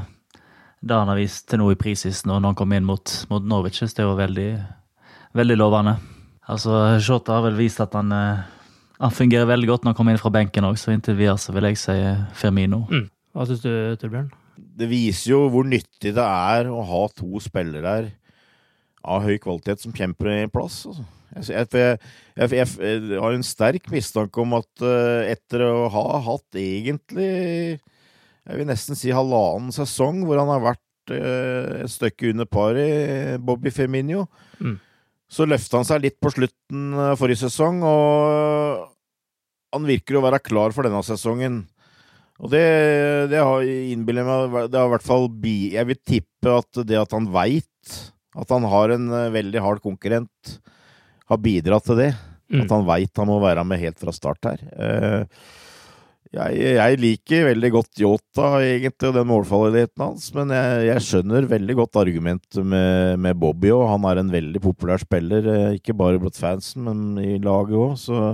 det 0.81 0.95
han 0.95 1.09
har 1.09 1.17
vist 1.19 1.47
til 1.49 1.61
nå 1.61 1.71
i 1.73 1.79
prisisen 1.79 2.31
og 2.31 2.41
når 2.41 2.53
han 2.53 2.59
kom 2.59 2.75
inn 2.75 2.85
mot, 2.87 3.13
mot 3.31 3.43
Norwich, 3.43 3.81
det 3.81 4.05
var 4.05 4.19
veldig, 4.19 4.51
veldig 5.37 5.57
lovende. 5.57 5.97
Altså, 6.47 6.99
Shota 7.03 7.37
har 7.37 7.47
vel 7.49 7.57
vist 7.57 7.81
at 7.83 7.95
han, 7.97 8.13
uh, 8.13 8.45
han 8.97 9.13
fungerer 9.13 9.49
veldig 9.49 9.69
godt 9.69 9.85
når 9.85 9.93
han 9.93 9.97
kommer 9.99 10.15
inn 10.15 10.21
fra 10.21 10.33
benken 10.33 10.65
òg, 10.65 10.77
så 10.81 10.93
inntil 10.93 11.17
videre 11.19 11.37
så 11.41 11.53
vil 11.55 11.69
jeg 11.69 11.79
si 11.81 11.97
Firmino. 12.39 12.83
Mm. 12.89 13.07
Hva 13.37 13.45
syns 13.45 13.61
du, 13.61 13.71
Torbjørn? 14.01 14.31
Det 14.77 14.87
viser 14.89 15.35
jo 15.35 15.43
hvor 15.53 15.67
nyttig 15.69 16.15
det 16.17 16.23
er 16.23 16.69
å 16.73 16.81
ha 16.85 17.03
to 17.13 17.41
spillere 17.43 17.93
her 17.93 18.09
av 19.07 19.23
høy 19.25 19.37
kvalitet 19.41 19.83
som 19.83 19.93
kjemper 19.95 20.31
i 20.33 20.49
plass. 20.51 20.81
Altså. 20.89 21.05
Jeg, 21.37 21.67
jeg, 21.69 21.99
jeg, 22.39 22.49
jeg, 22.57 23.19
har 23.21 23.35
en 23.35 23.45
sterk 23.45 23.89
mistanke 23.93 24.41
om 24.41 24.55
at 24.57 24.83
uh, 24.83 25.21
etter 25.27 25.65
å 25.67 25.89
ha 25.91 26.05
hatt 26.23 26.57
egentlig 26.57 27.27
Jeg 27.27 28.55
vil 28.55 28.69
nesten 28.69 28.97
si 28.97 29.11
halvannen 29.13 29.75
sesong 29.75 30.23
hvor 30.25 30.39
han 30.39 30.49
har 30.49 30.63
vært 30.63 31.13
uh, 31.13 31.83
et 31.83 31.93
stykke 31.93 32.31
under 32.31 32.47
par 32.49 32.79
i 32.79 33.35
Bobby 33.43 33.73
Firmino, 33.75 34.25
mm. 34.57 34.77
Så 35.27 35.47
løfta 35.47 35.81
han 35.81 35.87
seg 35.87 36.03
litt 36.05 36.19
på 36.23 36.31
slutten 36.33 36.93
uh, 36.95 37.15
forrige 37.19 37.43
sesong, 37.47 37.81
og 37.85 38.85
han 39.75 39.87
virker 39.87 40.17
å 40.17 40.23
være 40.23 40.43
klar 40.43 40.75
for 40.75 40.87
denne 40.87 41.03
sesongen. 41.05 41.65
Og 42.37 42.51
det, 42.53 42.63
det 43.31 43.41
har 43.41 43.65
innbiller 43.65 44.25
meg 44.27 44.67
Det 44.69 44.77
har 44.77 44.85
i 44.85 44.91
hvert 44.91 45.01
fall 45.07 45.23
bi, 45.41 45.71
Jeg 45.73 45.87
vil 45.89 45.97
tippe 46.05 46.51
at 46.53 46.81
det 46.85 46.99
at 47.01 47.15
han 47.15 47.25
veit 47.33 47.95
At 48.37 48.53
han 48.53 48.67
har 48.69 48.93
en 48.93 49.07
uh, 49.09 49.31
veldig 49.33 49.63
hard 49.65 49.81
konkurrent, 49.81 50.51
har 51.25 51.41
bidratt 51.41 51.87
til 51.89 51.97
det. 51.97 52.11
Mm. 52.53 52.61
At 52.63 52.75
han 52.75 52.85
veit 52.87 53.19
han 53.19 53.27
må 53.27 53.39
være 53.43 53.65
med 53.67 53.81
helt 53.81 53.97
fra 53.99 54.13
start 54.15 54.45
her. 54.47 54.61
Uh, 54.77 55.65
jeg, 56.33 56.75
jeg, 56.75 56.99
liker 57.01 57.45
veldig 57.47 57.69
godt 57.71 58.01
Yota, 58.03 58.47
egentlig, 58.59 59.09
og 59.09 59.15
den 59.15 59.29
målfalligheten 59.29 60.03
hans, 60.03 60.29
men 60.35 60.51
jeg, 60.51 60.85
jeg, 60.89 61.03
skjønner 61.07 61.49
veldig 61.49 61.75
godt 61.79 61.99
argumentet 62.03 62.61
med, 62.61 63.17
med 63.23 63.37
Bobby 63.39 63.71
òg. 63.75 63.85
Han 63.93 64.07
er 64.09 64.21
en 64.21 64.33
veldig 64.33 64.61
populær 64.63 65.03
spiller, 65.03 65.51
ikke 65.77 65.95
bare 65.97 66.19
blant 66.21 66.39
fansen, 66.39 66.83
men 66.87 67.21
i 67.23 67.37
laget 67.43 67.77
òg. 67.79 67.93
Så 68.01 68.33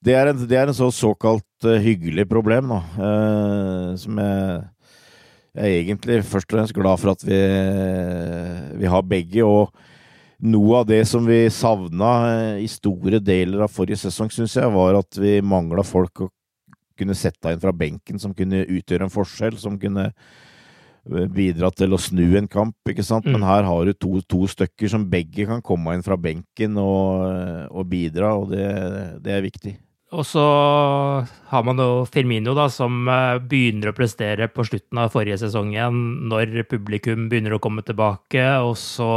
det 0.00 0.16
er 0.16 0.30
en, 0.30 0.44
det 0.48 0.56
er 0.60 0.70
en 0.70 0.76
så 0.76 0.88
såkalt 0.94 1.68
uh, 1.68 1.76
hyggelig 1.82 2.28
problem, 2.30 2.70
da. 2.72 2.82
Uh, 3.00 3.96
som 4.00 4.22
jeg 4.22 4.60
jeg 5.50 5.66
er 5.66 5.80
egentlig 5.80 6.20
først 6.30 6.46
og 6.46 6.56
fremst 6.56 6.74
glad 6.76 7.00
for 7.02 7.10
at 7.10 7.24
vi, 7.26 7.38
vi 8.78 8.90
har 8.90 9.02
begge. 9.02 9.42
Og 9.42 9.72
noe 10.46 10.80
av 10.80 10.86
det 10.88 11.02
som 11.10 11.26
vi 11.26 11.42
savna 11.52 12.12
i 12.62 12.68
store 12.70 13.18
deler 13.18 13.64
av 13.66 13.72
forrige 13.74 14.04
sesong, 14.04 14.30
syns 14.30 14.54
jeg, 14.56 14.70
var 14.70 15.00
at 15.00 15.18
vi 15.18 15.40
mangla 15.42 15.82
folk 15.86 16.22
å 16.22 16.30
kunne 17.00 17.16
sette 17.18 17.54
inn 17.54 17.62
fra 17.62 17.74
benken 17.74 18.20
som 18.22 18.36
kunne 18.36 18.62
utgjøre 18.66 19.08
en 19.08 19.12
forskjell, 19.12 19.58
som 19.60 19.78
kunne 19.80 20.10
eh, 20.10 21.28
bidra 21.32 21.72
til 21.74 21.96
å 21.96 22.00
snu 22.00 22.38
en 22.38 22.48
kamp, 22.50 22.76
ikke 22.88 23.06
sant. 23.06 23.28
Mm. 23.28 23.38
Men 23.38 23.48
her 23.48 23.68
har 23.68 23.84
du 23.88 23.94
to, 23.96 24.18
to, 24.28 24.44
stykker 24.50 24.92
som 24.92 25.08
begge 25.10 25.48
kan 25.50 25.64
komme 25.64 25.96
inn 25.96 26.06
fra 26.06 26.18
benken 26.20 26.80
og, 26.80 27.24
og 27.70 27.86
bidra, 27.90 28.34
og 28.38 28.52
det, 28.54 28.66
det 29.24 29.36
er 29.36 29.48
viktig. 29.48 29.78
Og 30.10 30.26
så 30.26 30.42
har 31.52 31.66
man 31.66 31.78
jo 31.78 32.02
Firmino, 32.10 32.54
da, 32.58 32.66
som 32.72 33.04
eh, 33.06 33.36
begynner 33.38 33.92
å 33.92 33.96
prestere 33.96 34.48
på 34.50 34.66
slutten 34.66 34.98
av 34.98 35.12
forrige 35.14 35.38
sesong 35.44 35.70
igjen, 35.76 36.00
når 36.32 36.64
publikum 36.70 37.28
begynner 37.30 37.54
å 37.54 37.62
komme 37.62 37.84
tilbake. 37.86 38.42
Og 38.66 38.74
så 38.80 39.10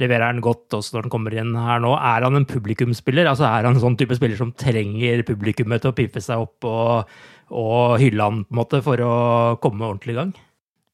leverer 0.00 0.28
han 0.28 0.42
godt 0.44 0.76
også 0.76 0.96
når 0.96 1.06
han 1.06 1.12
kommer 1.12 1.36
inn 1.36 1.54
her 1.58 1.80
nå. 1.82 1.92
Er 1.96 2.26
han 2.26 2.38
en 2.38 2.48
publikumsspiller? 2.48 3.28
Altså 3.30 3.46
Er 3.48 3.68
han 3.68 3.76
en 3.76 3.82
sånn 3.82 3.98
type 4.00 4.16
spiller 4.18 4.38
som 4.40 4.52
trenger 4.56 5.24
publikummet 5.28 5.84
til 5.84 5.92
å 5.92 5.96
piffe 5.96 6.22
seg 6.24 6.44
opp 6.44 6.68
og, 6.68 7.16
og 7.52 7.96
hylle 8.02 8.28
han 8.28 8.44
på 8.44 8.54
en 8.54 8.60
måte 8.60 8.82
for 8.84 9.00
å 9.04 9.14
komme 9.62 9.88
ordentlig 9.88 10.16
i 10.16 10.20
gang? 10.20 10.36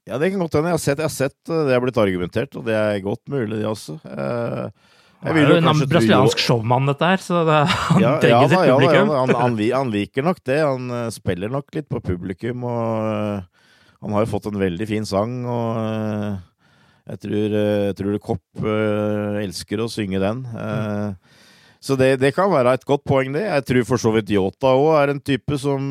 Ja, 0.08 0.18
det 0.18 0.32
kan 0.32 0.42
godt 0.42 0.56
hende. 0.58 0.72
Jeg 0.72 0.78
har 0.78 0.82
sett, 0.82 0.98
jeg 0.98 1.06
har 1.06 1.14
sett 1.14 1.50
eh, 1.52 1.66
det 1.68 1.76
har 1.76 1.82
blitt 1.84 2.00
argumentert, 2.02 2.56
og 2.58 2.66
det 2.66 2.74
er 2.74 3.04
godt 3.04 3.22
mulig, 3.30 3.60
det 3.60 3.68
også. 3.70 4.00
Eh, 4.02 4.96
han 5.22 5.38
er 5.38 5.46
jo 5.46 5.58
en 5.60 5.82
brasiliansk 5.86 6.40
showmann, 6.42 6.88
dette 6.90 7.10
her, 7.12 7.22
så 7.22 7.44
det, 7.46 7.60
han 7.92 8.02
ja, 8.02 8.16
trenger 8.22 8.40
ja, 8.40 8.48
sitt 8.50 8.66
ja, 8.66 8.74
publikum. 8.74 9.12
Ja, 9.12 9.20
han, 9.20 9.34
han, 9.38 9.60
han, 9.76 9.92
liker 9.94 10.26
nok 10.26 10.40
det. 10.42 10.58
Han 10.66 10.90
uh, 10.90 11.04
spiller 11.14 11.52
nok 11.54 11.78
litt 11.78 11.86
på 11.86 12.02
publikum, 12.02 12.66
og 12.66 13.06
uh, 13.06 13.68
han 14.02 14.16
har 14.16 14.26
jo 14.26 14.32
fått 14.32 14.50
en 14.50 14.58
veldig 14.58 14.88
fin 14.90 15.06
sang, 15.06 15.36
og 15.46 16.42
jeg, 17.08 17.20
tror, 17.24 17.56
jeg 17.56 17.96
tror 17.98 18.18
Kopp 18.22 18.66
elsker 19.42 19.82
å 19.82 19.90
synge 19.90 20.20
den. 20.22 20.44
Så 21.82 21.96
det, 21.98 22.12
det, 22.22 22.30
kan 22.36 22.50
være 22.52 22.76
et 22.78 22.86
godt 22.86 23.02
poeng, 23.08 23.32
det. 23.34 23.42
Jeg 23.42 23.66
tror 23.66 23.86
for 23.88 24.02
så 24.02 24.12
vidt 24.14 24.30
Yota 24.30 24.70
òg 24.78 24.92
er 25.00 25.12
en 25.14 25.22
type 25.22 25.58
som 25.58 25.90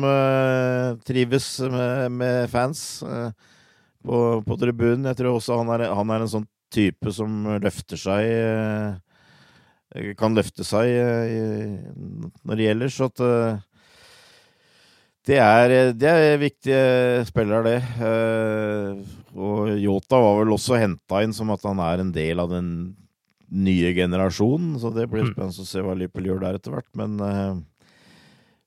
trives 1.04 1.48
med, 1.68 2.16
med 2.16 2.48
fans 2.52 3.02
på, 3.04 4.18
på, 4.46 4.60
tribunen. 4.60 5.10
Jeg 5.10 5.20
tror 5.20 5.36
også 5.36 5.60
han 5.60 5.74
er, 5.76 5.90
han 5.92 6.14
er 6.16 6.24
en 6.24 6.34
sånn 6.38 6.48
type 6.72 7.12
som 7.12 7.44
løfter 7.60 8.00
seg 8.00 9.00
kan 10.18 10.36
løfte 10.36 10.64
seg 10.64 10.88
eh, 10.88 11.76
når 12.46 12.58
det 12.58 12.68
gjelder. 12.68 12.92
Så 12.92 13.08
at 13.10 13.22
eh, 13.26 13.60
det 15.28 15.38
er, 15.38 15.74
det 15.94 16.12
er 16.12 16.40
viktige 16.40 17.24
spillere, 17.28 17.62
det. 17.68 17.82
Eh, 19.32 19.38
og 19.38 19.72
Yota 19.80 20.20
var 20.22 20.40
vel 20.42 20.54
også 20.56 20.80
henta 20.80 21.22
inn 21.24 21.34
som 21.36 21.52
at 21.54 21.64
han 21.68 21.80
er 21.82 22.02
en 22.02 22.12
del 22.14 22.42
av 22.42 22.52
den 22.52 22.68
nye 23.52 23.92
generasjonen, 23.96 24.78
så 24.80 24.92
det 24.94 25.08
blir 25.12 25.26
mm. 25.26 25.32
spennende 25.34 25.64
å 25.64 25.68
se 25.68 25.84
hva 25.84 25.96
Liverpool 25.96 26.30
gjør 26.30 26.44
der 26.44 26.56
etter 26.56 26.72
hvert. 26.72 26.88
Men, 26.96 27.18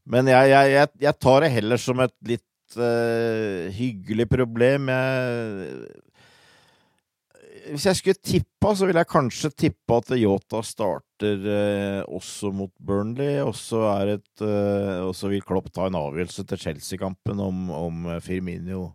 men 0.05 0.29
jeg, 0.29 0.51
jeg, 0.51 0.89
jeg, 1.01 1.17
tar 1.25 1.41
det 1.41 1.53
heller 1.55 1.81
som 1.81 2.03
et 2.05 2.13
litt 2.29 2.77
uh, 2.77 3.65
hyggelig 3.73 4.27
problem. 4.29 4.91
Jeg 4.93 5.87
hvis 7.65 7.85
jeg 7.87 7.97
skulle 7.97 8.21
tippa, 8.21 8.73
så 8.75 8.87
ville 8.87 9.01
jeg 9.01 9.09
kanskje 9.09 9.51
tippa 9.65 9.99
at 10.01 10.11
Yota 10.19 10.61
starter 10.65 11.45
uh, 11.45 12.01
også 12.13 12.51
mot 12.53 12.71
Burnley. 12.79 13.39
Og 13.45 13.55
så 13.57 13.81
eh, 14.03 15.23
vil 15.31 15.45
Klopp 15.45 15.71
ta 15.73 15.87
en 15.89 15.97
avgjørelse 15.99 16.45
til 16.49 16.61
Chelsea-kampen 16.61 17.41
om, 17.41 17.69
om, 17.73 18.05
Firmino 18.23 18.83
eh, 18.83 18.93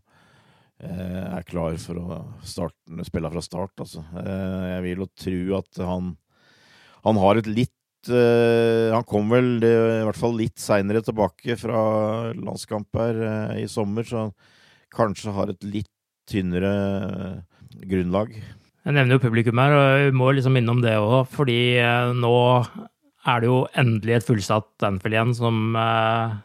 er 0.87 1.45
klar 1.49 1.76
for 1.83 2.01
å 2.01 2.20
starte, 2.47 3.05
spille 3.07 3.31
fra 3.33 3.43
start. 3.45 3.74
Altså. 3.83 4.05
Eh, 4.22 4.64
jeg 4.74 4.87
vil 4.87 5.05
jo 5.05 5.11
tro 5.24 5.43
at 5.61 5.83
han, 5.91 6.14
han 7.07 7.20
har 7.20 7.41
et 7.41 7.51
litt 7.51 8.09
eh, 8.09 8.89
Han 8.95 9.05
kom 9.09 9.28
vel 9.33 9.59
i 9.61 9.74
hvert 10.09 10.20
fall 10.20 10.39
litt 10.39 10.61
seinere 10.61 11.03
tilbake 11.05 11.59
fra 11.61 11.83
landskamp 12.37 13.01
her 13.01 13.20
eh, 13.26 13.59
i 13.64 13.68
sommer, 13.70 14.09
så 14.09 14.26
han 14.26 14.35
kanskje 14.95 15.37
har 15.37 15.53
et 15.53 15.68
litt 15.68 15.93
tynnere 16.31 16.72
grunnlag. 17.91 18.33
Jeg 18.81 18.97
nevner 18.97 19.18
jo 19.18 19.22
publikum 19.22 19.61
her, 19.61 19.74
og 19.76 20.05
vi 20.07 20.14
må 20.16 20.31
liksom 20.33 20.55
minne 20.57 20.72
om 20.72 20.81
det 20.81 20.97
òg, 20.97 21.26
fordi 21.35 21.59
eh, 21.83 22.12
nå 22.16 22.33
er 23.28 23.43
det 23.43 23.51
jo 23.51 23.59
endelig 23.76 24.14
et 24.16 24.28
fullsatt 24.28 24.87
Anfield 24.89 25.16
igjen 25.16 25.35
som 25.37 25.76
eh, 25.76 26.39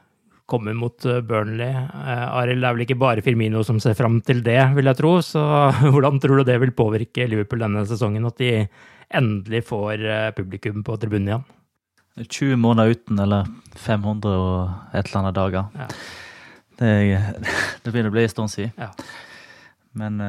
kommer 0.49 0.75
mot 0.77 1.05
eh, 1.05 1.21
Burnley. 1.25 1.73
Arild, 1.73 2.61
det 2.61 2.69
er 2.69 2.75
vel 2.77 2.85
ikke 2.85 2.99
bare 3.01 3.23
Firmino 3.25 3.63
som 3.65 3.79
ser 3.83 3.97
fram 3.97 4.19
til 4.25 4.43
det, 4.45 4.59
vil 4.77 4.89
jeg 4.91 4.99
tro. 4.99 5.15
Så 5.25 5.41
hvordan 5.93 6.21
tror 6.21 6.41
du 6.41 6.49
det 6.49 6.59
vil 6.63 6.75
påvirke 6.75 7.27
Liverpool 7.29 7.65
denne 7.65 7.85
sesongen, 7.89 8.27
at 8.29 8.41
de 8.41 8.67
endelig 9.15 9.65
får 9.69 10.05
publikum 10.37 10.83
på 10.85 10.97
tribunen 11.01 11.31
igjen? 11.31 11.47
20 12.15 12.61
måneder 12.63 12.93
uten, 12.95 13.19
eller 13.19 13.49
500 13.75 14.35
og 14.39 14.93
et 14.95 15.01
eller 15.03 15.19
annet 15.19 15.35
dager. 15.35 15.65
Ja. 15.75 15.87
Det, 16.79 16.91
det, 17.83 17.91
begynner 17.91 18.13
å 18.13 18.15
bli 18.15 18.23
en 18.23 18.31
stund 18.31 18.53
siden. 18.53 18.71
Ja. 18.79 18.93
Men 19.95 20.19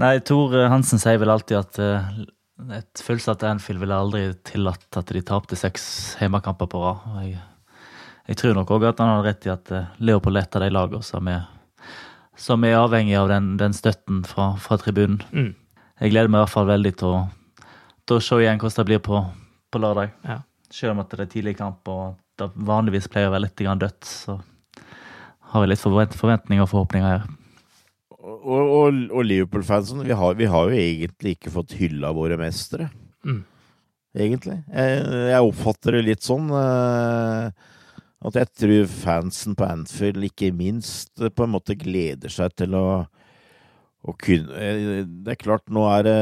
Nei, 0.00 0.14
Tor 0.26 0.54
Hansen 0.72 0.98
sier 0.98 1.18
vel 1.20 1.30
alltid 1.30 1.58
at 1.58 1.78
et 2.70 3.02
fullsatt 3.04 3.42
Anfield 3.46 3.82
ville 3.82 3.96
aldri 3.96 4.22
tillatt 4.46 4.98
at 4.98 5.10
de 5.14 5.22
tapte 5.26 5.58
seks 5.58 5.84
hjemmekamper 6.20 6.68
på 6.70 6.82
rad. 6.82 7.06
Jeg, 7.22 7.40
jeg, 8.28 8.38
tror 8.38 8.56
nok 8.58 8.70
òg 8.76 8.86
at 8.90 9.02
han 9.02 9.10
har 9.16 9.26
rett 9.26 9.48
i 9.48 9.52
at 9.52 9.72
uh, 9.74 9.90
Leopold 9.98 10.38
er 10.38 10.46
et 10.46 10.56
av 10.58 10.64
de 10.64 10.70
lagene 10.72 11.06
som 11.06 11.28
er, 11.30 11.44
som 12.38 12.64
er 12.68 12.78
avhengig 12.78 13.16
av 13.18 13.28
den, 13.32 13.52
den 13.60 13.76
støtten 13.76 14.22
fra, 14.28 14.52
fra 14.62 14.78
tribunen. 14.80 15.20
Mm. 15.32 15.52
Jeg 16.02 16.14
gleder 16.14 16.32
meg 16.32 16.40
i 16.40 16.44
hvert 16.44 16.54
fall 16.54 16.70
veldig 16.70 16.94
til 17.02 17.12
å, 17.12 17.20
til 18.08 18.18
å 18.18 18.24
se 18.24 18.40
igjen 18.42 18.62
hvordan 18.62 18.80
det 18.80 18.88
blir 18.88 19.04
på, 19.04 19.20
på 19.70 19.82
lørdag. 19.82 20.16
Ja. 20.26 20.40
Selv 20.72 20.94
om 20.94 21.02
at 21.04 21.12
det 21.12 21.26
er 21.26 21.34
tidlig 21.34 21.58
kamp 21.58 21.86
og 21.92 22.16
det 22.40 22.48
vanligvis 22.56 23.10
pleier 23.12 23.28
å 23.28 23.34
være 23.34 23.46
litt 23.46 23.60
dødt, 23.60 24.08
så 24.08 24.40
har 25.52 25.62
vi 25.62 25.68
litt 25.68 26.16
forventninger 26.16 26.64
og 26.64 26.70
forhåpninger 26.70 27.10
her 27.12 27.30
og, 28.22 28.62
og, 28.62 28.98
og 29.10 29.24
Liverpool-fansen, 29.26 30.04
vi, 30.06 30.14
vi, 30.38 30.48
har 30.50 30.68
jo 30.70 30.78
egentlig 30.78 31.36
ikke 31.36 31.52
fått 31.54 31.74
hylla 31.78 32.12
våre 32.14 32.38
mestere. 32.40 32.88
Mm. 33.26 33.42
Egentlig. 34.12 34.58
Jeg, 34.68 34.98
jeg, 35.32 35.48
oppfatter 35.48 35.96
det 35.96 36.02
litt 36.06 36.26
sånn 36.26 36.50
uh, 36.52 37.50
at 38.28 38.38
jeg 38.38 38.50
tror 38.62 38.92
fansen 38.92 39.56
på 39.58 39.66
Anfield 39.66 40.24
ikke 40.28 40.52
minst 40.54 41.12
uh, 41.22 41.30
på 41.32 41.46
en 41.46 41.54
måte 41.54 41.76
gleder 41.78 42.32
seg 42.32 42.54
til 42.58 42.76
å, 42.78 42.86
å 44.02 44.14
kunne 44.18 44.52
uh, 44.54 45.02
Det 45.02 45.34
er 45.34 45.40
klart, 45.40 45.64
nå 45.72 45.86
er 45.90 46.06
det 46.06 46.18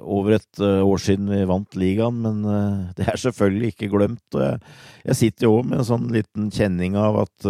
over 0.00 0.36
et 0.38 0.64
år 0.64 1.04
siden 1.04 1.30
vi 1.32 1.44
vant 1.48 1.78
ligaen, 1.80 2.20
men 2.24 2.44
det 2.98 3.08
er 3.08 3.20
selvfølgelig 3.20 3.72
ikke 3.74 3.92
glemt. 3.94 4.26
Og 4.36 4.44
jeg, 4.44 4.60
jeg 5.08 5.20
sitter 5.22 5.48
jo 5.48 5.56
òg 5.60 5.70
med 5.70 5.80
en 5.80 5.90
sånn 5.92 6.10
liten 6.12 6.52
kjenning 6.54 6.98
av 7.00 7.24
at 7.24 7.48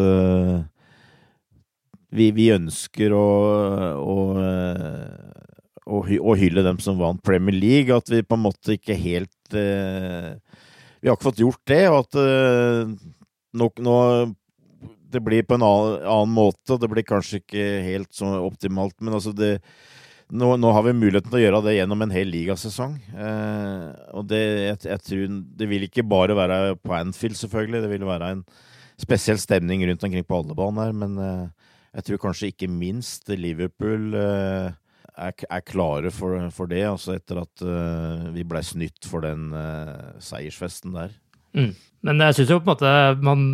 vi, 2.15 2.31
vi 2.35 2.51
ønsker 2.55 3.15
å, 3.17 3.27
å, 3.99 4.17
å, 5.85 6.01
å, 6.01 6.37
hylle 6.39 6.65
dem 6.67 6.81
som 6.83 7.01
vant 7.01 7.23
Premier 7.25 7.57
League. 7.57 7.95
At 7.95 8.11
vi 8.13 8.23
på 8.23 8.39
en 8.39 8.45
måte 8.47 8.77
ikke 8.79 8.97
helt 8.99 9.57
eh, 9.59 10.35
Vi 11.01 11.11
har 11.11 11.17
ikke 11.17 11.31
fått 11.31 11.43
gjort 11.43 11.63
det, 11.71 11.83
og 11.91 11.99
at 12.05 12.21
eh, 12.21 12.95
nå, 13.55 13.71
nå, 13.87 13.97
det 15.15 15.23
blir 15.25 15.47
på 15.47 15.57
en 15.59 15.67
annen, 15.67 16.33
måte, 16.35 16.59
måte. 16.69 16.81
Det 16.83 16.91
blir 16.91 17.07
kanskje 17.07 17.41
ikke 17.43 17.67
helt 17.87 18.11
så 18.17 18.35
optimalt, 18.45 18.97
men 19.01 19.17
altså 19.17 19.35
det 19.37 19.57
nå, 20.35 20.55
nå, 20.57 20.71
har 20.73 20.87
vi 20.87 20.95
muligheten 20.97 21.29
til 21.29 21.39
å 21.39 21.43
gjøre 21.43 21.61
det 21.67 21.75
gjennom 21.77 22.01
en 22.03 22.15
hel 22.15 22.31
ligasesong. 22.33 22.95
Eh, 23.13 23.89
og 24.17 24.25
det, 24.31 24.41
jeg, 24.41 24.79
jeg 24.89 25.03
tror, 25.07 25.35
det 25.61 25.69
vil 25.71 25.85
ikke 25.87 26.07
bare 26.09 26.37
være 26.39 26.57
på 26.81 26.95
Anfield, 26.97 27.37
selvfølgelig. 27.39 27.83
Det 27.85 27.91
vil 27.93 28.07
være 28.09 28.31
en 28.35 28.41
spesiell 29.01 29.39
stemning 29.39 29.85
rundt 29.87 30.07
omkring 30.07 30.25
på 30.27 30.39
alle 30.41 30.57
baner. 30.59 30.95
Men 30.97 31.19
eh, 31.21 31.69
jeg 31.99 32.09
tror 32.09 32.23
kanskje 32.25 32.51
ikke 32.51 32.73
minst 32.73 33.29
Liverpool 33.31 34.17
eh, 34.19 34.73
er, 35.15 35.35
er, 35.47 35.65
klare 35.69 36.11
for, 36.11 36.41
for, 36.55 36.73
det, 36.73 36.83
altså 36.89 37.15
etter 37.15 37.45
at 37.45 37.63
uh, 37.63 38.31
vi 38.35 38.43
ble 38.49 38.63
snytt 38.67 39.07
for 39.07 39.23
den 39.23 39.53
uh, 39.55 40.17
seiersfesten 40.19 40.97
der. 40.97 41.15
Mm. 41.55 41.71
Men 42.05 42.21
jeg 42.21 42.37
syns 42.37 42.51
jo 42.53 42.61
på 42.61 42.69
en 42.69 42.73
måte 42.75 43.25
man 43.25 43.45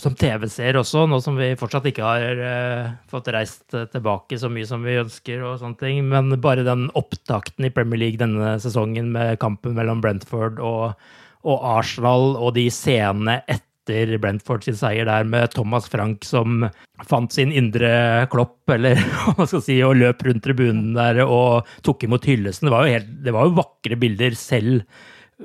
som 0.00 0.14
TV-seer 0.16 0.78
også, 0.80 1.04
nå 1.10 1.18
som 1.20 1.36
vi 1.36 1.50
fortsatt 1.60 1.90
ikke 1.90 2.06
har 2.06 2.38
uh, 2.40 2.92
fått 3.12 3.28
reist 3.34 3.66
tilbake 3.92 4.38
så 4.40 4.48
mye 4.52 4.68
som 4.68 4.86
vi 4.86 4.96
ønsker, 5.02 5.42
og 5.44 5.58
sånne 5.60 5.80
ting, 5.82 6.06
men 6.08 6.32
bare 6.40 6.64
den 6.64 6.88
opptakten 6.96 7.68
i 7.68 7.72
Premier 7.74 8.00
League 8.00 8.20
denne 8.20 8.54
sesongen 8.62 9.12
med 9.12 9.36
kampen 9.42 9.76
mellom 9.76 10.00
Brentford 10.00 10.62
og, 10.64 10.96
og 11.44 11.66
Arsenal, 11.76 12.38
og 12.40 12.54
de 12.56 12.70
scenene 12.72 13.42
etter 13.44 14.16
Brentford 14.22 14.64
sin 14.64 14.80
seier 14.80 15.04
der 15.04 15.28
med 15.28 15.52
Thomas 15.52 15.90
Frank 15.92 16.24
som 16.24 16.64
fant 17.10 17.36
sin 17.36 17.52
indre 17.52 18.24
klopp, 18.32 18.62
eller 18.72 18.96
hva 19.36 19.44
skal 19.44 19.66
si, 19.66 19.76
og 19.84 19.98
løp 20.00 20.24
rundt 20.24 20.46
tribunen 20.46 20.94
der 20.96 21.20
og 21.26 21.68
tok 21.84 22.08
imot 22.08 22.32
hyllesten. 22.32 22.70
Det 22.70 22.76
var 22.78 22.88
jo, 22.88 22.96
helt, 22.96 23.16
det 23.28 23.36
var 23.36 23.48
jo 23.48 23.58
vakre 23.60 24.00
bilder 24.00 24.40
selv 24.40 24.86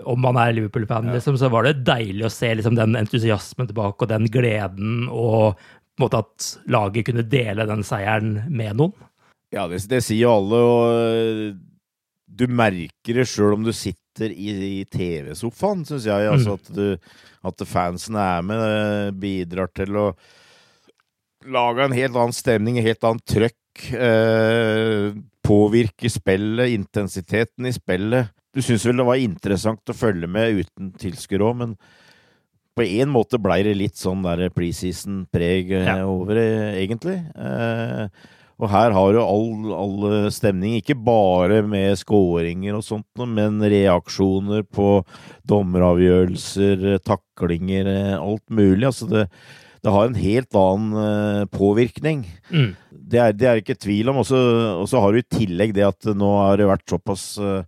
om 0.03 0.21
man 0.21 0.37
er 0.41 0.53
Liverpool-fan, 0.57 1.09
ja. 1.09 1.15
liksom, 1.17 1.37
så 1.39 1.49
var 1.53 1.67
det 1.67 1.85
deilig 1.87 2.25
å 2.27 2.33
se 2.33 2.51
liksom, 2.57 2.75
den 2.77 2.97
entusiasmen 2.99 3.69
tilbake 3.69 4.05
og 4.05 4.11
den 4.11 4.27
gleden, 4.31 5.05
og 5.09 5.59
måte 6.01 6.23
at 6.25 6.49
laget 6.71 7.07
kunne 7.07 7.23
dele 7.31 7.67
den 7.69 7.85
seieren 7.87 8.39
med 8.51 8.81
noen. 8.81 8.95
Ja, 9.53 9.69
det, 9.71 9.85
det 9.87 10.01
sier 10.03 10.25
jo 10.25 10.33
alle, 10.35 10.59
og 10.59 11.61
du 12.25 12.47
merker 12.51 13.21
det 13.21 13.27
sjøl 13.31 13.55
om 13.55 13.63
du 13.63 13.71
sitter 13.75 14.31
i, 14.31 14.81
i 14.81 14.85
TV-sofaen, 14.91 15.85
syns 15.87 16.07
jeg. 16.09 16.31
Altså, 16.31 16.55
mm. 16.55 16.59
at, 16.59 16.73
du, 16.75 17.21
at 17.51 17.67
fansen 17.69 18.17
er 18.19 18.43
med, 18.47 19.21
bidrar 19.21 19.71
til 19.75 19.95
å 20.01 20.09
lage 21.45 21.85
en 21.85 21.95
helt 21.95 22.17
annen 22.17 22.35
stemning, 22.35 22.79
en 22.79 22.87
helt 22.89 23.07
annet 23.07 23.25
trøkk. 23.29 23.87
Eh, 23.95 25.13
påvirke 25.45 26.09
spillet, 26.09 26.73
intensiteten 26.73 27.67
i 27.69 27.73
spillet. 27.75 28.34
Du 28.55 28.61
syns 28.63 28.85
vel 28.87 29.01
det 29.01 29.07
var 29.07 29.19
interessant 29.19 29.91
å 29.91 29.97
følge 29.97 30.29
med 30.31 30.61
uten 30.63 30.93
tilskuere 30.99 31.43
òg, 31.43 31.57
men 31.59 31.75
på 32.75 32.85
en 33.01 33.11
måte 33.11 33.39
blei 33.39 33.61
det 33.67 33.75
litt 33.75 33.99
sånn 33.99 34.23
der 34.25 34.49
preseason-preg 34.55 35.75
eh, 35.75 35.89
ja. 35.89 35.99
over 36.07 36.39
det, 36.39 36.49
egentlig. 36.81 37.17
Eh, 37.35 38.31
og 38.55 38.69
her 38.71 38.95
har 38.95 39.11
du 39.11 39.19
all, 39.19 39.73
all, 39.75 40.05
stemning, 40.31 40.77
ikke 40.79 40.95
bare 40.95 41.61
med 41.67 41.99
skåringer 41.99 42.77
og 42.77 42.85
sånt, 42.87 43.07
men 43.27 43.59
reaksjoner 43.59 44.63
på 44.63 44.89
dommeravgjørelser, 45.51 46.87
taklinger, 47.03 47.91
eh, 47.91 48.13
alt 48.15 48.45
mulig. 48.47 48.85
Altså 48.91 49.07
det, 49.11 49.25
det 49.83 49.95
har 49.95 50.07
en 50.07 50.19
helt 50.19 50.59
annen 50.59 51.51
påvirkning. 51.51 52.23
Mm. 52.51 52.71
Det, 52.91 53.19
er, 53.19 53.35
det 53.35 53.51
er 53.51 53.59
ikke 53.63 53.79
tvil 53.79 54.11
om. 54.11 54.23
Og 54.23 54.87
så 54.87 55.03
har 55.03 55.11
du 55.11 55.19
i 55.19 55.27
tillegg 55.39 55.75
det 55.75 55.87
at 55.87 56.15
nå 56.15 56.31
har 56.41 56.59
det 56.59 56.71
vært 56.71 56.87
såpass 56.89 57.27
uh, 57.43 57.61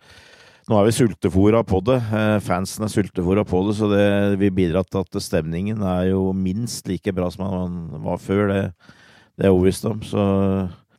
nå 0.67 0.75
er 0.75 0.87
vi 0.89 0.95
sultefòra 0.97 1.61
på 1.67 1.79
det. 1.87 1.97
Eh, 2.11 2.37
fansen 2.43 2.83
er 2.83 2.91
sultefòra 2.91 3.45
på 3.47 3.61
det, 3.67 3.77
så 3.79 3.87
det 3.91 4.07
vil 4.41 4.51
bidra 4.55 4.83
til 4.83 5.05
at 5.05 5.19
stemningen 5.23 5.79
er 5.79 6.09
jo 6.11 6.33
minst 6.35 6.89
like 6.91 7.13
bra 7.15 7.29
som 7.31 7.47
den 7.47 8.03
var 8.03 8.19
før. 8.19 8.51
Det, 8.51 8.93
det 9.39 9.47
er 9.47 9.55
overbevist 9.55 9.87
om. 9.87 10.03
Så 10.03 10.21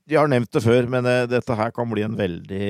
de 0.08 0.16
har 0.16 0.30
nevnt 0.32 0.52
det 0.56 0.64
før, 0.64 0.88
men 0.88 1.04
det, 1.04 1.16
dette 1.34 1.56
her 1.58 1.72
kan 1.76 1.90
bli 1.92 2.06
en 2.06 2.16
veldig 2.16 2.68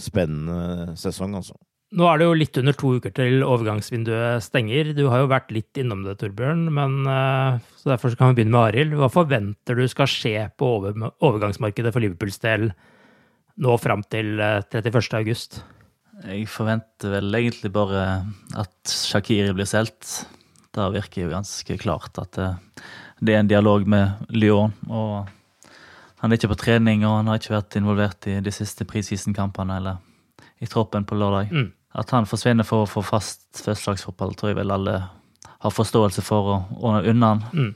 spennende 0.00 0.96
sesong, 1.00 1.38
altså. 1.40 1.56
Nå 1.92 2.06
er 2.08 2.20
det 2.20 2.26
jo 2.28 2.36
litt 2.36 2.56
under 2.56 2.76
to 2.76 2.94
uker 2.96 3.12
til 3.12 3.42
overgangsvinduet 3.44 4.44
stenger. 4.44 4.94
Du 4.96 5.04
har 5.12 5.20
jo 5.20 5.32
vært 5.32 5.50
litt 5.52 5.76
innom 5.80 6.06
det, 6.06 6.16
Torbjørn, 6.22 6.64
men 6.72 7.02
eh, 7.04 7.60
så 7.80 7.92
derfor 7.92 8.16
kan 8.16 8.32
vi 8.32 8.40
begynne 8.40 8.54
med 8.54 8.68
Arild. 8.70 8.96
Hva 9.00 9.10
forventer 9.12 9.76
du 9.76 9.84
skal 9.92 10.08
skje 10.08 10.46
på 10.56 10.70
overgangsmarkedet 10.80 11.92
for 11.92 12.04
Liverpools 12.04 12.40
del 12.44 12.70
nå 13.60 13.76
fram 13.80 14.04
til 14.08 14.40
31. 14.40 14.88
Eh, 14.88 15.18
august? 15.20 15.60
Jeg 16.22 16.46
forventer 16.50 17.16
vel 17.16 17.34
egentlig 17.34 17.72
bare 17.74 18.02
at 18.58 18.92
Shakiri 18.92 19.54
blir 19.56 19.66
solgt. 19.66 20.22
Det 20.72 20.88
virker 20.94 21.26
jo 21.26 21.32
ganske 21.32 21.76
klart 21.82 22.18
at 22.22 22.38
det, 22.38 22.50
eh, 23.22 23.34
er 23.34 23.40
en 23.40 23.48
dialog 23.48 23.86
med 23.86 24.26
Lyon. 24.30 24.72
og 24.88 25.28
Han 26.20 26.30
er 26.30 26.36
ikke 26.36 26.54
på 26.54 26.62
trening, 26.62 27.04
og 27.04 27.16
han 27.16 27.26
har 27.26 27.38
ikke 27.38 27.56
vært 27.56 27.76
involvert 27.76 28.26
i 28.30 28.40
de 28.40 28.50
siste 28.50 28.84
preseason-kampene 28.84 29.76
eller 29.76 29.96
i 30.60 30.66
troppen 30.66 31.04
på 31.04 31.16
lørdag. 31.18 31.50
Mm. 31.50 31.72
At 31.94 32.10
han 32.10 32.24
forsvinner 32.24 32.64
for 32.64 32.84
å 32.84 32.88
få 32.88 33.02
fast 33.02 33.58
førstelagsfotball, 33.58 34.36
tror 34.36 34.52
jeg 34.52 34.56
vel 34.56 34.70
alle 34.70 35.08
har 35.62 35.70
forståelse 35.70 36.22
for 36.22 36.62
ordne 36.78 37.10
unna 37.10 37.26
han. 37.34 37.42
Mm. 37.52 37.74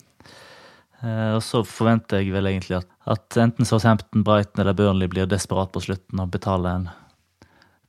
Eh, 1.02 1.32
og 1.34 1.42
så 1.42 1.64
forventer 1.66 2.22
jeg 2.22 2.32
vel 2.32 2.46
egentlig 2.46 2.78
at, 2.78 2.88
at 3.06 3.36
enten 3.36 3.68
Southampton, 3.68 4.24
Brighton 4.24 4.62
eller 4.62 4.76
Burnley 4.78 5.08
blir 5.08 5.26
desperat 5.26 5.72
på 5.74 5.82
slutten 5.84 6.22
og 6.22 6.30
betaler 6.30 6.70
en 6.70 6.88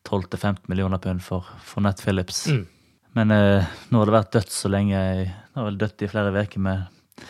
12-15 0.08 0.70
millioner 0.72 1.02
pund 1.04 1.24
for, 1.24 1.48
for 1.64 1.84
Nett 1.86 2.02
Phillips. 2.04 2.46
Mm. 2.48 2.64
Men 3.18 3.34
eh, 3.34 3.68
nå 3.90 4.00
har 4.00 4.10
det 4.10 4.16
vært 4.18 4.34
dødt 4.36 4.54
så 4.54 4.72
lenge. 4.72 4.96
Jeg 4.96 5.30
har 5.58 5.68
vel 5.68 5.80
dødt 5.82 6.06
i 6.06 6.10
flere 6.12 6.34
uker 6.36 6.64
med, 6.64 7.26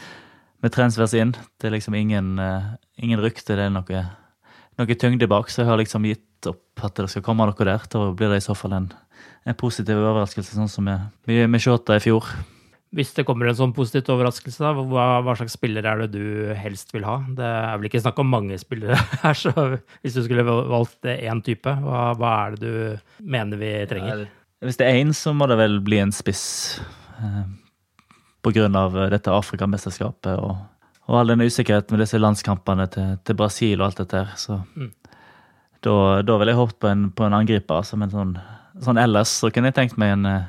med 0.63 0.75
transfers 0.75 1.15
inn. 1.17 1.33
Det 1.57 1.69
er 1.69 1.77
liksom 1.77 1.95
ingen, 1.97 2.35
eh, 2.43 2.73
ingen 3.03 3.23
rykte, 3.23 3.55
det 3.55 3.67
er 3.67 3.73
noe, 3.73 4.03
noe 4.77 4.99
tyngde 4.99 5.29
bak. 5.31 5.51
Så 5.53 5.63
jeg 5.63 5.71
har 5.71 5.79
liksom 5.79 6.07
gitt 6.09 6.49
opp 6.49 6.85
at 6.85 6.99
det 6.99 7.09
skal 7.13 7.25
komme 7.25 7.47
noe 7.47 7.69
der. 7.71 7.87
Da 7.87 8.09
blir 8.11 8.33
det 8.33 8.41
i 8.41 8.47
så 8.47 8.57
fall 8.57 8.75
en, 8.77 8.91
en 9.47 9.57
positiv 9.57 10.01
overraskelse, 10.01 10.57
sånn 10.59 10.71
som 10.71 10.87
med, 10.89 11.09
med 11.25 11.63
Shota 11.63 11.97
i 11.97 12.03
fjor. 12.03 12.27
Hvis 12.95 13.11
det 13.17 13.25
kommer 13.27 13.49
en 13.49 13.57
sånn 13.57 13.73
positivt 13.75 14.07
overraskelse, 14.13 14.61
da, 14.63 14.71
hva, 14.87 15.07
hva, 15.25 15.35
slags 15.35 15.57
spillere 15.57 15.91
er 15.91 16.05
det 16.05 16.21
du 16.21 16.53
helst 16.55 16.93
vil 16.95 17.03
ha? 17.03 17.17
Det 17.35 17.43
er 17.43 17.75
vel 17.75 17.89
ikke 17.89 18.01
snakk 18.05 18.21
om 18.23 18.31
mange 18.31 18.55
spillere 18.61 18.95
her, 19.25 19.35
så 19.35 19.51
hvis 20.01 20.15
du 20.15 20.21
skulle 20.23 20.45
valgt 20.47 21.09
én 21.11 21.43
type, 21.43 21.73
hva, 21.83 22.09
hva, 22.15 22.33
er 22.45 22.55
det 22.55 22.63
du 22.63 23.27
mener 23.27 23.59
vi 23.59 23.73
trenger? 23.91 24.27
Hvis 24.63 24.79
det 24.79 24.87
er 24.87 25.01
én, 25.01 25.11
så 25.13 25.35
må 25.35 25.49
det 25.51 25.59
vel 25.59 25.81
bli 25.83 25.99
en 26.01 26.15
spiss. 26.15 26.45
Eh, 27.19 27.43
på 28.47 28.53
grunn 28.55 28.75
av 28.79 28.95
dette 29.11 29.33
Afrikamesterskapet 29.33 30.39
og, 30.39 30.55
og 31.09 31.19
all 31.19 31.33
den 31.33 31.43
usikkerheten 31.43 31.95
med 31.95 32.05
disse 32.05 32.19
landskampene 32.21 32.85
til, 32.93 33.17
til 33.27 33.37
Brasil 33.39 33.81
og 33.81 33.89
alt 33.89 34.01
dette 34.03 34.21
her. 34.21 34.35
Så 34.39 34.61
mm. 34.77 34.91
da, 35.83 35.95
da 36.23 36.37
ville 36.39 36.53
jeg 36.53 36.61
håpet 36.61 36.79
på 36.79 36.91
en, 36.91 37.07
på 37.11 37.27
en 37.27 37.35
angriper. 37.35 37.83
Som 37.87 38.05
en 38.05 38.13
sånn, 38.13 38.35
sånn 38.85 39.01
ellers 39.01 39.33
så 39.41 39.51
kunne 39.51 39.73
jeg 39.73 39.79
tenkt 39.81 39.99
meg 39.99 40.15
en 40.15 40.29
eh, 40.31 40.47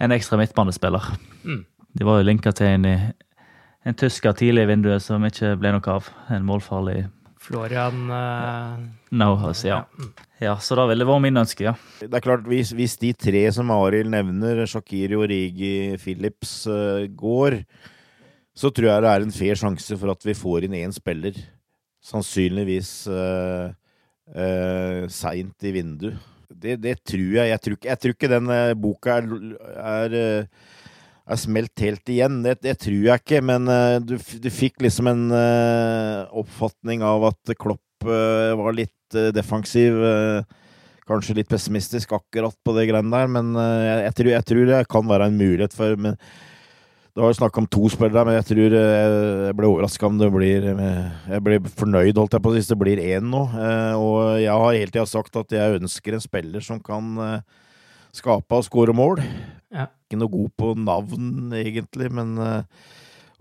en 0.00 0.14
ekstra 0.14 0.38
midtbanespiller. 0.40 1.10
Mm. 1.44 1.64
De 1.94 2.06
var 2.06 2.18
jo 2.18 2.26
linka 2.26 2.52
til 2.56 2.66
en, 2.66 2.86
en 3.86 3.98
tysker 3.98 4.34
tidlig 4.38 4.64
i 4.64 4.70
vinduet 4.72 5.02
som 5.02 5.22
ikke 5.26 5.54
ble 5.60 5.74
noe 5.76 5.98
av. 5.98 6.08
En 6.34 6.46
målfarlig 6.46 7.04
Florian 7.44 8.08
uh... 8.08 8.80
Nauhaus, 9.12 9.64
ja. 9.66 9.82
Mm. 9.98 10.12
ja. 10.40 10.54
Så 10.60 10.76
da 10.78 10.86
ville 10.88 11.04
det 11.04 11.10
vært 11.10 11.24
min 11.26 11.40
ønske, 11.42 11.66
ja. 11.66 11.74
Det 12.00 12.16
er 12.16 12.24
klart, 12.24 12.46
hvis, 12.48 12.72
hvis 12.76 12.96
de 13.02 13.12
tre 13.16 13.44
som 13.52 13.72
Arild 13.74 14.10
nevner, 14.14 14.64
Shakiri, 14.70 15.18
Origi, 15.18 15.74
Phillips, 16.00 16.62
uh, 16.70 17.04
går, 17.12 17.60
så 18.56 18.70
tror 18.72 18.90
jeg 18.90 19.04
det 19.04 19.12
er 19.12 19.26
en 19.26 19.34
fair 19.34 19.60
sjanse 19.60 19.98
for 20.00 20.14
at 20.14 20.24
vi 20.24 20.36
får 20.38 20.68
inn 20.68 20.78
én 20.78 20.94
spiller. 20.94 21.36
Sannsynligvis 22.04 22.92
uh, 23.12 23.74
uh, 24.32 25.04
seint 25.12 25.68
i 25.68 25.74
vinduet. 25.76 26.32
Det, 26.50 26.76
det, 26.82 26.96
tror 27.06 27.36
jeg. 27.38 27.50
Jeg 27.50 27.62
tror, 27.64 27.78
jeg 27.88 28.00
tror 28.00 28.16
ikke 28.16 28.32
den 28.32 28.50
uh, 28.52 28.74
boka 28.78 29.18
er, 29.18 29.28
er, 29.74 30.16
uh, 30.16 30.80
er, 31.24 31.40
smelt 31.40 31.84
helt 31.84 32.12
igjen. 32.12 32.40
Det, 32.44 32.58
det, 32.64 32.76
tror 32.82 32.98
jeg 32.98 33.22
ikke, 33.22 33.42
men 33.44 33.70
uh, 33.70 33.98
du, 34.02 34.16
du, 34.18 34.50
fikk 34.52 34.84
liksom 34.84 35.10
en 35.12 35.24
oppfatning 36.44 37.04
av 37.06 37.30
at 37.32 37.56
Klopp 37.58 37.80
var 38.04 38.74
litt 38.76 39.14
defensiv. 39.32 39.94
kanskje 41.08 41.36
litt 41.38 41.48
pessimistisk 41.48 42.12
akkurat 42.12 42.56
på 42.64 42.74
det 42.76 42.84
greiene 42.90 43.12
der, 43.12 43.30
men 43.32 43.54
jeg, 43.56 44.00
jeg, 44.02 44.14
tror, 44.18 44.28
jeg, 44.34 44.44
tror, 44.50 44.66
det 44.68 44.80
kan 44.92 45.06
være 45.08 45.28
en 45.30 45.38
mulighet 45.38 45.76
for 45.76 45.96
men, 45.96 46.18
det 47.14 47.22
var 47.22 47.30
jo 47.30 47.36
snakk 47.38 47.58
om 47.60 47.66
to 47.70 47.86
spillere, 47.92 48.26
men 48.26 48.34
jeg 48.40 48.46
tror 48.48 48.74
eh, 48.74 49.44
jeg 49.46 49.54
ble 49.54 49.68
overraska 49.70 50.08
om 50.08 50.16
det 50.18 50.32
blir 50.34 50.64
eh, 50.72 51.26
Jeg 51.30 51.42
blir 51.46 51.68
fornøyd, 51.78 52.16
holdt 52.18 52.34
jeg 52.34 52.42
på 52.42 52.52
hvis 52.56 52.70
det 52.72 52.76
blir 52.80 53.02
én 53.02 53.28
nå. 53.30 53.42
Eh, 53.54 53.94
og 53.94 54.16
jeg 54.42 54.50
har 54.50 54.74
hele 54.74 54.90
tida 54.90 55.04
sagt 55.06 55.36
at 55.38 55.52
jeg 55.54 55.76
ønsker 55.78 56.16
en 56.16 56.24
spiller 56.24 56.64
som 56.66 56.80
kan 56.82 57.12
skape 58.14 58.58
og 58.58 58.66
skåre 58.66 58.94
mål. 58.98 59.22
Ja. 59.70 59.86
Ikke 60.02 60.18
noe 60.18 60.32
god 60.32 60.50
på 60.58 60.72
navn, 60.78 61.52
egentlig, 61.54 62.10
men 62.14 62.34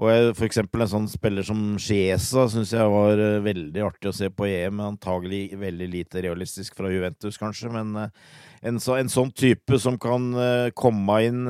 og 0.01 0.09
jeg, 0.09 0.29
for 0.37 0.45
eksempel 0.45 0.83
en 0.83 0.89
sånn 0.89 1.07
spiller 1.09 1.45
som 1.45 1.59
Chiesa 1.81 2.47
syns 2.49 2.73
jeg 2.73 2.93
var 2.93 3.19
veldig 3.45 3.83
artig 3.85 4.09
å 4.09 4.13
se 4.13 4.29
på 4.33 4.47
EM. 4.49 4.81
Antagelig 4.85 5.47
veldig 5.61 5.87
lite 5.89 6.21
realistisk 6.25 6.77
fra 6.77 6.91
Juventus, 6.93 7.37
kanskje, 7.41 7.71
men 7.73 7.93
en, 8.03 8.81
så, 8.81 8.99
en 8.99 9.09
sånn 9.09 9.33
type 9.33 9.81
som 9.81 9.97
kan 10.01 10.29
komme 10.77 11.17
inn 11.25 11.41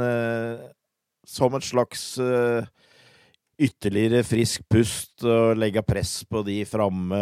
som 1.28 1.56
et 1.58 1.66
slags 1.66 2.04
uh, 2.22 2.64
ytterligere 3.62 4.24
frisk 4.26 4.66
pust 4.72 5.24
og 5.28 5.58
legge 5.60 5.84
press 5.86 6.22
på 6.28 6.44
de 6.48 6.62
framme. 6.68 7.20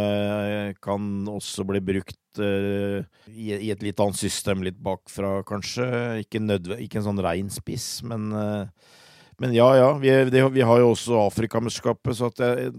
Kan 0.83 1.27
også 1.29 1.65
bli 1.67 1.81
brukt 1.91 2.41
uh, 2.41 3.01
i, 3.29 3.51
i, 3.57 3.69
et 3.73 3.83
litt 3.85 4.01
annet 4.01 4.19
system 4.19 4.65
litt 4.65 4.79
bakfra, 4.81 5.39
kanskje. 5.47 5.87
Ikke, 6.25 6.41
ikke 6.79 7.01
en 7.01 7.07
sånn 7.11 7.23
rein 7.23 7.51
spiss, 7.53 8.01
men, 8.07 8.31
uh, 8.33 8.97
men 9.41 9.55
ja, 9.57 9.69
ja. 9.77 9.91
Vi, 10.01 10.15
det, 10.31 10.47
vi, 10.55 10.65
har 10.65 10.81
jo 10.81 10.93
også 10.95 11.21
Afrikamesterskapet, 11.27 12.17
så 12.17 12.31
at 12.31 12.43
jeg 12.45 12.73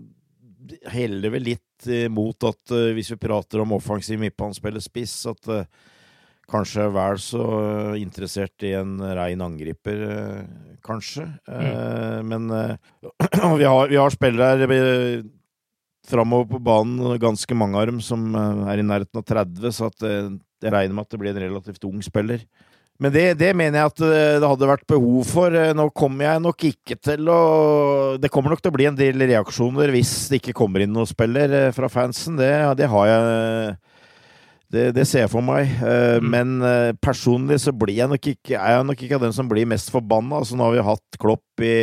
heller 0.93 1.35
vel 1.35 1.51
litt 1.53 1.89
mot 2.15 2.45
at 2.47 2.71
hvis 2.95 3.09
vi 3.11 3.17
prater 3.19 3.59
om 3.65 3.73
offensiv 3.75 4.21
midtbanespiller 4.23 4.83
spiss, 4.85 5.17
at 5.27 5.49
kanskje 6.53 6.89
vel 6.95 7.21
så 7.23 7.45
interessert 7.99 8.67
i 8.67 8.75
en 8.79 8.97
rein 9.17 9.43
angriper, 9.45 10.03
eh, 10.09 10.75
kanskje. 10.85 11.27
Mm. 11.49 12.29
Men 12.29 12.51
eh, 12.57 12.75
vi, 13.61 13.65
har, 13.65 13.89
vi 13.89 14.01
har 14.01 14.15
spillere 14.15 14.69
framover 16.09 16.51
på 16.51 16.59
banen, 16.59 17.19
ganske 17.23 17.55
mange 17.55 17.79
av 17.79 17.89
dem, 17.91 18.03
som 18.03 18.35
eh, 18.35 18.67
er 18.73 18.83
i 18.83 18.87
nærheten 18.87 19.23
av 19.23 19.27
30, 19.29 19.73
så 19.75 19.89
at, 19.91 20.07
eh, 20.07 20.29
jeg 20.63 20.75
regner 20.75 20.97
med 20.97 21.07
at 21.07 21.15
det 21.15 21.23
blir 21.23 21.35
en 21.35 21.45
relativt 21.47 21.89
ung 21.89 22.03
spiller. 22.05 22.45
Men 23.03 23.11
det, 23.11 23.25
det 23.41 23.51
mener 23.57 23.81
jeg 23.81 23.91
at 23.91 24.03
eh, 24.07 24.41
det 24.43 24.49
hadde 24.49 24.69
vært 24.69 24.85
behov 24.91 25.27
for. 25.27 25.55
Eh, 25.57 25.73
Nå 25.75 25.89
kommer 25.97 26.29
jeg 26.29 26.43
nok 26.45 26.67
ikke 26.69 26.99
til 27.03 27.31
å 27.33 27.41
Det 28.21 28.31
kommer 28.31 28.53
nok 28.53 28.63
til 28.63 28.71
å 28.71 28.77
bli 28.77 28.87
en 28.91 28.99
del 28.99 29.25
reaksjoner 29.33 29.91
hvis 29.95 30.13
det 30.31 30.43
ikke 30.43 30.55
kommer 30.61 30.85
inn 30.85 30.93
noen 30.95 31.09
spiller 31.11 31.57
eh, 31.59 31.73
fra 31.75 31.91
fansen. 31.91 32.39
Det, 32.39 32.53
det 32.79 32.91
har 32.93 33.11
jeg 33.11 33.75
det, 34.73 34.85
det 34.97 35.05
ser 35.09 35.27
jeg 35.27 35.33
for 35.33 35.45
meg. 35.45 35.69
Mm. 35.83 36.29
Men 36.33 36.55
eh, 36.67 36.93
personlig 37.03 37.61
så 37.63 37.75
blir 37.77 37.99
jeg 37.99 38.09
nok 38.13 38.31
ikke, 38.35 38.57
er 38.57 38.79
jeg 38.79 38.87
nok 38.89 39.03
ikke 39.05 39.19
av 39.19 39.27
den 39.27 39.35
som 39.37 39.51
blir 39.51 39.69
mest 39.69 39.93
forbanna. 39.93 40.41
Altså, 40.41 40.57
nå 40.57 40.69
har 40.69 40.77
vi 40.79 40.87
hatt 40.87 41.21
Klopp 41.21 41.65
i 41.67 41.75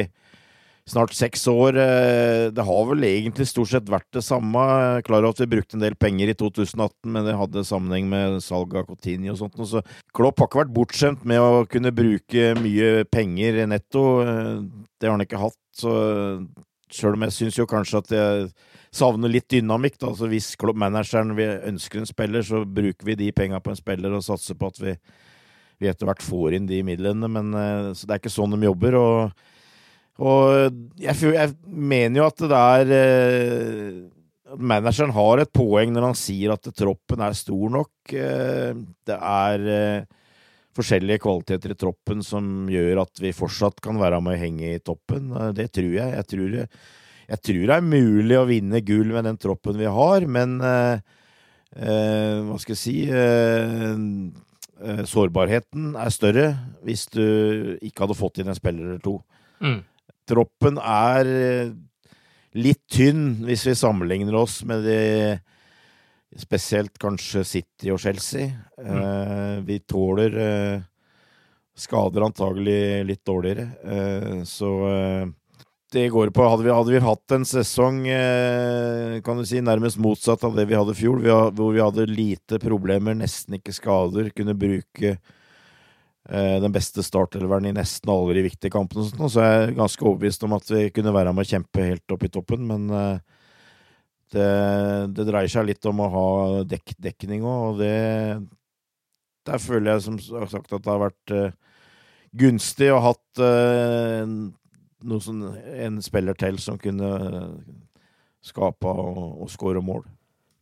snart 0.90 1.14
seks 1.14 1.44
år. 1.52 1.78
Eh, 1.78 2.46
Det 2.56 2.66
har 2.66 2.88
vel 2.90 3.06
egentlig 3.06 3.46
stort 3.50 3.70
sett 3.70 3.90
vært 3.92 4.08
det 4.16 4.24
samme. 4.26 4.64
Klar 5.06 5.22
over 5.22 5.36
at 5.36 5.44
vi 5.44 5.50
brukte 5.52 5.78
en 5.78 5.84
del 5.86 5.94
penger 6.02 6.32
i 6.34 6.38
2018, 6.40 7.12
men 7.14 7.28
det 7.28 7.38
hadde 7.38 7.66
sammenheng 7.68 8.10
med 8.10 8.40
salg 8.42 8.74
av 8.74 8.88
Coutinho 8.90 9.36
og 9.36 9.42
sånt. 9.44 9.60
Så 9.70 9.84
Klopp 10.18 10.42
har 10.42 10.50
ikke 10.50 10.64
vært 10.64 10.74
bortskjemt 10.74 11.28
med 11.30 11.44
å 11.46 11.68
kunne 11.70 11.94
bruke 11.94 12.56
mye 12.58 13.06
penger 13.14 13.62
netto. 13.70 14.08
Eh, 14.26 14.66
Det 15.00 15.08
har 15.08 15.16
han 15.16 15.26
ikke 15.28 15.46
hatt. 15.46 15.60
Så 15.78 15.94
sjøl 16.92 17.14
om 17.16 17.22
jeg 17.28 17.38
syns 17.38 17.58
jo 17.62 17.70
kanskje 17.70 18.02
at 18.02 18.10
jeg 18.18 18.50
savner 18.92 19.32
litt 19.32 19.50
dynamikk, 19.52 20.00
da. 20.00 20.10
Altså 20.12 20.30
hvis 20.32 20.54
Klopp-manageren 20.60 21.36
ønsker 21.72 22.02
en 22.02 22.10
spiller, 22.10 22.46
så 22.46 22.64
bruker 22.66 23.06
vi 23.06 23.18
de 23.20 23.32
penga 23.36 23.60
på 23.62 23.74
en 23.74 23.80
spiller 23.80 24.16
og 24.16 24.26
satser 24.26 24.58
på 24.60 24.72
at 24.72 24.80
vi, 24.82 24.96
vi 25.80 25.90
etter 25.92 26.10
hvert 26.10 26.26
får 26.26 26.58
inn 26.58 26.70
de 26.70 26.82
midlene. 26.86 27.30
Men 27.32 27.54
eh, 27.54 27.90
det 27.94 28.10
er 28.16 28.22
ikke 28.22 28.34
sånn 28.34 28.56
de 28.58 28.66
jobber. 28.70 29.00
og 29.00 29.48
og 30.20 30.76
jeg, 31.00 31.16
jeg 31.32 31.54
mener 31.64 32.20
jo 32.20 32.26
at 32.28 32.42
det 32.52 32.58
er 32.60 32.90
eh, 32.92 34.00
Manageren 34.60 35.14
har 35.14 35.40
et 35.44 35.52
poeng 35.54 35.92
når 35.94 36.08
han 36.10 36.18
sier 36.18 36.52
at 36.56 36.66
troppen 36.76 37.22
er 37.22 37.36
stor 37.38 37.70
nok. 37.76 37.92
Eh, 38.12 38.74
Det 39.06 39.16
er 39.16 39.68
eh, 39.76 40.08
forskjellige 40.76 41.22
kvaliteter 41.24 41.72
i 41.76 41.78
troppen 41.80 42.24
som 42.26 42.66
gjør 42.72 43.04
at 43.06 43.22
vi 43.22 43.32
fortsatt 43.36 43.80
kan 43.86 44.00
være 44.02 44.20
med 44.26 44.36
å 44.36 44.42
henge 44.42 44.74
i 44.74 44.82
toppen. 44.84 45.30
Eh, 45.38 45.52
Det 45.56 45.70
tror 45.78 45.94
jeg. 45.94 46.18
Jeg 46.18 46.28
tror, 46.34 46.58
jeg 47.30 47.42
tror 47.46 47.64
det 47.70 47.76
er 47.76 47.86
mulig 47.86 48.38
å 48.40 48.48
vinne 48.50 48.82
gull 48.86 49.12
med 49.14 49.28
den 49.30 49.38
troppen 49.42 49.78
vi 49.78 49.90
har, 49.90 50.26
men 50.26 50.56
eh, 50.66 51.02
eh, 51.78 52.40
hva 52.48 52.58
skal 52.62 52.74
jeg 52.74 52.82
si 52.82 52.96
eh, 53.06 54.00
eh, 54.82 55.04
Sårbarheten 55.10 55.94
er 56.00 56.16
større 56.16 56.48
hvis 56.88 57.06
du 57.14 57.78
ikke 57.86 58.06
hadde 58.08 58.18
fått 58.18 58.42
inn 58.42 58.50
en 58.52 58.58
spiller 58.60 58.92
eller 58.94 59.04
to 59.06 59.20
Mm. 59.60 59.82
troppen 60.24 60.78
er 60.80 61.28
eh, 61.28 61.72
litt 62.56 62.86
tynn 62.88 63.42
hvis 63.44 63.66
vi 63.68 63.74
sammenligner 63.76 64.38
oss 64.40 64.62
med 64.64 64.86
de 64.88 65.02
Spesielt 66.40 66.94
kanskje 67.02 67.42
City 67.44 67.90
og 67.92 67.98
Chelsea. 68.00 68.52
Mm. 68.78 69.66
vi 69.66 69.80
tåler 69.82 70.36
eh, 70.40 70.84
skader 71.80 72.26
antagelig 72.28 73.06
litt 73.10 73.24
dårligere. 73.26 73.66
Eh, 73.84 74.36
så 74.48 74.70
eh, 74.88 75.26
det 75.92 76.10
går 76.10 76.30
på 76.30 76.46
Hadde 76.46 76.64
vi, 76.64 76.72
hadde 76.74 76.94
vi 76.94 77.02
hatt 77.02 77.34
en 77.34 77.46
sesong 77.48 78.04
eh, 78.08 79.18
kan 79.26 79.40
du 79.40 79.46
si, 79.48 79.62
nærmest 79.66 80.00
motsatt 80.02 80.44
av 80.46 80.56
det 80.58 80.68
vi 80.70 80.78
hadde 80.78 80.94
i 80.94 81.00
fjor, 81.00 81.22
hvor 81.56 81.74
vi 81.74 81.82
hadde 81.82 82.06
lite 82.10 82.60
problemer, 82.62 83.18
nesten 83.18 83.58
ikke 83.58 83.74
skader, 83.74 84.30
kunne 84.36 84.58
bruke 84.58 85.16
eh, 85.16 86.58
den 86.62 86.76
beste 86.76 87.06
startelveren 87.06 87.72
i 87.72 87.74
nesten 87.76 88.12
alle 88.14 88.38
de 88.38 88.46
viktige 88.46 88.74
kampene, 88.76 89.08
og 89.18 89.34
så 89.34 89.42
er 89.44 89.56
jeg 89.56 89.80
ganske 89.80 90.06
overbevist 90.06 90.46
om 90.46 90.54
at 90.60 90.70
vi 90.70 90.86
kunne 90.94 91.16
være 91.16 91.34
med 91.34 91.48
å 91.48 91.52
kjempe 91.56 91.90
helt 91.90 92.16
opp 92.16 92.28
i 92.28 92.32
toppen. 92.38 92.70
Men 92.70 92.86
eh, 92.94 93.42
det, 94.36 94.52
det 95.18 95.26
dreier 95.26 95.50
seg 95.50 95.72
litt 95.72 95.90
om 95.90 96.06
å 96.06 96.12
ha 96.14 96.28
dek, 96.70 96.94
dekning 97.02 97.42
òg, 97.42 97.66
og 97.72 97.82
det 97.82 97.98
Der 99.50 99.58
føler 99.58 99.96
jeg 99.96 100.06
som 100.06 100.20
sagt 100.22 100.70
at 100.70 100.84
det 100.86 100.92
har 100.92 101.02
vært 101.02 101.36
gunstig 102.38 102.92
ha 102.94 103.00
hatt 103.02 103.40
noe 105.08 105.24
sånn, 105.24 105.44
en 105.86 106.00
spiller 106.04 106.38
til 106.40 106.60
som 106.62 106.80
kunne 106.82 107.10
skape 108.46 108.90
og, 108.90 109.44
og 109.44 109.52
skåre 109.52 109.84
mål. 109.84 110.04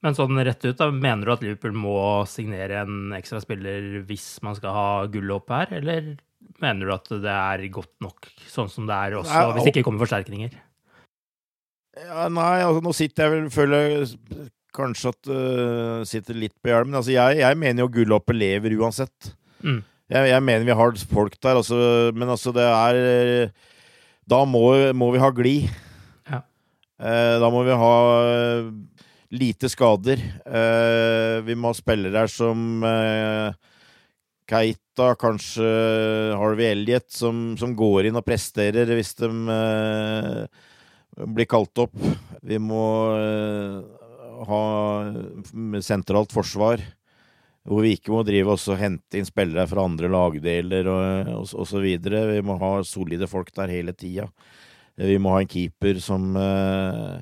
Men 0.06 0.16
sånn 0.18 0.38
rett 0.46 0.62
ut, 0.66 0.78
da, 0.78 0.92
mener 0.94 1.26
du 1.26 1.34
at 1.34 1.44
Liverpool 1.46 1.74
må 1.78 1.98
signere 2.30 2.84
en 2.84 3.16
ekstra 3.18 3.42
spiller 3.42 4.04
hvis 4.08 4.36
man 4.46 4.58
skal 4.58 4.76
ha 4.76 4.90
gullet 5.12 5.40
opp 5.40 5.54
her, 5.54 5.74
eller 5.80 6.14
mener 6.62 6.86
du 6.86 6.94
at 6.94 7.10
det 7.24 7.34
er 7.34 7.66
godt 7.74 7.94
nok 8.06 8.30
sånn 8.48 8.70
som 8.72 8.86
det 8.90 8.98
er 8.98 9.18
også, 9.20 9.42
hvis 9.56 9.68
det 9.68 9.74
ikke 9.74 9.88
kommer 9.90 10.06
forsterkninger? 10.06 10.54
Ja, 11.98 12.28
nei, 12.30 12.62
altså 12.62 12.84
nå 12.86 12.94
sitter 12.94 13.26
jeg 13.26 13.34
vel 13.34 13.46
Føler 13.50 13.88
jeg 13.88 14.50
kanskje 14.78 15.10
at 15.10 15.30
uh, 15.32 16.02
sitter 16.06 16.38
litt 16.38 16.54
på 16.62 16.70
hjelmen. 16.70 17.00
Altså, 17.00 17.10
jeg, 17.16 17.40
jeg 17.42 17.58
mener 17.58 17.82
jo 17.82 17.94
gullhoppet 17.96 18.38
lever 18.38 18.76
uansett. 18.78 19.32
Mm. 19.66 19.80
Jeg, 20.14 20.30
jeg 20.30 20.44
mener 20.46 20.68
vi 20.68 20.76
har 20.78 21.00
folk 21.10 21.40
der, 21.42 21.58
altså, 21.58 21.80
men 22.14 22.30
altså 22.32 22.54
det 22.56 22.68
er 22.68 23.00
eh, 23.02 23.66
Da 24.28 24.44
må, 24.44 24.62
må 24.98 25.12
vi 25.14 25.22
ha 25.24 25.32
glid. 25.32 25.68
Ja. 26.28 26.42
Eh, 27.00 27.36
da 27.40 27.50
må 27.54 27.64
vi 27.64 27.76
ha 27.80 27.94
eh, 28.28 28.70
lite 29.40 29.72
skader. 29.72 30.20
Eh, 30.44 31.36
vi 31.48 31.56
må 31.56 31.72
ha 31.72 31.78
spillere 31.78 32.26
her 32.26 32.32
som 32.32 32.84
Keita, 34.48 35.14
kanskje 35.20 35.68
Harvey 36.40 36.74
Elliot, 36.74 37.08
som, 37.12 37.56
som 37.60 37.76
går 37.76 38.10
inn 38.10 38.20
og 38.20 38.28
presterer 38.28 38.92
hvis 38.96 39.16
de 39.20 39.32
blir 41.28 41.48
kalt 41.50 41.84
opp. 41.84 41.96
Vi 42.48 42.60
må 42.62 42.84
ha 44.48 44.62
sentralt 45.84 46.36
forsvar. 46.36 46.84
Hvor 47.68 47.84
vi 47.84 47.95
ikke 47.97 48.13
må 48.13 48.22
drive 48.24 48.53
oss 48.53 48.68
og 48.72 48.80
hente 48.80 49.20
inn 49.20 49.28
spillere 49.28 49.68
fra 49.68 49.84
andre 49.84 50.07
lagdeler 50.11 50.88
og, 50.88 51.32
og, 51.34 51.49
og 51.51 51.68
så 51.68 51.82
videre. 51.84 52.24
Vi 52.32 52.43
må 52.47 52.55
ha 52.61 52.78
solide 52.88 53.28
folk 53.28 53.51
der 53.55 53.74
hele 53.74 53.95
tida. 53.97 54.30
Vi 54.97 55.18
må 55.22 55.36
ha 55.36 55.41
en 55.43 55.49
keeper 55.51 55.99
som 56.01 56.32
eh, 56.39 57.18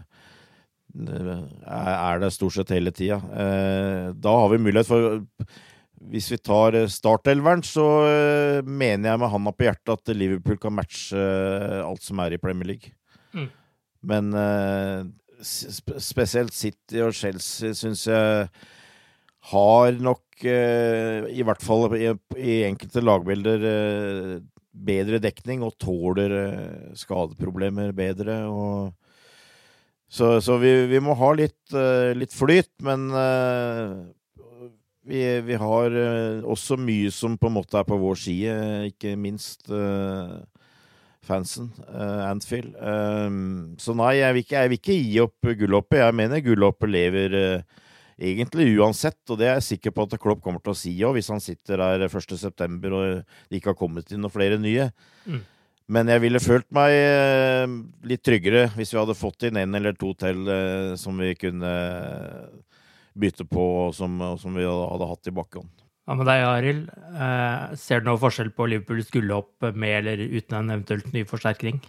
er 0.95 2.21
der 2.21 2.31
stort 2.33 2.55
sett 2.55 2.71
hele 2.75 2.93
tida. 2.95 3.17
Eh, 3.17 4.11
da 4.13 4.35
har 4.43 4.53
vi 4.53 4.61
mulighet 4.61 4.87
for 4.87 5.25
Hvis 6.05 6.29
vi 6.29 6.37
tar 6.37 6.75
eh, 6.77 6.87
startelveren, 6.91 7.63
så 7.65 7.87
eh, 8.05 8.61
mener 8.61 9.09
jeg 9.09 9.19
med 9.19 9.31
handa 9.33 9.51
på 9.51 9.65
hjertet 9.65 9.97
at 9.97 10.15
Liverpool 10.15 10.59
kan 10.61 10.75
matche 10.77 11.17
eh, 11.17 11.81
alt 11.81 12.03
som 12.05 12.21
er 12.21 12.35
i 12.35 12.41
Premier 12.41 12.75
League. 12.75 12.93
Mm. 13.33 13.49
Men 14.05 14.33
eh, 14.37 15.05
spesielt 15.41 16.53
City 16.53 17.01
og 17.03 17.15
Chelsea 17.17 17.73
syns 17.73 18.05
jeg 18.07 18.47
har 19.51 19.97
nok, 20.01 20.24
i 20.43 21.45
hvert 21.45 21.63
fall 21.63 21.93
i, 21.95 22.09
i 22.35 22.55
enkelte 22.67 23.03
lagbilder, 23.03 23.65
eh, 23.69 24.35
bedre 24.75 25.21
dekning 25.23 25.63
og 25.63 25.77
tåler 25.79 26.33
eh, 26.35 26.91
skadeproblemer 26.99 27.93
bedre. 27.95 28.41
Og 28.49 28.91
så, 30.11 30.35
så 30.43 30.57
vi, 30.61 30.73
vi 30.91 30.99
må 31.03 31.15
ha 31.17 31.31
litt, 31.37 31.61
eh, 31.71 32.11
litt 32.17 32.35
flyt, 32.35 32.73
men 32.83 33.07
eh, 33.15 33.95
vi, 35.05 35.21
vi 35.47 35.61
har 35.61 35.95
eh, 36.01 36.43
også 36.43 36.77
mye 36.81 37.13
som 37.13 37.37
på 37.39 37.49
en 37.49 37.57
måte 37.59 37.79
er 37.79 37.87
på 37.87 37.99
vår 38.01 38.19
side, 38.19 38.59
ikke 38.91 39.15
minst 39.21 39.71
eh, 39.71 40.35
fansen, 41.25 41.71
eh, 41.87 42.21
Anfield. 42.27 42.75
Så 43.81 43.95
nei, 43.97 44.19
jeg 44.19 44.35
vil, 44.35 44.45
ikke, 44.45 44.59
jeg 44.59 44.71
vil 44.71 44.81
ikke 44.81 44.99
gi 44.99 45.17
opp 45.23 45.49
gullhoppet. 45.63 46.03
Jeg 46.03 46.19
mener 46.19 46.43
gullhoppet 46.45 46.91
lever 46.93 47.39
eh, 47.39 47.81
egentlig 48.15 48.69
uansett, 48.79 49.19
og 49.29 49.39
det 49.39 49.49
er 49.49 49.57
jeg 49.59 49.69
sikker 49.73 49.95
på 49.95 50.05
at 50.05 50.15
Klopp 50.21 50.43
kommer 50.43 50.63
til 50.63 50.73
å 50.73 50.77
si 50.79 50.93
òg, 51.03 51.17
hvis 51.17 51.31
han 51.33 51.43
sitter 51.43 51.81
der 51.81 52.07
1.9. 52.07 52.55
og 52.91 53.25
det 53.49 53.59
ikke 53.59 53.73
har 53.73 53.79
kommet 53.79 54.11
inn 54.11 54.23
noen 54.23 54.33
flere 54.33 54.59
nye. 54.61 54.89
Mm. 55.27 55.43
Men 55.91 56.09
jeg 56.09 56.23
ville 56.23 56.41
følt 56.41 56.67
meg 56.73 56.95
eh, 56.97 57.65
litt 58.09 58.23
tryggere 58.25 58.71
hvis 58.73 58.93
vi 58.93 58.97
hadde 58.97 59.17
fått 59.17 59.45
inn 59.45 59.59
en 59.61 59.77
eller 59.77 59.93
to 59.99 60.15
til 60.17 60.47
eh, 60.49 60.93
som 60.97 61.19
vi 61.21 61.35
kunne 61.37 61.73
bytte 63.15 63.45
på, 63.47 63.65
og 63.85 63.93
som, 63.95 64.15
og 64.33 64.39
som 64.41 64.57
vi 64.57 64.65
hadde, 64.65 65.09
hatt 65.11 65.29
i 65.29 65.35
bakhånd. 65.35 65.69
Ja, 66.05 66.17
med 66.17 66.27
deg, 66.29 66.41
Arild? 66.45 66.89
Eh, 66.89 67.77
ser 67.81 68.01
du 68.01 68.09
noe 68.09 68.21
forskjell 68.21 68.51
på 68.57 68.67
Liverpools 68.69 69.13
opp 69.37 69.69
med 69.73 70.01
eller 70.01 70.25
uten 70.25 70.57
en 70.57 70.73
eventuelt 70.73 71.13
ny 71.13 71.23
forsterkning? 71.29 71.79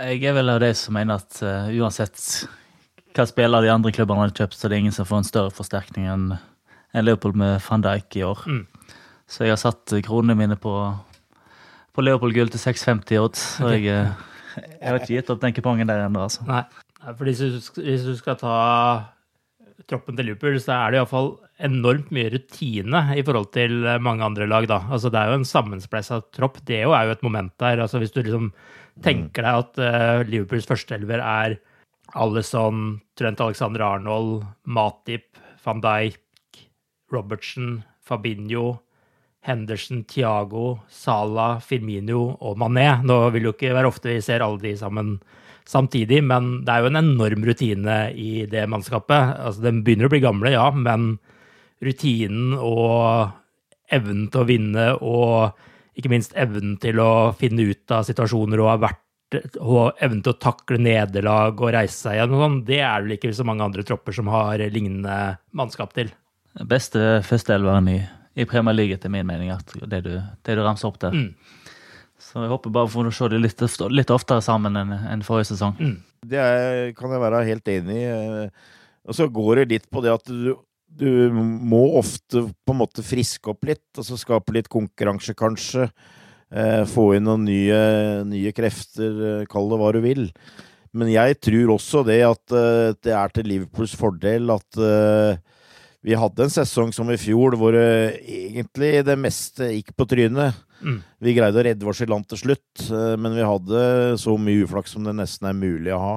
Jeg 0.00 0.24
er 0.24 0.36
vel 0.36 0.52
av 0.54 0.62
de 0.62 0.70
som 0.78 0.96
mener 0.96 1.20
at 1.20 1.40
uansett 1.74 2.16
hva 3.14 3.26
spiller 3.30 3.62
de 3.62 3.70
andre 3.70 3.92
klubbene 3.94 4.24
har 4.24 4.34
kjøpt, 4.34 4.58
så 4.58 4.68
det 4.68 4.76
er 4.76 4.84
ingen 4.84 4.94
som 4.96 5.06
får 5.08 5.22
en 5.22 5.28
større 5.28 5.54
forsterkning 5.54 6.08
enn 6.10 6.28
Leopold 6.94 7.38
med 7.38 7.58
van 7.64 7.82
Dijk 7.82 8.18
i 8.20 8.24
år. 8.26 8.44
Mm. 8.46 8.64
Så 9.30 9.46
jeg 9.46 9.54
har 9.54 9.60
satt 9.60 9.94
eh, 9.94 10.02
kronene 10.04 10.36
mine 10.38 10.58
på, 10.60 10.74
på 11.94 12.04
Leopold 12.04 12.36
gull 12.36 12.52
til 12.52 12.62
6,50 12.62 13.22
odds. 13.22 13.44
Så 13.58 13.72
jeg, 13.74 13.88
eh, 13.90 14.60
jeg 14.76 14.86
har 14.86 15.00
ikke 15.00 15.16
gitt 15.16 15.32
opp 15.32 15.42
den 15.42 15.56
kupongen 15.56 15.90
der 15.90 16.04
ennå, 16.06 16.26
altså. 16.28 16.46
Nei. 16.46 16.62
Nei, 17.00 17.14
For 17.16 17.28
hvis 17.28 17.42
du, 17.42 17.82
hvis 17.82 18.06
du 18.06 18.14
skal 18.18 18.38
ta 18.40 18.54
troppen 19.90 20.16
til 20.16 20.30
Liverpool, 20.30 20.56
så 20.62 20.76
er 20.76 20.94
det 20.94 21.00
iallfall 21.00 21.34
enormt 21.64 22.12
mye 22.14 22.30
rutine 22.32 23.02
i 23.18 23.24
forhold 23.26 23.50
til 23.54 23.84
mange 24.02 24.24
andre 24.26 24.46
lag, 24.50 24.68
da. 24.70 24.80
Altså, 24.88 25.10
det 25.12 25.20
er 25.20 25.32
jo 25.32 25.40
en 25.40 25.48
sammenspleisa 25.48 26.20
tropp. 26.34 26.62
Det 26.66 26.80
er 26.82 26.88
jo 26.88 27.14
et 27.14 27.26
moment 27.26 27.52
der. 27.62 27.82
Altså, 27.84 28.00
hvis 28.02 28.14
du 28.14 28.22
liksom 28.22 28.50
tenker 29.04 29.42
deg 29.42 29.60
at 29.60 29.80
uh, 29.82 30.26
Liverpools 30.28 30.68
førsteelver 30.70 31.20
er 31.20 31.56
Alison, 32.14 33.00
Trent 33.18 33.40
Alexander 33.40 33.82
Arnold, 33.82 34.44
Matip, 34.64 35.36
van 35.64 35.80
Dijk, 35.82 36.20
Robertsen, 37.12 37.82
Fabinho, 38.04 38.80
Henderson, 39.44 40.04
Thiago, 40.08 40.80
Salah, 40.88 41.60
Firmino 41.60 42.36
og 42.40 42.56
Mané. 42.58 42.88
Nå 43.04 43.18
vil 43.34 43.50
jo 43.50 43.54
ikke 43.54 43.74
være 43.76 43.90
ofte 43.90 44.14
vi 44.14 44.22
ser 44.24 44.44
alle 44.44 44.62
de 44.62 44.72
sammen 44.78 45.18
samtidig, 45.68 46.22
men 46.24 46.64
det 46.64 46.72
er 46.72 46.84
jo 46.84 46.90
en 46.92 47.00
enorm 47.00 47.44
rutine 47.44 47.98
i 48.16 48.46
det 48.50 48.64
mannskapet. 48.68 49.36
Altså, 49.44 49.64
De 49.64 49.72
begynner 49.84 50.08
å 50.08 50.12
bli 50.12 50.22
gamle, 50.24 50.52
ja, 50.54 50.68
men 50.72 51.18
rutinen 51.84 52.56
og 52.56 53.34
evnen 53.92 54.28
til 54.32 54.40
å 54.40 54.48
vinne 54.48 54.90
og 55.04 55.60
ikke 55.94 56.10
minst 56.10 56.32
evnen 56.40 56.78
til 56.82 56.98
å 57.02 57.32
finne 57.38 57.68
ut 57.68 57.92
av 57.94 58.06
situasjoner 58.08 58.60
og 58.62 58.70
ha 58.72 58.78
vært 58.88 59.03
og 59.60 60.02
evnen 60.02 60.20
til 60.24 60.34
å 60.34 60.40
takle 60.40 60.78
nederlag 60.82 61.60
og 61.60 61.72
reise 61.74 61.96
seg 62.06 62.18
igjen, 62.18 62.34
og 62.34 62.44
sånn, 62.44 62.60
det 62.68 62.80
er 62.80 63.00
det 63.00 63.08
vel 63.08 63.16
ikke 63.18 63.32
så 63.36 63.46
mange 63.48 63.66
andre 63.66 63.84
tropper 63.86 64.16
som 64.16 64.30
har 64.32 64.62
lignende 64.74 65.18
mannskap 65.56 65.94
til. 65.96 66.12
Beste 66.70 67.18
førsteelveren 67.26 67.90
i, 67.90 67.98
i 68.38 68.46
Premier 68.48 68.76
League, 68.76 68.96
etter 68.96 69.12
min 69.12 69.26
mening, 69.26 69.50
at 69.54 69.74
det 69.90 70.04
du, 70.06 70.12
det 70.18 70.58
du 70.58 70.62
ramser 70.62 70.90
opp 70.90 71.00
der. 71.02 71.16
Mm. 71.16 71.62
Så 72.24 72.40
jeg 72.40 72.52
håper 72.52 72.72
bare 72.72 72.88
å 72.88 72.92
få 72.92 73.04
se 73.12 73.28
det 73.32 73.40
litt, 73.42 73.64
litt, 73.92 74.12
oftere 74.14 74.44
sammen 74.44 74.78
enn 74.80 74.92
en 74.94 75.24
forrige 75.26 75.52
sesong. 75.52 75.74
Mm. 75.76 75.96
Det 76.24 76.40
er, 76.40 76.92
kan 76.96 77.12
jeg 77.12 77.20
være 77.20 77.42
helt 77.50 77.68
enig 77.68 77.98
i. 78.00 78.46
Og 79.04 79.18
så 79.18 79.26
går 79.28 79.60
det 79.60 79.66
litt 79.74 79.88
på 79.92 80.00
det 80.04 80.14
at 80.14 80.30
du, 80.30 80.54
du 80.88 81.10
må 81.34 81.82
ofte 81.98 82.46
på 82.48 82.74
en 82.74 82.80
måte 82.80 83.04
friske 83.04 83.50
opp 83.52 83.66
litt, 83.68 83.86
og 83.98 84.06
så 84.06 84.16
skape 84.20 84.54
litt 84.56 84.70
konkurranse, 84.72 85.34
kanskje. 85.36 85.90
Eh, 86.54 86.84
få 86.86 87.08
inn 87.16 87.24
noen 87.26 87.48
nye, 87.48 87.78
nye 88.30 88.52
krefter, 88.54 89.16
eh, 89.26 89.46
kall 89.50 89.72
det 89.72 89.78
hva 89.80 89.90
du 89.94 89.98
vil. 90.04 90.28
Men 90.94 91.10
jeg 91.10 91.40
tror 91.42 91.72
også 91.74 92.04
det 92.06 92.20
at 92.22 92.54
eh, 92.54 92.94
det 93.02 93.14
er 93.16 93.34
til 93.34 93.48
Liverpools 93.50 93.96
fordel 93.98 94.52
at 94.54 94.78
vi 96.04 96.14
hadde 96.20 96.44
en 96.44 96.52
sesong 96.52 96.92
som 96.92 97.08
i 97.10 97.18
fjor 97.18 97.56
hvor 97.56 97.74
egentlig 97.74 99.00
det 99.08 99.16
meste 99.18 99.72
gikk 99.72 99.94
på 99.96 100.06
trynet. 100.06 100.54
Mm. 100.84 100.98
Vi 101.24 101.34
greide 101.34 101.58
å 101.58 101.64
redde 101.64 101.88
oss 101.88 102.02
i 102.04 102.06
land 102.06 102.28
til 102.28 102.42
slutt, 102.42 102.82
men 102.92 103.32
vi 103.32 103.46
hadde 103.48 103.84
så 104.20 104.34
mye 104.36 104.66
uflaks 104.66 104.92
som 104.92 105.06
det 105.08 105.14
nesten 105.16 105.48
er 105.48 105.56
mulig 105.56 105.94
å 105.96 106.02
ha. 106.02 106.16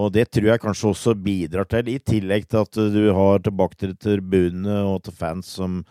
Og 0.00 0.14
det 0.14 0.30
tror 0.32 0.48
jeg 0.48 0.62
kanskje 0.62 0.88
også 0.94 1.14
bidrar 1.20 1.68
til, 1.68 1.92
i 1.92 2.00
tillegg 2.00 2.48
til 2.48 2.64
at 2.64 2.80
du 2.94 3.02
har 3.12 3.44
tilbake 3.44 3.76
til 3.84 3.92
tribunene 4.00 4.80
og 4.88 5.04
til 5.04 5.18
fans 5.20 5.52
som 5.60 5.82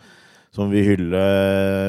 som 0.52 0.72
vil 0.72 0.86
hylle 0.92 1.22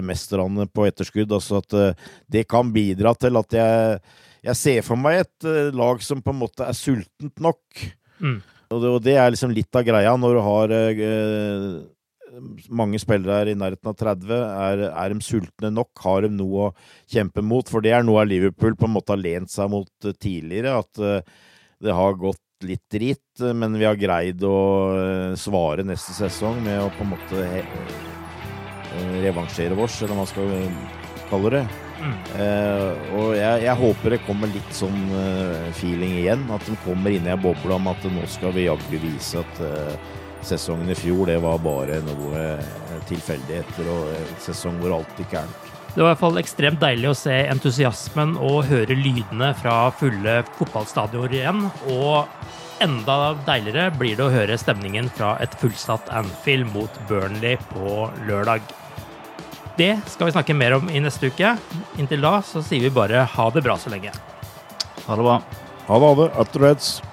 mesterne 0.08 0.68
på 0.72 0.88
etterskudd. 0.88 1.32
Altså 1.36 1.60
at 1.60 1.78
eh, 1.78 2.12
det 2.32 2.46
kan 2.52 2.72
bidra 2.74 3.14
til 3.20 3.40
at 3.40 3.58
jeg, 3.60 3.98
jeg 4.50 4.60
ser 4.60 4.86
for 4.88 5.00
meg 5.00 5.24
et 5.24 5.50
eh, 5.50 5.74
lag 5.76 6.04
som 6.04 6.24
på 6.24 6.34
en 6.34 6.42
måte 6.46 6.68
er 6.68 6.78
sultent 6.78 7.44
nok. 7.44 7.64
Mm. 8.24 8.38
Og, 8.72 8.78
det, 8.78 8.94
og, 8.94 9.02
det, 9.06 9.18
er 9.20 9.34
liksom 9.34 9.54
litt 9.54 9.76
av 9.76 9.86
greia 9.86 10.16
når 10.18 10.38
du 10.38 10.42
har 10.46 10.76
eh, 10.78 11.68
mange 12.74 12.98
spillere 13.02 13.44
er 13.44 13.52
i 13.52 13.58
nærheten 13.60 13.92
av 13.92 13.98
30. 14.00 14.32
Er, 14.32 14.86
er, 14.90 15.14
de 15.14 15.28
sultne 15.28 15.74
nok? 15.74 15.92
Har 16.06 16.24
de 16.26 16.32
noe 16.34 16.70
å 16.70 16.72
kjempe 17.12 17.44
mot? 17.46 17.68
For 17.70 17.84
det 17.84 17.94
er 17.94 18.08
noe 18.08 18.24
av 18.24 18.32
Liverpool 18.32 18.80
på 18.80 18.88
en 18.88 18.96
måte 18.96 19.14
har 19.14 19.22
lent 19.22 19.52
seg 19.54 19.70
mot 19.76 20.10
tidligere. 20.24 20.80
At 20.80 21.28
det 21.84 21.94
har 22.00 22.18
gått 22.18 22.40
litt 22.64 22.86
drit, 22.90 23.44
men 23.44 23.76
vi 23.76 23.86
har 23.86 24.00
greid 24.00 24.42
å 24.48 25.36
svare 25.38 25.84
neste 25.86 26.16
sesong 26.16 26.64
med 26.64 26.80
å 26.80 26.90
på 26.96 27.04
en 27.04 27.12
måte 27.12 27.46
Eh, 27.46 28.13
revansjere 29.24 29.78
oss, 29.80 30.02
eller 30.02 30.14
hva 30.14 30.24
man 30.24 30.30
skal 30.30 30.54
kalle 31.30 31.56
det. 31.58 31.64
Mm. 32.04 32.16
Eh, 32.36 33.14
og 33.16 33.30
jeg, 33.38 33.62
jeg, 33.64 33.76
håper 33.80 34.16
det 34.16 34.24
kommer 34.26 34.52
litt 34.52 34.74
sånn 34.76 35.06
uh, 35.14 35.70
feeling 35.78 36.18
igjen. 36.20 36.44
At 36.54 36.66
de 36.68 36.76
kommer 36.84 37.14
inn 37.14 37.28
i 37.30 37.34
en 37.34 37.44
boble 37.44 37.78
om 37.78 37.92
at 37.92 38.04
nå 38.10 38.26
skal 38.32 38.56
vi 38.56 38.68
jaggu 38.68 38.98
vise 39.04 39.44
at 39.44 39.62
uh, 39.64 39.94
sesongen 40.44 40.92
i 40.92 40.98
fjor 41.00 41.30
det 41.32 41.40
var 41.44 41.62
bare 41.64 42.02
noe 42.04 42.48
uh, 42.60 42.98
tilfeldigheter 43.10 43.88
og 43.94 44.12
en 44.18 44.36
sesong 44.44 44.82
hvor 44.82 44.98
alt 45.00 45.22
gikk 45.22 45.38
gærent. 45.38 45.72
Det 45.94 46.02
var 46.02 46.08
i 46.08 46.12
hvert 46.16 46.24
fall 46.24 46.42
ekstremt 46.42 46.82
deilig 46.82 47.12
å 47.12 47.18
se 47.18 47.36
entusiasmen 47.52 48.34
og 48.42 48.64
høre 48.66 48.98
lydene 48.98 49.52
fra 49.60 49.78
fulle 49.94 50.40
fotballstadioner 50.58 51.36
igjen. 51.38 51.68
Og 51.94 52.26
enda 52.84 53.36
deiligere 53.46 53.94
blir 53.96 54.18
det 54.18 54.26
å 54.26 54.34
høre 54.34 54.58
stemningen 54.58 55.12
fra 55.14 55.36
et 55.46 55.54
fullsatt 55.62 56.10
Anfield 56.18 56.74
mot 56.74 56.98
Burnley 57.08 57.62
på 57.70 58.08
lørdag. 58.26 58.66
Det 59.78 59.96
skal 60.08 60.30
vi 60.30 60.36
snakke 60.36 60.54
mer 60.54 60.76
om 60.78 60.90
i 60.90 61.02
neste 61.02 61.32
uke. 61.34 61.56
Inntil 61.98 62.22
da 62.22 62.38
så 62.46 62.62
sier 62.62 62.86
vi 62.86 62.94
bare 62.94 63.26
ha 63.26 63.50
det 63.54 63.64
bra 63.66 63.78
så 63.82 63.90
lenge. 63.94 64.14
Ha 65.08 65.18
det 65.18 65.26
bra. 65.26 65.40
Ha 65.88 66.00
det, 66.00 66.30
ha 66.38 66.46
det. 66.54 67.13